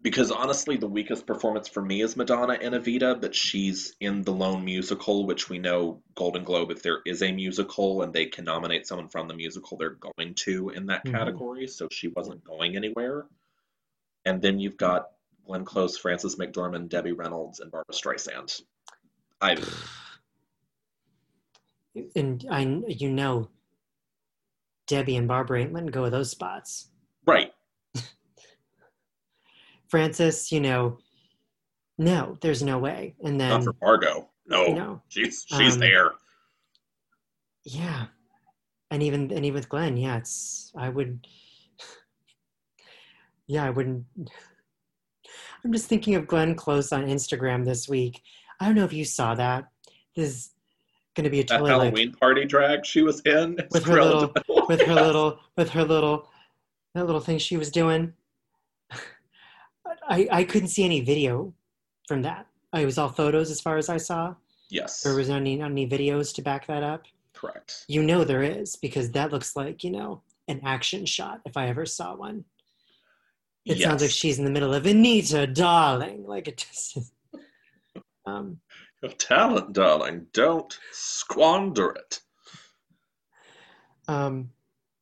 Because 0.00 0.32
honestly, 0.32 0.76
the 0.76 0.88
weakest 0.88 1.26
performance 1.26 1.68
for 1.68 1.80
me 1.80 2.02
is 2.02 2.16
Madonna 2.16 2.54
and 2.54 2.74
Evita, 2.74 3.20
but 3.20 3.36
she's 3.36 3.94
in 4.00 4.22
the 4.22 4.32
lone 4.32 4.64
musical, 4.64 5.26
which 5.26 5.48
we 5.48 5.60
know 5.60 6.02
Golden 6.16 6.42
Globe, 6.42 6.72
if 6.72 6.82
there 6.82 7.02
is 7.06 7.22
a 7.22 7.30
musical 7.30 8.02
and 8.02 8.12
they 8.12 8.26
can 8.26 8.44
nominate 8.44 8.84
someone 8.88 9.08
from 9.08 9.28
the 9.28 9.34
musical, 9.34 9.76
they're 9.76 9.90
going 9.90 10.34
to 10.34 10.70
in 10.70 10.86
that 10.86 11.04
Mhm. 11.04 11.12
category. 11.12 11.68
So 11.68 11.86
she 11.92 12.08
wasn't 12.08 12.42
going 12.42 12.74
anywhere. 12.74 13.26
And 14.24 14.42
then 14.42 14.58
you've 14.58 14.76
got 14.76 15.12
Glenn 15.46 15.64
Close, 15.64 15.96
Frances 15.96 16.34
McDormand, 16.34 16.88
Debbie 16.88 17.12
Reynolds, 17.12 17.60
and 17.60 17.70
Barbra 17.70 17.94
Streisand. 17.94 18.60
I 19.40 19.56
and 22.16 22.44
I, 22.50 22.62
you 22.88 23.10
know, 23.10 23.50
Debbie 24.92 25.16
and 25.16 25.26
Barbra 25.26 25.58
ain't 25.58 25.72
letting 25.72 25.88
go 25.88 26.04
of 26.04 26.12
those 26.12 26.28
spots. 26.30 26.88
right. 27.24 27.50
Frances, 29.88 30.52
you 30.52 30.60
know, 30.60 30.98
no, 31.96 32.36
there's 32.42 32.62
no 32.62 32.78
way. 32.78 33.14
And 33.24 33.38
Not 33.38 33.48
then, 33.48 33.62
for 33.62 33.74
Margot. 33.80 34.28
No. 34.46 34.66
no, 34.74 35.02
She's 35.08 35.46
she's 35.48 35.74
Um, 35.74 35.80
there. 35.80 36.12
yeah, 37.64 38.06
and 38.90 39.02
even 39.02 39.32
and 39.32 39.46
even 39.46 39.54
with 39.54 39.70
Glenn, 39.70 39.96
yeah, 39.96 40.18
it's 40.18 40.72
I 40.76 40.90
would, 40.90 41.26
yeah, 43.46 43.64
I 43.64 43.70
wouldn't. 43.70 44.04
I'm 45.64 45.72
just 45.72 45.86
thinking 45.86 46.16
of 46.16 46.26
Glenn 46.26 46.54
Close 46.54 46.92
on 46.92 47.06
Instagram 47.06 47.64
this 47.64 47.88
week. 47.88 48.20
I 48.60 48.66
don't 48.66 48.74
know 48.74 48.84
if 48.84 48.92
you 48.92 49.06
saw 49.06 49.34
that. 49.36 49.68
This 50.14 50.28
is 50.28 50.50
going 51.14 51.24
to 51.24 51.30
be 51.30 51.40
a 51.40 51.44
That 51.44 51.64
Halloween 51.64 52.12
party 52.12 52.44
drag 52.44 52.86
she 52.86 53.02
was 53.02 53.20
in. 53.20 53.58
With 53.70 53.84
her 53.84 54.02
little- 54.02 54.32
with 54.68 54.80
her 54.82 54.94
little 55.06 55.40
with 55.56 55.70
her 55.70 55.84
little 55.84 56.28
that 56.94 57.06
little 57.06 57.20
thing 57.20 57.38
she 57.38 57.56
was 57.56 57.70
doing. 57.70 58.12
I 60.08 60.28
I 60.30 60.44
couldn't 60.44 60.68
see 60.68 60.84
any 60.84 61.00
video 61.00 61.54
from 62.08 62.22
that. 62.22 62.46
It 62.74 62.84
was 62.84 62.98
all 62.98 63.08
photos 63.08 63.50
as 63.50 63.60
far 63.60 63.76
as 63.76 63.88
I 63.88 63.98
saw. 63.98 64.34
Yes. 64.70 65.02
There 65.02 65.14
was 65.14 65.28
any 65.28 65.60
any 65.60 65.88
videos 65.88 66.34
to 66.34 66.42
back 66.42 66.66
that 66.66 66.82
up. 66.82 67.04
Correct. 67.34 67.84
You 67.88 68.02
know 68.02 68.24
there 68.24 68.42
is 68.42 68.76
because 68.76 69.10
that 69.12 69.32
looks 69.32 69.56
like 69.56 69.84
you 69.84 69.90
know 69.90 70.22
an 70.48 70.60
action 70.64 71.06
shot 71.06 71.40
if 71.44 71.56
I 71.56 71.68
ever 71.68 71.86
saw 71.86 72.14
one. 72.16 72.44
It 73.64 73.78
sounds 73.78 74.02
like 74.02 74.10
she's 74.10 74.38
in 74.40 74.44
the 74.44 74.50
middle 74.50 74.74
of 74.74 74.86
Anita, 74.86 75.46
darling. 75.46 76.24
Like 76.26 76.48
it 76.48 76.56
just. 76.56 76.98
um, 78.26 78.58
Your 79.02 79.12
talent, 79.12 79.72
darling. 79.72 80.26
Don't 80.32 80.78
squander 80.92 81.90
it. 81.90 82.20
um, 84.08 84.50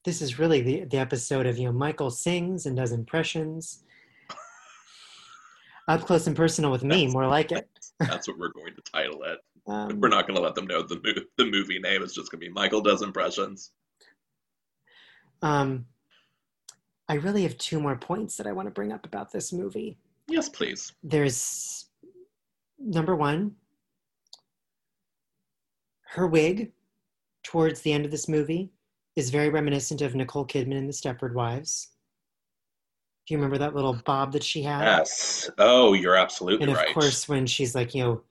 this 0.05 0.23
is 0.23 0.39
really 0.39 0.63
the 0.63 0.85
the 0.85 0.97
episode 0.99 1.47
of 1.47 1.59
you 1.59 1.67
know 1.67 1.73
Michael 1.73 2.11
sings 2.11 2.65
and 2.67 2.77
does 2.77 2.93
impressions. 2.93 3.85
Up 5.89 6.03
close 6.07 6.27
and 6.27 6.37
personal 6.37 6.71
with 6.71 6.83
me, 6.85 7.07
more 7.09 7.27
like 7.27 7.53
it. 7.53 7.69
That's 8.01 8.27
what 8.29 8.39
we're 8.39 8.53
going 8.53 8.75
to 8.75 8.83
title 8.93 9.23
it. 9.25 9.39
Um, 9.67 10.01
We're 10.01 10.09
not 10.09 10.27
going 10.27 10.37
to 10.37 10.43
let 10.43 10.55
them 10.55 10.67
know 10.67 10.83
the 10.83 10.97
mo- 10.97 11.23
the 11.37 11.45
movie 11.51 11.79
name. 11.79 12.03
It's 12.03 12.15
just 12.15 12.31
going 12.31 12.41
to 12.41 12.47
be 12.47 12.53
Michael 12.53 12.81
Does 12.81 13.03
Impressions. 13.03 13.73
um, 15.43 15.85
I 17.09 17.15
really 17.15 17.43
have 17.43 17.59
two 17.59 17.81
more 17.81 17.97
points 17.97 18.37
that 18.37 18.47
I 18.47 18.53
want 18.53 18.67
to 18.67 18.71
bring 18.71 18.93
up 18.93 19.05
about 19.05 19.33
this 19.33 19.53
movie. 19.53 19.99
Yes, 20.29 20.49
please. 20.49 20.93
There's 21.03 21.87
number 22.79 23.17
one, 23.17 23.57
her 26.11 26.27
wig 26.27 26.73
towards 27.45 27.83
the 27.83 27.93
end 27.93 28.05
of 28.05 28.11
this 28.11 28.29
movie 28.29 28.71
is 29.15 29.31
very 29.31 29.49
reminiscent 29.49 30.03
of 30.03 30.15
Nicole 30.15 30.45
Kidman 30.45 30.77
in 30.77 30.87
The 30.89 30.93
Stepford 30.93 31.35
Wives. 31.35 31.91
Do 33.27 33.35
you 33.35 33.39
remember 33.39 33.59
that 33.59 33.77
little 33.77 33.95
bob 34.05 34.33
that 34.33 34.43
she 34.43 34.63
had? 34.63 34.83
Yes. 34.83 35.49
Oh, 35.59 35.93
you're 35.93 36.17
absolutely 36.17 36.65
and 36.65 36.73
of 36.73 36.79
right. 36.79 36.93
course, 36.93 37.29
when 37.29 37.47
she's 37.47 37.77
like, 37.77 37.95
you 37.95 38.03
know, 38.03 38.23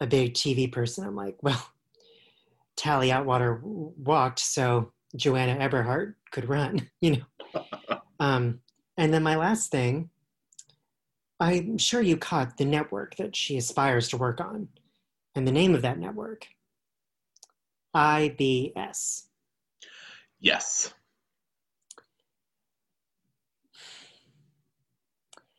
a 0.00 0.06
big 0.06 0.34
TV 0.34 0.70
person, 0.70 1.04
I'm 1.04 1.16
like, 1.16 1.36
well, 1.42 1.66
Tally 2.76 3.10
Atwater 3.10 3.56
w- 3.56 3.92
walked 3.96 4.38
so 4.38 4.92
Joanna 5.16 5.56
Eberhart 5.56 6.14
could 6.30 6.48
run, 6.48 6.88
you 7.00 7.16
know. 7.16 7.62
um, 8.20 8.60
and 8.96 9.12
then 9.12 9.24
my 9.24 9.34
last 9.34 9.72
thing, 9.72 10.10
I'm 11.40 11.78
sure 11.78 12.00
you 12.00 12.16
caught 12.16 12.58
the 12.58 12.64
network 12.64 13.16
that 13.16 13.34
she 13.34 13.56
aspires 13.56 14.08
to 14.10 14.16
work 14.16 14.40
on, 14.40 14.68
and 15.34 15.48
the 15.48 15.52
name 15.52 15.74
of 15.74 15.82
that 15.82 15.98
network, 15.98 16.46
IBS. 17.94 19.24
Yes. 20.40 20.92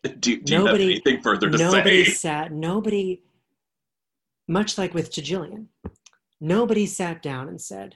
Do, 0.04 0.12
do 0.20 0.30
you 0.32 0.38
have 0.58 0.66
Nobody- 0.66 0.84
anything 0.86 1.22
further 1.22 1.50
to 1.50 1.58
say? 1.58 1.64
nobody 1.64 2.06
say? 2.06 2.12
sat 2.12 2.52
nobody 2.52 3.22
much 4.48 4.78
like 4.78 4.94
with 4.94 5.10
Gillian, 5.12 5.70
nobody 6.42 6.86
sat 6.86 7.22
down 7.22 7.48
and 7.48 7.62
said, 7.62 7.96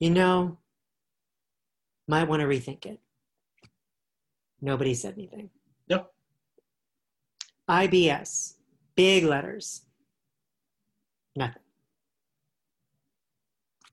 you 0.00 0.08
know, 0.08 0.56
might 2.06 2.26
want 2.26 2.40
to 2.40 2.46
rethink 2.48 2.86
it. 2.86 2.98
Nobody 4.62 4.94
said 4.94 5.14
anything. 5.18 5.50
No. 5.90 6.06
IBS, 7.68 8.54
big 8.96 9.24
letters. 9.24 9.82
Nothing. 11.36 11.62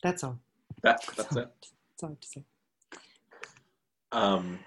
That's 0.04 0.24
all. 0.24 0.40
That, 0.82 1.02
that's 1.18 1.36
it. 1.36 1.50
That's 1.62 2.04
all 2.04 2.10
I 2.10 2.12
have 2.12 2.20
to 2.20 2.28
say. 2.28 2.44
Um, 4.12 4.60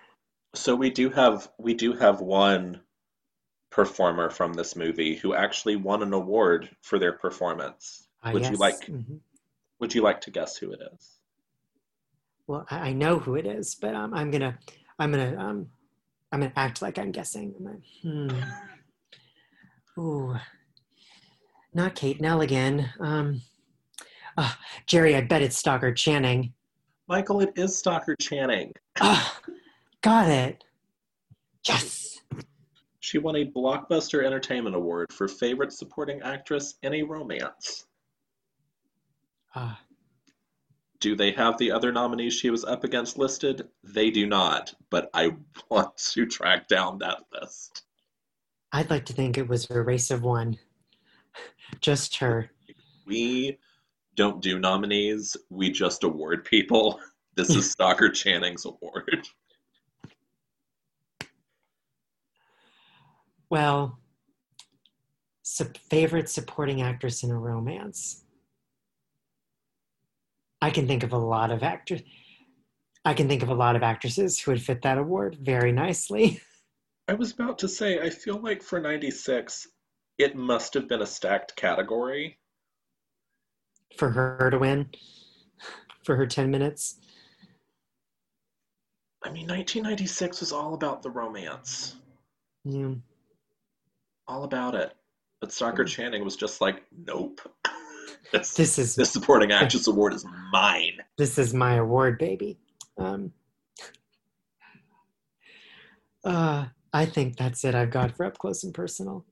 So 0.55 0.74
we 0.74 0.91
do 0.91 1.11
have 1.11 1.51
we 1.59 1.74
do 1.74 1.93
have 1.93 2.20
one 2.20 2.81
performer 3.70 4.31
from 4.31 4.53
this 4.55 4.74
movie 4.74 5.14
who 5.14 5.35
actually 5.35 5.76
won 5.76 6.03
an 6.03 6.12
award 6.14 6.74
for 6.83 6.99
their 6.99 7.12
performance. 7.12 8.09
Ah, 8.22 8.33
Would 8.33 8.45
you 8.45 8.51
yes. 8.53 8.61
like 8.61 8.81
Mhm. 8.87 9.20
would 9.79 9.95
you 9.95 10.03
like 10.03 10.20
to 10.22 10.31
guess 10.31 10.57
who 10.57 10.72
it 10.72 10.81
is? 10.95 11.18
Well, 12.49 12.66
I, 12.70 12.89
I 12.89 12.93
know 12.95 13.18
who 13.18 13.37
it 13.37 13.47
is, 13.47 13.74
but 13.74 13.95
um, 13.95 14.12
I'm 14.14 14.31
gonna, 14.31 14.59
I'm 14.99 15.11
gonna, 15.12 15.37
um, 15.37 15.70
I'm 16.33 16.41
gonna 16.41 16.53
act 16.57 16.83
like 16.83 16.99
I'm 16.99 17.12
guessing. 17.12 17.55
I'm 17.59 17.64
like, 17.64 17.83
hmm. 18.03 18.41
Ooh, 20.01 20.37
not 21.74 21.95
Kate 21.95 22.20
Nelligan. 22.20 22.89
Um, 22.99 23.43
ah, 24.39 24.59
Jerry, 24.86 25.14
I 25.16 25.20
bet 25.20 25.43
it's 25.43 25.57
Stockard 25.59 25.97
Channing. 25.97 26.53
Michael, 27.09 27.41
it 27.41 27.53
is 27.57 27.76
Stockard 27.76 28.18
Channing. 28.20 28.72
Ah, 29.01 29.41
got 30.03 30.28
it. 30.30 30.64
Yes. 31.66 32.20
She 33.01 33.18
won 33.18 33.36
a 33.36 33.45
Blockbuster 33.51 34.24
Entertainment 34.24 34.76
Award 34.76 35.12
for 35.12 35.28
Favorite 35.28 35.72
Supporting 35.72 36.20
Actress 36.22 36.74
in 36.82 36.95
a 36.95 37.03
Romance. 37.03 37.86
Ah, 39.55 39.80
Do 41.01 41.16
they 41.16 41.32
have 41.32 41.57
the 41.59 41.70
other 41.72 41.91
nominees 41.93 42.34
she 42.34 42.51
was 42.51 42.64
up 42.64 42.84
against 42.84 43.18
listed? 43.18 43.68
They 43.82 44.11
do 44.11 44.26
not, 44.26 44.74
but 44.91 45.11
I 45.14 45.32
want 45.70 45.97
to 46.12 46.26
track 46.26 46.68
down 46.68 46.99
that 46.99 47.20
list. 47.32 47.84
I'd 48.72 48.91
like 48.91 49.07
to 49.07 49.14
think 49.14 49.39
it 49.39 49.49
was 49.49 49.70
a 49.70 49.80
race 49.80 50.11
of 50.11 50.22
one. 50.22 50.59
Just 51.80 52.16
her. 52.16 52.51
We 53.07 53.59
don't 54.19 54.43
do 54.43 54.59
nominees, 54.59 55.37
we 55.49 55.71
just 55.71 56.05
award 56.05 56.45
people. 56.45 57.01
This 57.37 57.51
is 57.51 57.71
Stockard 57.71 58.16
Channing's 58.16 58.64
award. 58.64 59.29
Well, 63.49 64.01
su- 65.45 65.71
favorite 65.89 66.29
supporting 66.29 66.83
actress 66.83 67.23
in 67.23 67.31
a 67.31 67.39
romance. 67.39 68.25
I 70.61 70.71
can 70.71 70.89
think 70.89 71.05
of 71.05 71.12
a 71.12 71.16
lot 71.16 71.53
of 71.53 71.62
actors. 71.62 72.01
I 73.05 73.14
can 73.14 73.29
think 73.29 73.45
of 73.45 73.51
a 73.51 73.55
lot 73.55 73.77
of 73.77 73.85
actresses 73.85 74.41
who 74.41 74.51
would 74.51 74.61
fit 74.61 74.83
that 74.83 74.99
award 74.99 75.39
very 75.41 75.71
nicely. 75.71 76.41
I 77.07 77.14
was 77.14 77.31
about 77.31 77.61
to 77.61 77.69
say, 77.69 78.01
I 78.01 78.11
feel 78.11 78.43
like 78.43 78.64
for 78.64 78.81
96, 78.81 79.69
it 80.19 80.35
must 80.35 80.75
have 80.75 80.89
been 80.89 81.03
a 81.03 81.07
stacked 81.07 81.55
category. 81.55 82.41
For 83.97 84.11
her 84.11 84.51
to 84.51 84.59
win 84.59 84.89
for 86.05 86.16
her 86.16 86.26
10 86.26 86.51
minutes. 86.51 86.97
I 89.24 89.30
mean, 89.30 89.47
1996 89.49 90.41
was 90.41 90.53
all 90.53 90.74
about 90.74 91.03
the 91.03 91.11
romance, 91.11 91.97
Yeah. 92.64 92.95
all 94.26 94.45
about 94.45 94.74
it. 94.74 94.95
But 95.41 95.53
Stockard 95.53 95.89
Channing 95.89 96.24
was 96.24 96.36
just 96.36 96.61
like, 96.61 96.82
nope. 97.07 97.41
this, 98.32 98.55
This 98.55 98.78
is 98.78 98.95
this 98.95 99.11
supporting 99.12 99.53
actress 99.53 99.86
award 99.89 100.14
is 100.14 100.24
mine. 100.53 100.99
this 101.16 101.39
is 101.39 101.53
my 101.55 101.74
award, 101.74 102.18
baby. 102.18 102.59
Um, 102.97 103.32
uh, 106.24 106.66
I 106.93 107.07
think 107.07 107.36
that's 107.36 107.64
it 107.64 107.74
I've 107.74 107.91
got 107.91 108.16
for 108.16 108.24
up 108.24 108.39
close 108.39 108.64
and 108.64 108.72
personal. 108.74 109.24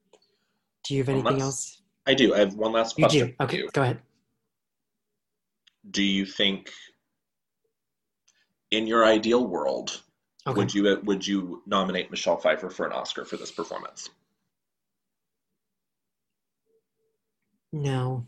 Do 0.84 0.94
you 0.94 1.00
have 1.02 1.08
anything 1.08 1.26
Unless- 1.26 1.42
else? 1.42 1.82
I 2.08 2.14
do. 2.14 2.34
I 2.34 2.38
have 2.38 2.54
one 2.54 2.70
last 2.72 2.96
You 2.98 3.04
question. 3.04 3.26
do. 3.28 3.44
Okay, 3.44 3.62
go 3.72 3.82
ahead. 3.82 4.00
Do 5.90 6.02
you 6.02 6.26
think, 6.26 6.70
in 8.70 8.86
your 8.86 9.04
ideal 9.04 9.46
world, 9.46 10.02
Okay. 10.46 10.58
would 10.58 10.74
you 10.74 11.00
would 11.04 11.26
you 11.26 11.62
nominate 11.66 12.10
Michelle 12.10 12.36
Pfeiffer 12.36 12.70
for 12.70 12.86
an 12.86 12.92
Oscar 12.92 13.24
for 13.24 13.36
this 13.36 13.50
performance? 13.50 14.08
No, 17.72 18.26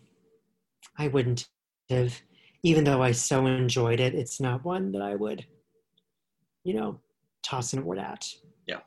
I 0.96 1.08
wouldn't 1.08 1.48
have. 1.90 2.20
Even 2.64 2.82
though 2.82 3.00
I 3.02 3.12
so 3.12 3.46
enjoyed 3.46 4.00
it, 4.00 4.14
it's 4.16 4.40
not 4.40 4.64
one 4.64 4.90
that 4.92 5.02
I 5.02 5.14
would, 5.14 5.46
you 6.64 6.74
know, 6.74 7.00
toss 7.44 7.72
an 7.72 7.78
award 7.78 8.00
at. 8.00 8.28
Yeah. 8.66 8.80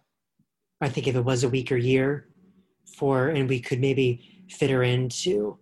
I 0.81 0.89
think 0.89 1.07
if 1.07 1.15
it 1.15 1.23
was 1.23 1.45
a 1.45 1.49
weaker 1.49 1.77
year 1.77 2.27
for, 2.97 3.29
and 3.29 3.47
we 3.47 3.61
could 3.61 3.79
maybe 3.79 4.45
fit 4.49 4.69
her 4.69 4.83
into 4.83 5.57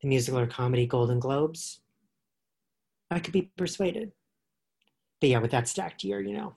the 0.00 0.08
musical 0.08 0.40
or 0.40 0.46
comedy 0.46 0.86
Golden 0.86 1.20
Globes, 1.20 1.80
I 3.10 3.20
could 3.20 3.32
be 3.32 3.50
persuaded. 3.56 4.12
But 5.20 5.30
yeah, 5.30 5.38
with 5.38 5.52
that 5.52 5.68
stacked 5.68 6.04
year, 6.04 6.20
you 6.20 6.36
know, 6.36 6.54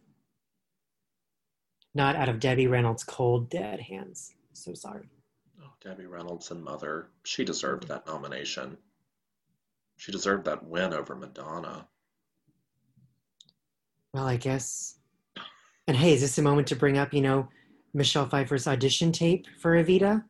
not 1.93 2.15
out 2.15 2.29
of 2.29 2.39
Debbie 2.39 2.67
Reynolds' 2.67 3.03
cold, 3.03 3.49
dead 3.49 3.79
hands. 3.79 4.33
So 4.53 4.73
sorry. 4.73 5.09
Oh, 5.61 5.71
Debbie 5.83 6.05
Reynolds 6.05 6.51
and 6.51 6.63
Mother. 6.63 7.09
She 7.23 7.43
deserved 7.43 7.87
that 7.87 8.07
nomination. 8.07 8.77
She 9.97 10.11
deserved 10.11 10.45
that 10.45 10.65
win 10.65 10.93
over 10.93 11.15
Madonna. 11.15 11.87
Well, 14.13 14.27
I 14.27 14.37
guess. 14.37 14.99
And 15.87 15.97
hey, 15.97 16.13
is 16.13 16.21
this 16.21 16.37
a 16.37 16.41
moment 16.41 16.67
to 16.67 16.75
bring 16.75 16.97
up, 16.97 17.13
you 17.13 17.21
know, 17.21 17.49
Michelle 17.93 18.27
Pfeiffer's 18.27 18.67
audition 18.67 19.11
tape 19.11 19.47
for 19.59 19.81
Evita? 19.81 20.23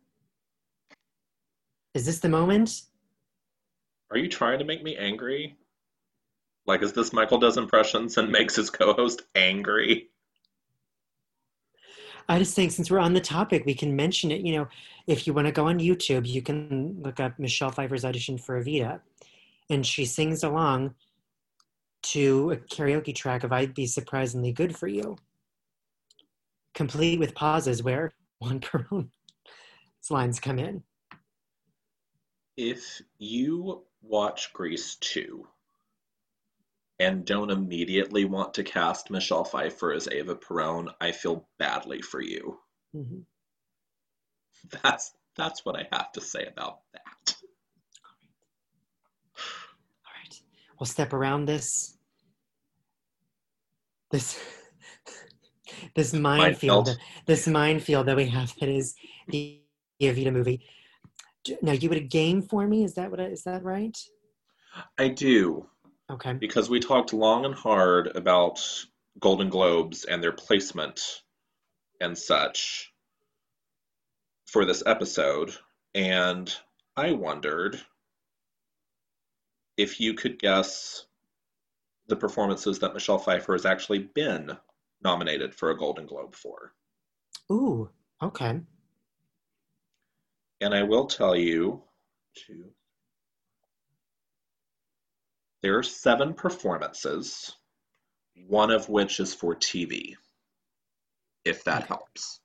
Is 1.94 2.06
this 2.06 2.20
the 2.20 2.30
moment? 2.30 2.84
Are 4.12 4.18
you 4.18 4.30
trying 4.30 4.60
to 4.60 4.66
make 4.66 4.84
me 4.84 4.96
angry? 4.96 5.58
Like, 6.68 6.84
is 6.84 6.92
this 6.92 7.14
Michael 7.14 7.38
does 7.38 7.58
impressions 7.58 8.18
and 8.18 8.30
makes 8.30 8.56
his 8.58 8.70
co-host 8.70 9.22
angry? 9.36 10.10
I 12.30 12.40
just 12.40 12.56
think 12.56 12.74
since 12.74 12.92
we're 12.92 13.00
on 13.00 13.14
the 13.14 13.22
topic, 13.22 13.66
we 13.66 13.74
can 13.74 13.96
mention 13.96 14.32
it. 14.32 14.42
You 14.42 14.58
know, 14.58 14.68
if 15.08 15.26
you 15.26 15.34
want 15.34 15.48
to 15.48 15.54
go 15.54 15.68
on 15.68 15.80
YouTube, 15.80 16.28
you 16.28 16.42
can 16.42 17.02
look 17.02 17.22
up 17.22 17.40
Michelle 17.40 17.72
Pfeiffer's 17.72 18.04
audition 18.04 18.38
for 18.38 18.62
Evita, 18.62 19.00
and 19.70 19.86
she 19.86 20.04
sings 20.04 20.44
along 20.44 20.94
to 22.04 22.52
a 22.52 22.58
karaoke 22.58 23.16
track 23.16 23.46
of 23.46 23.54
I'd 23.54 23.74
Be 23.74 23.86
Surprisingly 23.88 24.52
Good 24.52 24.76
for 24.76 24.88
You, 24.88 25.16
complete 26.74 27.18
with 27.18 27.34
pauses 27.34 27.82
where 27.82 28.12
Juan 28.40 28.60
Perón 28.60 29.10
lines 30.10 30.40
come 30.40 30.60
in. 30.60 30.84
If 32.56 33.02
you 33.20 33.84
watch 34.02 34.52
Grease 34.54 34.96
2 34.96 35.46
and 37.00 37.26
don't 37.26 37.52
immediately 37.52 38.26
want 38.26 38.54
to 38.56 38.64
cast 38.64 39.10
Michelle 39.12 39.44
Pfeiffer 39.44 39.94
as 39.94 40.08
Eva 40.08 40.36
Perón, 40.36 40.88
I 41.00 41.12
feel 41.12 41.48
badly 41.60 42.02
for 42.02 42.22
you. 42.22 42.60
Mhm. 42.96 43.26
That's 44.84 45.14
that's 45.36 45.64
what 45.64 45.76
I 45.76 45.88
have 45.92 46.12
to 46.14 46.22
say 46.22 46.46
about 46.46 46.80
that. 46.94 47.36
All 50.06 50.12
right, 50.24 50.42
we'll 50.80 50.88
step 50.88 51.14
around 51.14 51.46
this. 51.46 51.98
This 54.10 54.40
this 55.96 56.14
minefield, 56.14 56.88
Minefield. 56.88 57.00
this 57.28 57.48
minefield 57.48 58.08
that 58.08 58.18
we 58.18 58.28
have 58.30 58.54
that 58.60 58.70
is 58.70 58.96
the 59.28 59.62
Evita 60.02 60.32
movie. 60.32 60.66
Now, 61.62 61.74
you 61.74 61.90
would 61.90 61.98
a 61.98 62.02
game 62.02 62.42
for 62.42 62.68
me? 62.68 62.84
Is 62.84 62.94
that 62.96 63.12
what? 63.12 63.20
I, 63.20 63.26
is 63.26 63.44
that 63.44 63.64
right? 63.64 63.96
I 64.98 65.10
do. 65.10 65.70
Okay. 66.10 66.34
because 66.34 66.70
we 66.70 66.80
talked 66.80 67.12
long 67.12 67.46
and 67.46 67.54
hard 67.54 68.16
about 68.16 68.60
Golden 69.20 69.50
Globes 69.50 70.06
and 70.06 70.24
their 70.24 70.32
placement 70.32 71.22
and 72.00 72.18
such 72.18 72.94
for 74.46 74.64
this 74.64 74.84
episode, 74.86 75.54
and 75.94 76.54
I 76.96 77.12
wondered 77.12 77.82
if 79.76 80.00
you 80.00 80.14
could 80.14 80.40
guess 80.40 81.06
the 82.08 82.16
performances 82.16 82.80
that 82.80 82.94
Michelle 82.94 83.20
Pfeiffer 83.20 83.54
has 83.54 83.66
actually 83.66 84.00
been 84.00 84.58
nominated 85.04 85.54
for 85.54 85.72
a 85.72 85.78
Golden 85.78 86.06
Globe 86.06 86.34
for. 86.34 86.74
Ooh. 87.52 87.90
Okay. 88.22 88.60
And 90.62 90.74
I 90.74 90.84
will 90.84 91.06
tell 91.06 91.36
you, 91.36 91.84
two, 92.36 92.72
there 95.62 95.78
are 95.78 95.84
seven 95.84 96.34
performances, 96.34 97.56
one 98.48 98.72
of 98.72 98.90
which 98.90 99.20
is 99.20 99.34
for 99.34 99.56
TV, 99.56 100.16
if 101.46 101.64
that 101.64 101.88
helps. 101.88 102.40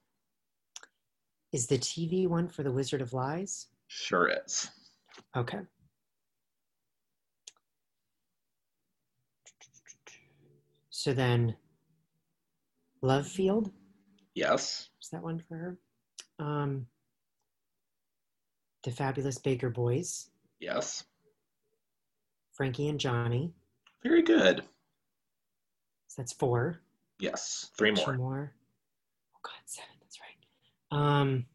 Is 1.52 1.66
the 1.66 1.78
TV 1.78 2.26
one 2.26 2.48
for 2.48 2.62
The 2.62 2.72
Wizard 2.72 3.02
of 3.02 3.12
Lies? 3.12 3.68
Sure 3.88 4.28
is. 4.44 4.70
Okay. 5.36 5.60
So 10.90 11.12
then, 11.12 11.56
Love 13.00 13.26
Field 13.26 13.72
Yes. 14.34 14.88
is 15.02 15.08
that 15.10 15.22
one 15.22 15.40
for 15.40 15.56
her? 15.56 15.78
Um, 16.38 16.86
the 18.84 18.90
Fabulous 18.90 19.38
Baker 19.38 19.70
Boys, 19.70 20.30
Yes. 20.60 21.04
Frankie 22.52 22.88
and 22.88 23.00
Johnny. 23.00 23.52
Very 24.02 24.22
good. 24.22 24.62
So 26.08 26.22
that's 26.22 26.32
four. 26.32 26.80
Yes, 27.18 27.70
three 27.78 27.94
Two 27.94 28.04
more. 28.06 28.14
more. 28.16 28.52
Oh 29.34 29.40
God, 29.42 29.52
seven. 29.64 29.88
That's 30.00 30.18
right. 30.20 30.98
Um. 30.98 31.46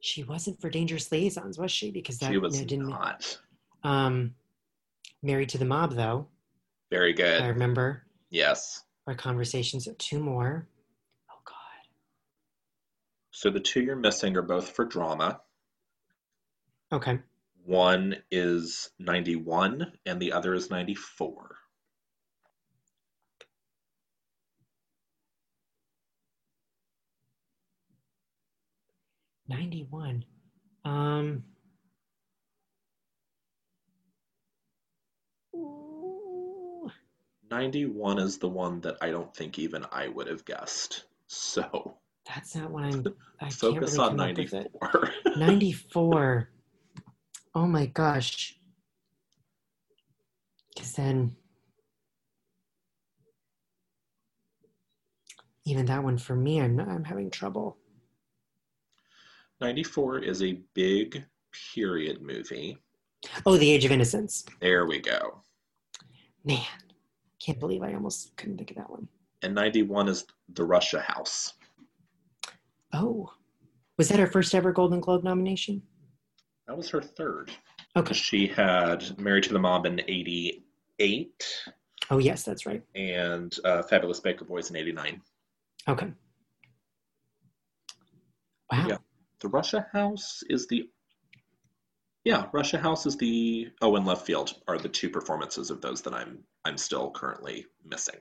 She 0.00 0.22
wasn't 0.22 0.60
for 0.60 0.70
Dangerous 0.70 1.10
Liaisons, 1.10 1.58
was 1.58 1.72
she? 1.72 1.90
Because 1.90 2.18
that 2.18 2.30
She 2.30 2.38
was 2.38 2.58
no, 2.60 2.64
didn't. 2.66 2.88
not. 2.88 3.38
Um, 3.82 4.34
Married 5.22 5.48
to 5.50 5.58
the 5.58 5.64
Mob, 5.64 5.94
though. 5.94 6.28
Very 6.90 7.12
good. 7.12 7.42
I 7.42 7.48
remember 7.48 8.04
Yes. 8.30 8.84
our 9.06 9.14
conversations. 9.14 9.88
Two 9.98 10.20
more. 10.20 10.68
So 13.38 13.50
the 13.50 13.60
two 13.60 13.80
you're 13.80 13.94
missing 13.94 14.36
are 14.36 14.42
both 14.42 14.70
for 14.70 14.84
drama. 14.84 15.40
Okay. 16.90 17.20
One 17.64 18.16
is 18.32 18.90
91 18.98 19.92
and 20.04 20.18
the 20.20 20.32
other 20.32 20.54
is 20.54 20.72
94. 20.72 21.54
Ninety-one. 29.46 30.24
Um. 30.84 31.44
91 37.48 38.18
is 38.18 38.38
the 38.38 38.48
one 38.48 38.80
that 38.80 38.96
I 39.00 39.12
don't 39.12 39.32
think 39.32 39.60
even 39.60 39.86
I 39.92 40.08
would 40.08 40.26
have 40.26 40.44
guessed. 40.44 41.04
So 41.28 41.98
That's 42.28 42.54
not 42.54 42.70
what 42.70 42.84
I'm. 42.84 43.06
I 43.40 43.44
can't 43.44 43.54
focus 43.54 43.92
really 43.92 44.04
on 44.04 44.16
come 44.18 44.30
up 44.30 44.36
with 44.36 44.54
it. 44.54 44.70
94. 44.82 45.12
94. 45.36 46.50
Oh 47.54 47.66
my 47.66 47.86
gosh. 47.86 48.54
Because 50.74 50.92
then, 50.92 51.34
even 55.64 55.86
that 55.86 56.04
one 56.04 56.18
for 56.18 56.36
me, 56.36 56.60
I'm 56.60 56.78
I'm 56.78 57.04
having 57.04 57.30
trouble. 57.30 57.78
94 59.60 60.20
is 60.20 60.42
a 60.42 60.60
big 60.74 61.24
period 61.74 62.22
movie. 62.22 62.78
Oh, 63.44 63.56
The 63.56 63.70
Age 63.70 63.84
of 63.84 63.90
Innocence. 63.90 64.44
There 64.60 64.86
we 64.86 65.00
go. 65.00 65.42
Man, 66.44 66.62
can't 67.44 67.58
believe 67.58 67.82
I 67.82 67.94
almost 67.94 68.36
couldn't 68.36 68.58
think 68.58 68.70
of 68.70 68.76
that 68.76 68.88
one. 68.88 69.08
And 69.42 69.54
91 69.54 70.08
is 70.08 70.26
The 70.54 70.64
Russia 70.64 71.00
House. 71.00 71.54
Oh, 72.92 73.30
was 73.96 74.08
that 74.08 74.18
her 74.18 74.26
first 74.26 74.54
ever 74.54 74.72
Golden 74.72 75.00
Globe 75.00 75.24
nomination? 75.24 75.82
That 76.66 76.76
was 76.76 76.88
her 76.90 77.02
third. 77.02 77.50
Okay. 77.96 78.14
She 78.14 78.46
had 78.46 79.18
Married 79.18 79.44
to 79.44 79.52
the 79.52 79.58
Mob 79.58 79.86
in 79.86 80.00
88 80.06 81.44
Oh 82.10 82.18
yes, 82.18 82.42
that's 82.42 82.64
right. 82.66 82.82
and 82.94 83.54
uh, 83.64 83.82
Fabulous 83.82 84.20
Baker 84.20 84.44
Boys 84.44 84.70
in 84.70 84.76
89. 84.76 85.20
Okay. 85.88 86.12
Wow. 88.72 88.86
Yeah. 88.88 88.96
The 89.40 89.48
Russia 89.48 89.86
House 89.92 90.42
is 90.48 90.66
the. 90.66 90.88
Yeah, 92.24 92.46
Russia 92.52 92.78
House 92.78 93.06
is 93.06 93.16
the. 93.16 93.68
Oh, 93.80 93.96
and 93.96 94.06
Love 94.06 94.22
Field 94.22 94.54
are 94.68 94.78
the 94.78 94.88
two 94.88 95.08
performances 95.10 95.70
of 95.70 95.80
those 95.80 96.02
that 96.02 96.14
I'm 96.14 96.38
I'm 96.64 96.76
still 96.76 97.10
currently 97.10 97.66
missing. 97.84 98.20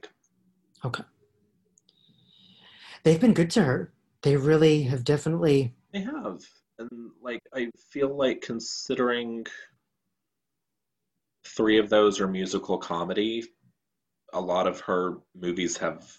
Okay. 0.86 1.04
They've 3.04 3.20
been 3.20 3.34
good 3.34 3.50
to 3.52 3.64
her. 3.64 3.94
They 4.22 4.36
really 4.38 4.84
have 4.84 5.04
definitely. 5.04 5.74
They 5.92 6.02
have, 6.02 6.42
and 6.78 7.12
like 7.22 7.42
I 7.54 7.72
feel 7.90 8.16
like 8.16 8.42
considering 8.42 9.46
three 11.46 11.80
of 11.80 11.90
those 11.90 12.20
are 12.20 12.28
musical 12.28 12.78
comedy, 12.78 13.44
a 14.34 14.42
lot 14.42 14.68
of 14.68 14.80
her 14.82 15.18
movies 15.36 15.78
have 15.78 16.18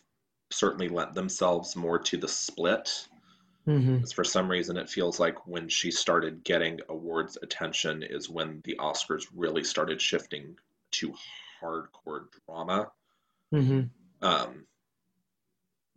certainly 0.50 0.88
lent 0.88 1.14
themselves 1.14 1.76
more 1.76 1.98
to 1.98 2.16
the 2.16 2.28
split. 2.28 3.08
hmm 3.64 3.98
for 4.14 4.24
some 4.24 4.50
reason, 4.50 4.76
it 4.76 4.88
feels 4.90 5.20
like 5.20 5.46
when 5.46 5.68
she 5.68 5.90
started 5.90 6.44
getting 6.44 6.80
awards 6.88 7.38
attention 7.42 8.02
is 8.02 8.28
when 8.28 8.60
the 8.64 8.76
Oscars 8.80 9.26
really 9.34 9.64
started 9.64 10.00
shifting 10.00 10.56
to 10.92 11.14
hardcore 11.62 12.26
drama. 12.46 12.90
hmm 13.52 13.82
Um, 14.22 14.66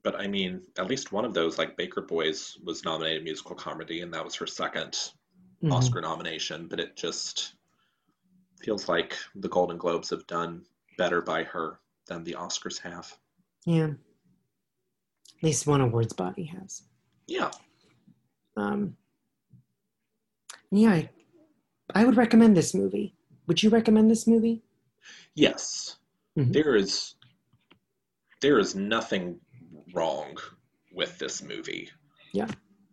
but 0.03 0.19
I 0.19 0.27
mean, 0.27 0.61
at 0.77 0.87
least 0.87 1.11
one 1.11 1.25
of 1.25 1.33
those, 1.33 1.57
like 1.57 1.77
Baker 1.77 2.01
Boys, 2.01 2.57
was 2.63 2.83
nominated 2.83 3.23
musical 3.23 3.55
comedy, 3.55 4.01
and 4.01 4.13
that 4.13 4.23
was 4.25 4.35
her 4.35 4.45
2nd 4.47 5.13
hmm 5.61 5.71
Oscar 5.71 6.01
nomination. 6.01 6.67
But 6.67 6.79
it 6.79 6.95
just 6.95 7.53
feels 8.61 8.87
like 8.87 9.17
the 9.35 9.49
Golden 9.49 9.77
Globes 9.77 10.09
have 10.09 10.25
done 10.27 10.65
better 10.97 11.21
by 11.21 11.43
her 11.43 11.79
than 12.07 12.23
the 12.23 12.33
Oscars 12.33 12.79
have. 12.79 13.17
Yeah. 13.65 13.91
At 15.37 15.43
least 15.43 15.67
one 15.67 15.81
awards 15.81 16.13
body 16.13 16.45
has. 16.45 16.83
Yeah, 17.27 17.51
Um, 18.57 18.95
yeah, 20.71 20.91
I, 20.91 21.09
I 21.95 22.05
would 22.05 22.17
recommend 22.17 22.55
this 22.55 22.73
movie. 22.73 23.15
Would 23.47 23.63
you 23.63 23.69
recommend 23.69 24.09
this 24.09 24.27
movie? 24.27 24.63
yes, 25.35 25.97
Mhm. 26.37 26.53
there 26.53 26.75
is 26.75 27.15
there 28.41 28.59
is 28.59 28.75
nothing 28.75 29.39
wrong 29.93 30.37
with 30.93 31.17
this 31.17 31.41
movie. 31.41 31.89
Yeah. 32.33 32.47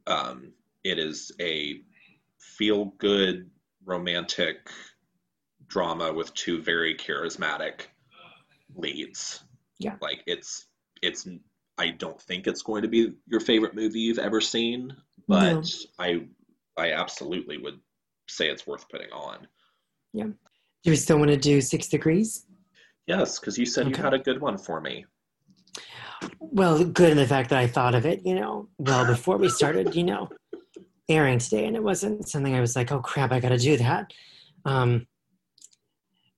Um, 0.07 0.53
it 0.85 0.99
is 0.99 1.33
a 1.41 1.81
feel 2.39 2.87
good 2.99 3.51
romantic 3.85 4.71
drama 5.69 6.13
with 6.13 6.33
two 6.35 6.63
very 6.63 6.95
charismatic 6.95 7.83
leads. 8.75 9.45
Yeah. 9.79 9.97
Like 10.01 10.23
it's 10.27 10.67
it's 11.03 11.29
I 11.79 11.91
don't 11.91 12.21
think 12.21 12.47
it's 12.47 12.63
going 12.63 12.83
to 12.83 12.89
be 12.89 13.13
your 13.27 13.41
favorite 13.41 13.75
movie 13.75 14.01
you've 14.01 14.19
ever 14.19 14.41
seen, 14.41 14.97
but 15.27 15.53
No. 15.55 15.63
I 15.99 16.27
I 16.77 16.93
absolutely 16.93 17.59
would 17.59 17.79
say 18.29 18.49
it's 18.49 18.67
worth 18.67 18.89
putting 18.89 19.11
on. 19.13 19.47
Yeah. 20.13 20.27
Do 20.85 20.91
we 20.91 20.97
still 20.97 21.19
want 21.19 21.31
to 21.31 21.37
do 21.37 21.61
Six 21.61 21.89
Degrees? 21.89 22.47
Yes, 23.07 23.39
because 23.39 23.59
you 23.59 23.67
said 23.67 23.87
Okay. 23.87 23.97
you 23.97 24.03
had 24.03 24.15
a 24.15 24.19
good 24.19 24.41
one 24.41 24.59
for 24.59 24.81
me. 24.81 25.05
Well, 26.41 26.85
good 26.85 27.11
in 27.11 27.17
the 27.17 27.27
fact 27.27 27.51
that 27.51 27.59
I 27.59 27.67
thought 27.67 27.95
of 27.95 28.07
it, 28.07 28.25
you 28.25 28.35
know, 28.35 28.69
well 28.79 29.07
before 29.07 29.37
we 29.37 29.49
started, 29.49 29.95
you 29.95 30.05
know, 30.05 30.29
airing 31.09 31.39
today, 31.39 31.67
and 31.67 31.77
it 31.77 31.83
wasn't 31.83 32.29
something 32.29 32.55
I 32.55 32.61
was 32.61 32.77
like, 32.77 32.93
oh 32.93 33.01
crap, 33.01 33.33
I 33.33 33.41
got 33.41 33.51
to 33.51 33.59
do 33.59 33.77
that. 33.77 34.13
Um, 34.65 35.07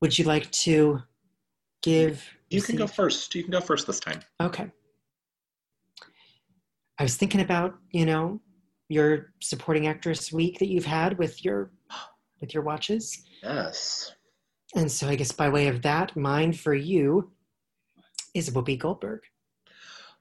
would 0.00 0.18
you 0.18 0.24
like 0.24 0.50
to 0.50 1.02
give? 1.82 2.24
You 2.48 2.62
can 2.62 2.76
go 2.76 2.86
first. 2.86 3.34
You 3.34 3.42
can 3.42 3.52
go 3.52 3.60
first 3.60 3.86
this 3.86 4.00
time. 4.00 4.20
Okay. 4.40 4.70
I 6.98 7.02
was 7.02 7.16
thinking 7.16 7.40
about, 7.40 7.76
you 7.92 8.04
know, 8.04 8.40
your 8.88 9.32
supporting 9.40 9.86
actress 9.86 10.32
week 10.32 10.58
that 10.58 10.68
you've 10.68 10.84
had 10.84 11.16
with 11.16 11.44
your 11.44 11.70
with 12.40 12.52
your 12.52 12.62
watches. 12.62 13.22
Yes. 13.42 14.12
And 14.74 14.90
so 14.90 15.08
I 15.08 15.16
guess 15.16 15.32
by 15.32 15.48
way 15.48 15.68
of 15.68 15.82
that, 15.82 16.16
mine 16.16 16.52
for 16.52 16.74
you 16.74 17.32
is 18.34 18.50
Whoopi 18.50 18.78
Goldberg. 18.78 19.20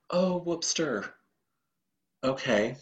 Oh, 0.10 0.44
whoopster. 0.46 1.12
Okay. 2.24 2.76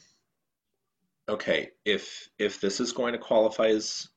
Okay. 1.29 1.69
If 1.85 2.29
if 2.37 2.61
this 2.61 2.79
is 2.79 2.93
going 2.93 3.13
to 3.13 3.19
qualify 3.19 3.67
as 3.67 4.07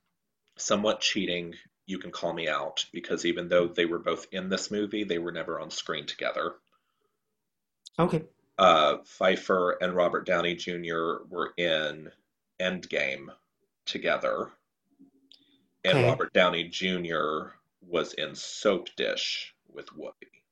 somewhat 0.57 1.01
cheating, 1.01 1.55
you 1.87 1.99
can 1.99 2.13
call 2.13 2.33
me 2.33 2.49
out 2.49 2.85
because 2.93 3.25
even 3.25 3.49
though 3.49 3.67
they 3.67 3.85
were 3.85 3.99
both 3.99 4.27
in 4.33 4.49
this 4.49 4.71
movie, 4.71 5.05
they 5.05 5.19
were 5.19 5.33
never 5.33 5.59
on 5.61 5.71
screen 5.71 6.07
together. 6.07 6.55
Okay. 7.99 8.25
Uh, 8.59 8.99
Pfeiffer 9.05 9.73
and 9.81 9.95
Robert 9.95 10.27
Downey 10.27 10.55
Jr. 10.55 11.25
were 11.29 11.53
in 11.57 12.11
Endgame 12.61 13.29
together, 13.87 14.53
and 15.85 15.99
Okay. 15.99 16.09
Robert 16.09 16.33
Downey 16.33 16.65
Jr. 16.65 17.49
was 17.81 18.13
in 18.13 18.31
Soapdish 18.31 19.47
with 19.69 19.87
Whoopi. 19.89 20.43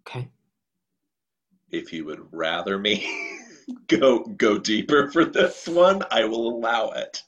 Okay. 0.00 0.28
If 1.72 1.92
you 1.92 2.04
would 2.04 2.26
rather 2.30 2.78
me 2.78 3.08
go 3.88 4.20
go 4.20 4.58
deeper 4.58 5.10
for 5.10 5.24
this 5.24 5.66
one, 5.66 6.02
I 6.10 6.24
will 6.26 6.48
allow 6.56 6.90
it. 6.90 7.22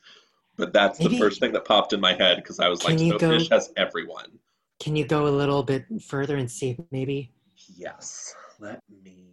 But 0.56 0.72
that's 0.72 1.00
Maybe- 1.00 1.14
the 1.14 1.18
first 1.18 1.40
thing 1.40 1.52
that 1.52 1.64
popped 1.64 1.92
in 1.92 2.00
my 2.00 2.12
head 2.12 2.36
because 2.36 2.60
I 2.60 2.68
was 2.68 2.80
Can 2.80 2.96
like, 2.98 3.20
Soapdish 3.20 3.48
go- 3.50 3.56
has 3.56 3.72
everyone. 3.76 4.38
Can 4.80 4.96
you 4.96 5.06
go 5.06 5.26
a 5.26 5.30
little 5.30 5.62
bit 5.62 5.86
further 6.02 6.36
and 6.36 6.50
see 6.50 6.70
if 6.70 6.78
maybe 6.90 7.32
Yes. 7.76 8.34
Let 8.60 8.80
me. 9.02 9.32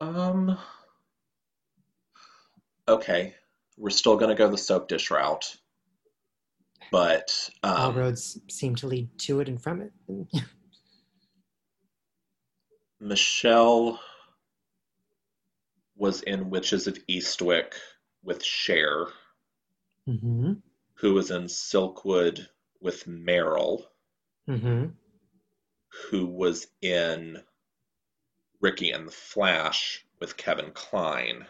Um. 0.00 0.56
Okay, 2.88 3.34
we're 3.76 3.90
still 3.90 4.16
gonna 4.16 4.34
go 4.36 4.48
the 4.48 4.56
Soapdish 4.56 5.10
route, 5.10 5.56
but 6.92 7.50
all 7.64 7.88
um, 7.90 7.96
roads 7.96 8.38
seem 8.48 8.76
to 8.76 8.86
lead 8.86 9.08
to 9.18 9.40
it 9.40 9.48
and 9.48 9.60
from 9.60 9.82
it? 9.82 9.92
Michelle 13.00 14.00
was 15.96 16.22
in 16.22 16.50
Witches 16.50 16.86
of 16.86 16.98
Eastwick 17.08 17.72
with 18.22 18.42
Cher. 18.44 19.06
hmm 20.06 20.52
who 21.00 21.12
was 21.12 21.30
in 21.30 21.42
Silkwood 21.44 22.46
with 22.80 23.04
Meryl, 23.04 23.82
Mm-hmm. 24.48 24.86
who 26.10 26.26
was 26.26 26.68
in 26.80 27.42
Ricki 28.62 28.92
and 28.92 29.06
the 29.06 29.12
Flash 29.12 30.06
with 30.20 30.38
Kevin 30.38 30.70
Kline, 30.72 31.46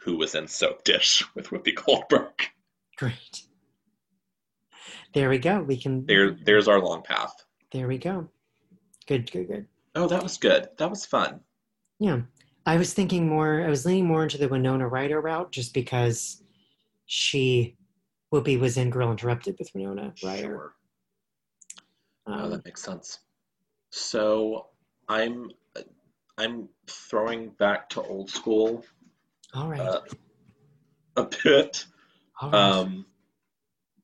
who 0.00 0.18
was 0.18 0.34
in 0.34 0.44
Soapdish 0.44 1.24
with 1.34 1.48
Whoopi 1.48 1.74
Goldberg. 1.74 2.34
Great. 2.98 3.44
There 5.14 5.30
we 5.30 5.38
go. 5.38 5.62
We 5.62 5.78
can. 5.78 6.04
There, 6.04 6.32
there's 6.32 6.68
our 6.68 6.80
long 6.80 7.02
path. 7.02 7.32
There 7.72 7.88
we 7.88 7.96
go. 7.96 8.28
Good, 9.06 9.30
good, 9.32 9.48
good. 9.48 9.66
Oh, 9.94 10.08
that 10.08 10.22
was 10.22 10.36
good. 10.36 10.68
That 10.76 10.90
was 10.90 11.06
fun. 11.06 11.40
Yeah. 11.98 12.20
I 12.68 12.76
was 12.76 12.92
thinking 12.92 13.26
more, 13.26 13.62
I 13.62 13.70
was 13.70 13.86
leaning 13.86 14.04
more 14.04 14.24
into 14.24 14.36
the 14.36 14.46
Winona 14.46 14.86
Ryder 14.86 15.22
route 15.22 15.50
just 15.52 15.72
because 15.72 16.42
she, 17.06 17.78
Whoopi 18.30 18.60
was 18.60 18.76
in 18.76 18.90
Girl 18.90 19.10
Interrupted 19.10 19.56
with 19.58 19.70
Winona 19.74 20.12
Ryder. 20.22 20.42
Sure. 20.42 20.74
Oh, 22.26 22.32
Um, 22.34 22.50
that 22.50 22.66
makes 22.66 22.82
sense. 22.82 23.20
So 23.90 24.66
I'm 25.08 25.50
I'm 26.36 26.68
throwing 26.86 27.48
back 27.58 27.88
to 27.88 28.02
old 28.02 28.28
school 28.28 28.84
all 29.54 29.68
right. 29.70 29.80
uh, 29.80 30.02
a 31.16 31.24
bit, 31.42 31.86
all 32.38 32.50
right. 32.50 32.60
um, 32.60 33.06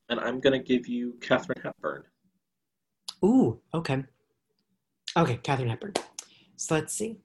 and 0.09 0.19
I'm 0.19 0.41
gonna 0.41 0.59
give 0.63 0.89
you 0.89 1.19
Katharine 1.21 1.61
Hepburn. 1.63 2.05
Ooh, 3.23 3.61
okay. 3.75 4.05
Okay, 5.19 5.37
Katharine 5.43 5.69
Hepburn. 5.69 5.93
So 6.57 6.77
let's 6.77 6.95
see. 6.95 7.19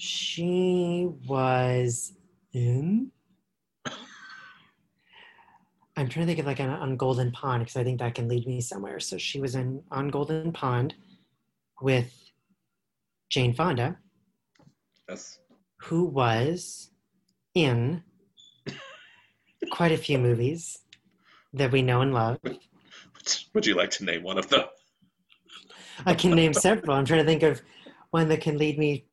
She 0.00 1.06
was 1.26 2.14
in. 2.54 3.12
I'm 5.94 6.08
trying 6.08 6.24
to 6.24 6.26
think 6.26 6.38
of 6.38 6.46
like 6.46 6.58
an, 6.58 6.70
on 6.70 6.96
Golden 6.96 7.30
Pond 7.32 7.64
because 7.64 7.76
I 7.76 7.84
think 7.84 7.98
that 7.98 8.14
can 8.14 8.26
lead 8.26 8.46
me 8.46 8.62
somewhere. 8.62 8.98
So 8.98 9.18
she 9.18 9.42
was 9.42 9.56
in 9.56 9.82
on 9.90 10.08
Golden 10.08 10.52
Pond 10.52 10.94
with 11.82 12.10
Jane 13.28 13.52
Fonda, 13.52 13.98
Yes. 15.06 15.38
who 15.82 16.06
was 16.06 16.92
in 17.54 18.02
quite 19.70 19.92
a 19.92 19.98
few 19.98 20.16
movies 20.16 20.78
that 21.52 21.72
we 21.72 21.82
know 21.82 22.00
and 22.00 22.14
love. 22.14 22.38
Would, 22.42 22.58
would 23.52 23.66
you 23.66 23.74
like 23.74 23.90
to 23.90 24.04
name 24.06 24.22
one 24.22 24.38
of 24.38 24.48
them? 24.48 24.64
I 26.06 26.14
can 26.14 26.30
name 26.30 26.54
several. 26.54 26.96
I'm 26.96 27.04
trying 27.04 27.20
to 27.20 27.26
think 27.26 27.42
of 27.42 27.60
one 28.12 28.28
that 28.28 28.40
can 28.40 28.56
lead 28.56 28.78
me 28.78 29.04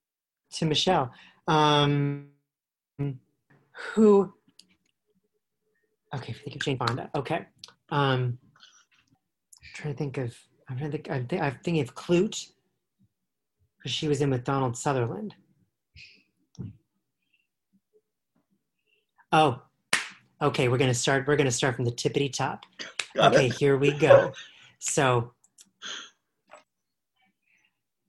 to 0.53 0.65
Michelle. 0.65 1.11
Um, 1.47 2.29
who? 3.93 4.33
Okay, 6.15 6.33
think 6.33 6.55
of 6.55 6.61
Jane 6.61 6.77
Fonda. 6.77 7.09
Okay. 7.15 7.45
Um, 7.89 8.39
I'm 8.41 9.73
trying 9.75 9.93
to 9.93 9.97
think 9.97 10.17
of. 10.17 10.35
I'm 10.69 10.77
trying 10.77 10.91
to 10.91 10.97
think. 10.97 11.11
I'm, 11.11 11.27
th- 11.27 11.41
I'm 11.41 11.57
thinking 11.63 11.81
of 11.81 11.95
Klute, 11.95 12.47
because 13.77 13.91
she 13.91 14.07
was 14.07 14.21
in 14.21 14.29
with 14.29 14.43
Donald 14.43 14.77
Sutherland. 14.77 15.35
Oh, 19.31 19.61
okay. 20.41 20.69
We're 20.69 20.77
gonna 20.77 20.93
start. 20.93 21.27
We're 21.27 21.35
gonna 21.35 21.51
start 21.51 21.75
from 21.75 21.85
the 21.85 21.91
tippity 21.91 22.31
top. 22.31 22.65
Got 23.15 23.35
okay, 23.35 23.47
it. 23.47 23.53
here 23.53 23.77
we 23.77 23.91
go. 23.91 24.31
So, 24.79 25.33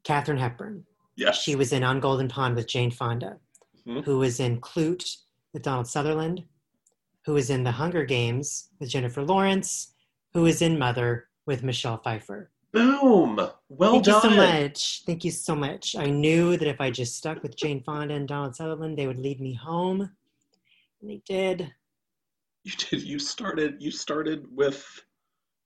Katharine 0.05 0.39
Hepburn. 0.39 0.85
Yes. 1.19 1.43
She 1.43 1.57
was 1.57 1.73
in 1.73 1.83
On 1.83 1.99
Golden 1.99 2.29
Pond 2.29 2.55
with 2.55 2.69
Jane 2.69 2.93
Fonda, 2.93 3.39
Mhm. 3.87 4.05
who 4.05 4.19
was 4.19 4.39
in 4.39 4.61
Klute 4.61 5.17
with 5.53 5.63
Donald 5.63 5.89
Sutherland, 5.89 6.45
who 7.25 7.33
was 7.35 7.51
in 7.51 7.65
The 7.65 7.73
Hunger 7.73 8.05
Games 8.05 8.71
with 8.79 8.89
Jennifer 8.91 9.25
Lawrence, 9.25 9.93
who 10.33 10.43
was 10.43 10.63
in 10.63 10.79
Mother 10.79 11.29
with 11.45 11.65
Michelle 11.65 11.99
Pfeiffer. 11.99 12.51
Boom. 12.71 13.37
Well 13.69 13.93
Thank 13.95 14.05
done. 14.05 14.15
you 14.15 14.31
so 14.31 14.37
much. 14.37 15.03
Thank 15.07 15.25
you 15.25 15.31
so 15.33 15.55
much. 15.57 15.97
I 15.97 16.07
knew 16.07 16.57
that 16.57 16.69
if 16.69 16.81
I 16.81 16.91
just 16.91 17.17
stuck 17.17 17.43
with 17.43 17.57
Jane 17.57 17.83
Fonda 17.83 18.15
and 18.15 18.29
Donald 18.29 18.55
Sutherland, 18.55 18.97
they 18.97 19.07
would 19.09 19.19
lead 19.19 19.41
me 19.41 19.55
home. 19.55 20.03
And 21.01 21.11
they 21.11 21.21
did. 21.27 21.75
You 22.63 22.73
did. 22.73 23.03
You 23.03 23.19
started. 23.19 23.83
You 23.83 23.91
started 23.91 24.55
with 24.55 24.85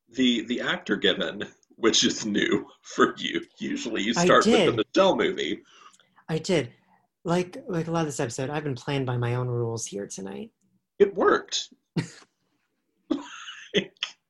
the 0.08 0.44
the 0.46 0.60
actor 0.60 0.96
given, 0.96 1.44
which 1.82 2.04
is 2.04 2.24
new 2.24 2.64
for 2.82 3.12
you. 3.18 3.42
Usually, 3.58 4.02
you 4.02 4.14
start 4.14 4.46
with 4.46 4.66
the 4.66 4.84
Michelle 4.84 5.16
movie. 5.16 5.62
I 6.28 6.38
did. 6.38 6.70
Like 7.24 7.56
like 7.68 7.88
a 7.88 7.90
lot 7.90 8.02
of 8.02 8.06
this 8.06 8.20
episode, 8.20 8.50
I've 8.50 8.62
been 8.62 8.76
playing 8.76 9.04
by 9.04 9.16
my 9.16 9.34
own 9.34 9.48
rules 9.48 9.84
here 9.84 10.06
tonight. 10.06 10.52
It 11.00 11.12
worked. 11.16 11.72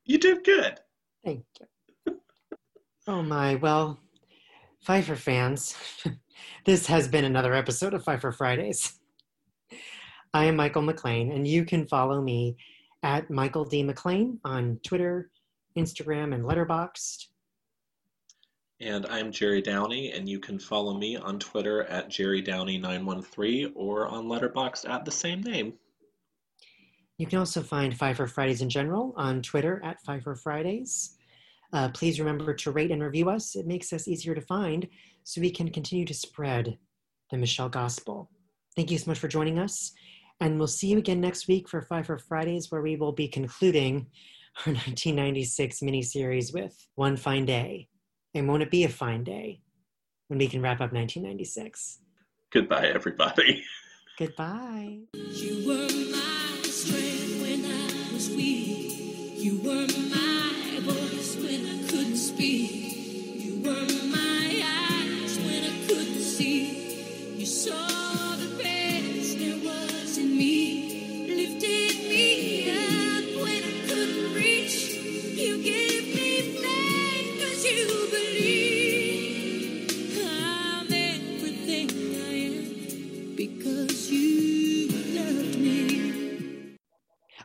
you 0.04 0.18
did 0.18 0.44
good. 0.44 0.80
Thank 1.24 1.44
you. 1.60 2.16
Oh 3.06 3.22
my, 3.22 3.56
well, 3.56 4.00
Pfeiffer 4.80 5.16
fans, 5.16 5.76
this 6.64 6.86
has 6.86 7.06
been 7.06 7.24
another 7.26 7.52
episode 7.52 7.92
of 7.92 8.02
Pfeiffer 8.02 8.32
Fridays. 8.32 8.98
I 10.32 10.46
am 10.46 10.56
Michael 10.56 10.82
McLean, 10.82 11.32
and 11.32 11.46
you 11.46 11.66
can 11.66 11.86
follow 11.86 12.22
me 12.22 12.56
at 13.02 13.30
Michael 13.30 13.64
D. 13.64 13.82
McLean 13.82 14.38
on 14.44 14.80
Twitter, 14.82 15.30
Instagram, 15.76 16.34
and 16.34 16.44
Letterboxd. 16.44 17.26
And 18.82 19.06
I'm 19.06 19.30
Jerry 19.30 19.62
Downey, 19.62 20.10
and 20.10 20.28
you 20.28 20.40
can 20.40 20.58
follow 20.58 20.98
me 20.98 21.16
on 21.16 21.38
Twitter 21.38 21.84
at 21.84 22.08
JerryDowney913 22.08 23.70
or 23.76 24.08
on 24.08 24.24
Letterboxd 24.24 24.88
at 24.90 25.04
the 25.04 25.10
same 25.10 25.40
name. 25.40 25.74
You 27.16 27.26
can 27.26 27.38
also 27.38 27.62
find 27.62 27.96
Pfeiffer 27.96 28.26
Fridays 28.26 28.60
in 28.60 28.68
general 28.68 29.14
on 29.16 29.40
Twitter 29.40 29.80
at 29.84 30.00
Pfeiffer 30.00 30.34
Fridays. 30.34 31.14
Uh, 31.72 31.90
please 31.90 32.18
remember 32.18 32.52
to 32.54 32.72
rate 32.72 32.90
and 32.90 33.00
review 33.00 33.30
us. 33.30 33.54
It 33.54 33.68
makes 33.68 33.92
us 33.92 34.08
easier 34.08 34.34
to 34.34 34.40
find 34.40 34.88
so 35.22 35.40
we 35.40 35.52
can 35.52 35.70
continue 35.70 36.04
to 36.04 36.14
spread 36.14 36.76
the 37.30 37.36
Michelle 37.38 37.68
Gospel. 37.68 38.30
Thank 38.74 38.90
you 38.90 38.98
so 38.98 39.12
much 39.12 39.20
for 39.20 39.28
joining 39.28 39.60
us. 39.60 39.92
And 40.40 40.58
we'll 40.58 40.66
see 40.66 40.88
you 40.88 40.98
again 40.98 41.20
next 41.20 41.46
week 41.46 41.68
for 41.68 41.82
Pfeiffer 41.82 42.18
Fridays, 42.18 42.72
where 42.72 42.82
we 42.82 42.96
will 42.96 43.12
be 43.12 43.28
concluding 43.28 44.08
our 44.66 44.72
1996 44.72 45.78
miniseries 45.80 46.52
with 46.52 46.74
One 46.96 47.16
Fine 47.16 47.46
Day. 47.46 47.88
And 48.34 48.48
won't 48.48 48.62
it 48.62 48.70
be 48.70 48.84
a 48.84 48.88
fine 48.88 49.24
day 49.24 49.60
when 50.28 50.38
we 50.38 50.48
can 50.48 50.62
wrap 50.62 50.80
up 50.80 50.92
1996? 50.92 51.98
Goodbye, 52.50 52.88
everybody. 52.88 53.64
Goodbye. 54.18 55.00
You 55.14 55.66
were 55.66 55.88
my 56.12 56.62
strength 56.62 57.42
when 57.42 57.64
I 57.64 58.12
was 58.12 58.30
weak. 58.30 59.36
You 59.36 59.58
were 59.58 59.86
my 60.10 60.80
voice 60.80 61.36
when 61.36 61.66
I 61.66 61.88
couldn't 61.88 62.16
speak. 62.16 62.94
You 63.44 63.62
were 63.62 63.86
my 64.10 64.62
eyes 64.64 65.38
when 65.38 65.64
I 65.64 65.86
couldn't 65.86 66.20
see. 66.20 67.34
You 67.36 67.46
saw 67.46 68.01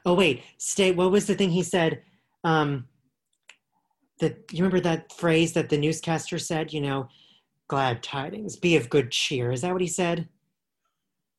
Oh 0.08 0.14
wait, 0.14 0.42
stay. 0.58 0.94
What 0.94 1.12
was 1.12 1.28
the 1.28 1.36
thing 1.36 1.50
he 1.50 1.64
said? 1.64 2.02
Um, 2.46 2.88
that 4.22 4.38
you 4.54 4.60
remember 4.64 4.80
that 4.80 5.12
phrase 5.12 5.52
that 5.52 5.68
the 5.68 5.78
newscaster 5.78 6.40
said? 6.40 6.72
You 6.72 6.80
know, 6.80 7.10
glad 7.68 8.02
tidings, 8.02 8.56
be 8.56 8.78
of 8.78 8.90
good 8.90 9.12
cheer. 9.12 9.52
Is 9.52 9.64
that 9.64 9.74
what 9.74 9.82
he 9.82 9.88
said? 9.88 10.30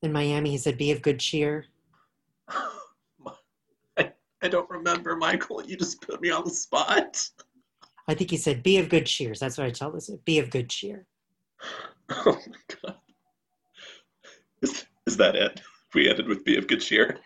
In 0.03 0.13
Miami, 0.13 0.51
he 0.51 0.59
said, 0.59 0.77
"Be 0.77 0.91
of 0.93 1.01
good 1.01 1.19
cheer." 1.19 1.65
I, 3.97 4.13
I 4.43 4.49
don't 4.49 4.69
remember, 4.69 5.17
Michael. 5.17 5.65
You 5.65 5.75
just 5.79 6.03
put 6.03 6.21
me 6.21 6.31
on 6.31 6.45
the 6.45 6.51
spot. 6.51 7.27
I 8.07 8.13
think 8.13 8.31
he 8.31 8.37
said, 8.37 8.63
"Be 8.63 8.77
of 8.77 8.91
good 8.91 9.07
cheers." 9.07 9.41
That's 9.41 9.57
what 9.57 9.67
I 9.67 9.71
tell 9.71 9.91
this. 9.91 10.11
Be 10.27 10.41
of 10.41 10.51
good 10.51 10.69
cheer. 10.69 11.07
Oh 12.11 12.39
my 12.47 12.77
god. 12.83 12.97
Is, 14.63 14.87
is 15.07 15.17
that 15.19 15.37
it? 15.37 15.61
We 15.95 16.09
ended 16.09 16.27
with 16.27 16.43
Be 16.43 16.57
of 16.57 16.67
Good 16.67 16.81
Cheer. 16.81 17.19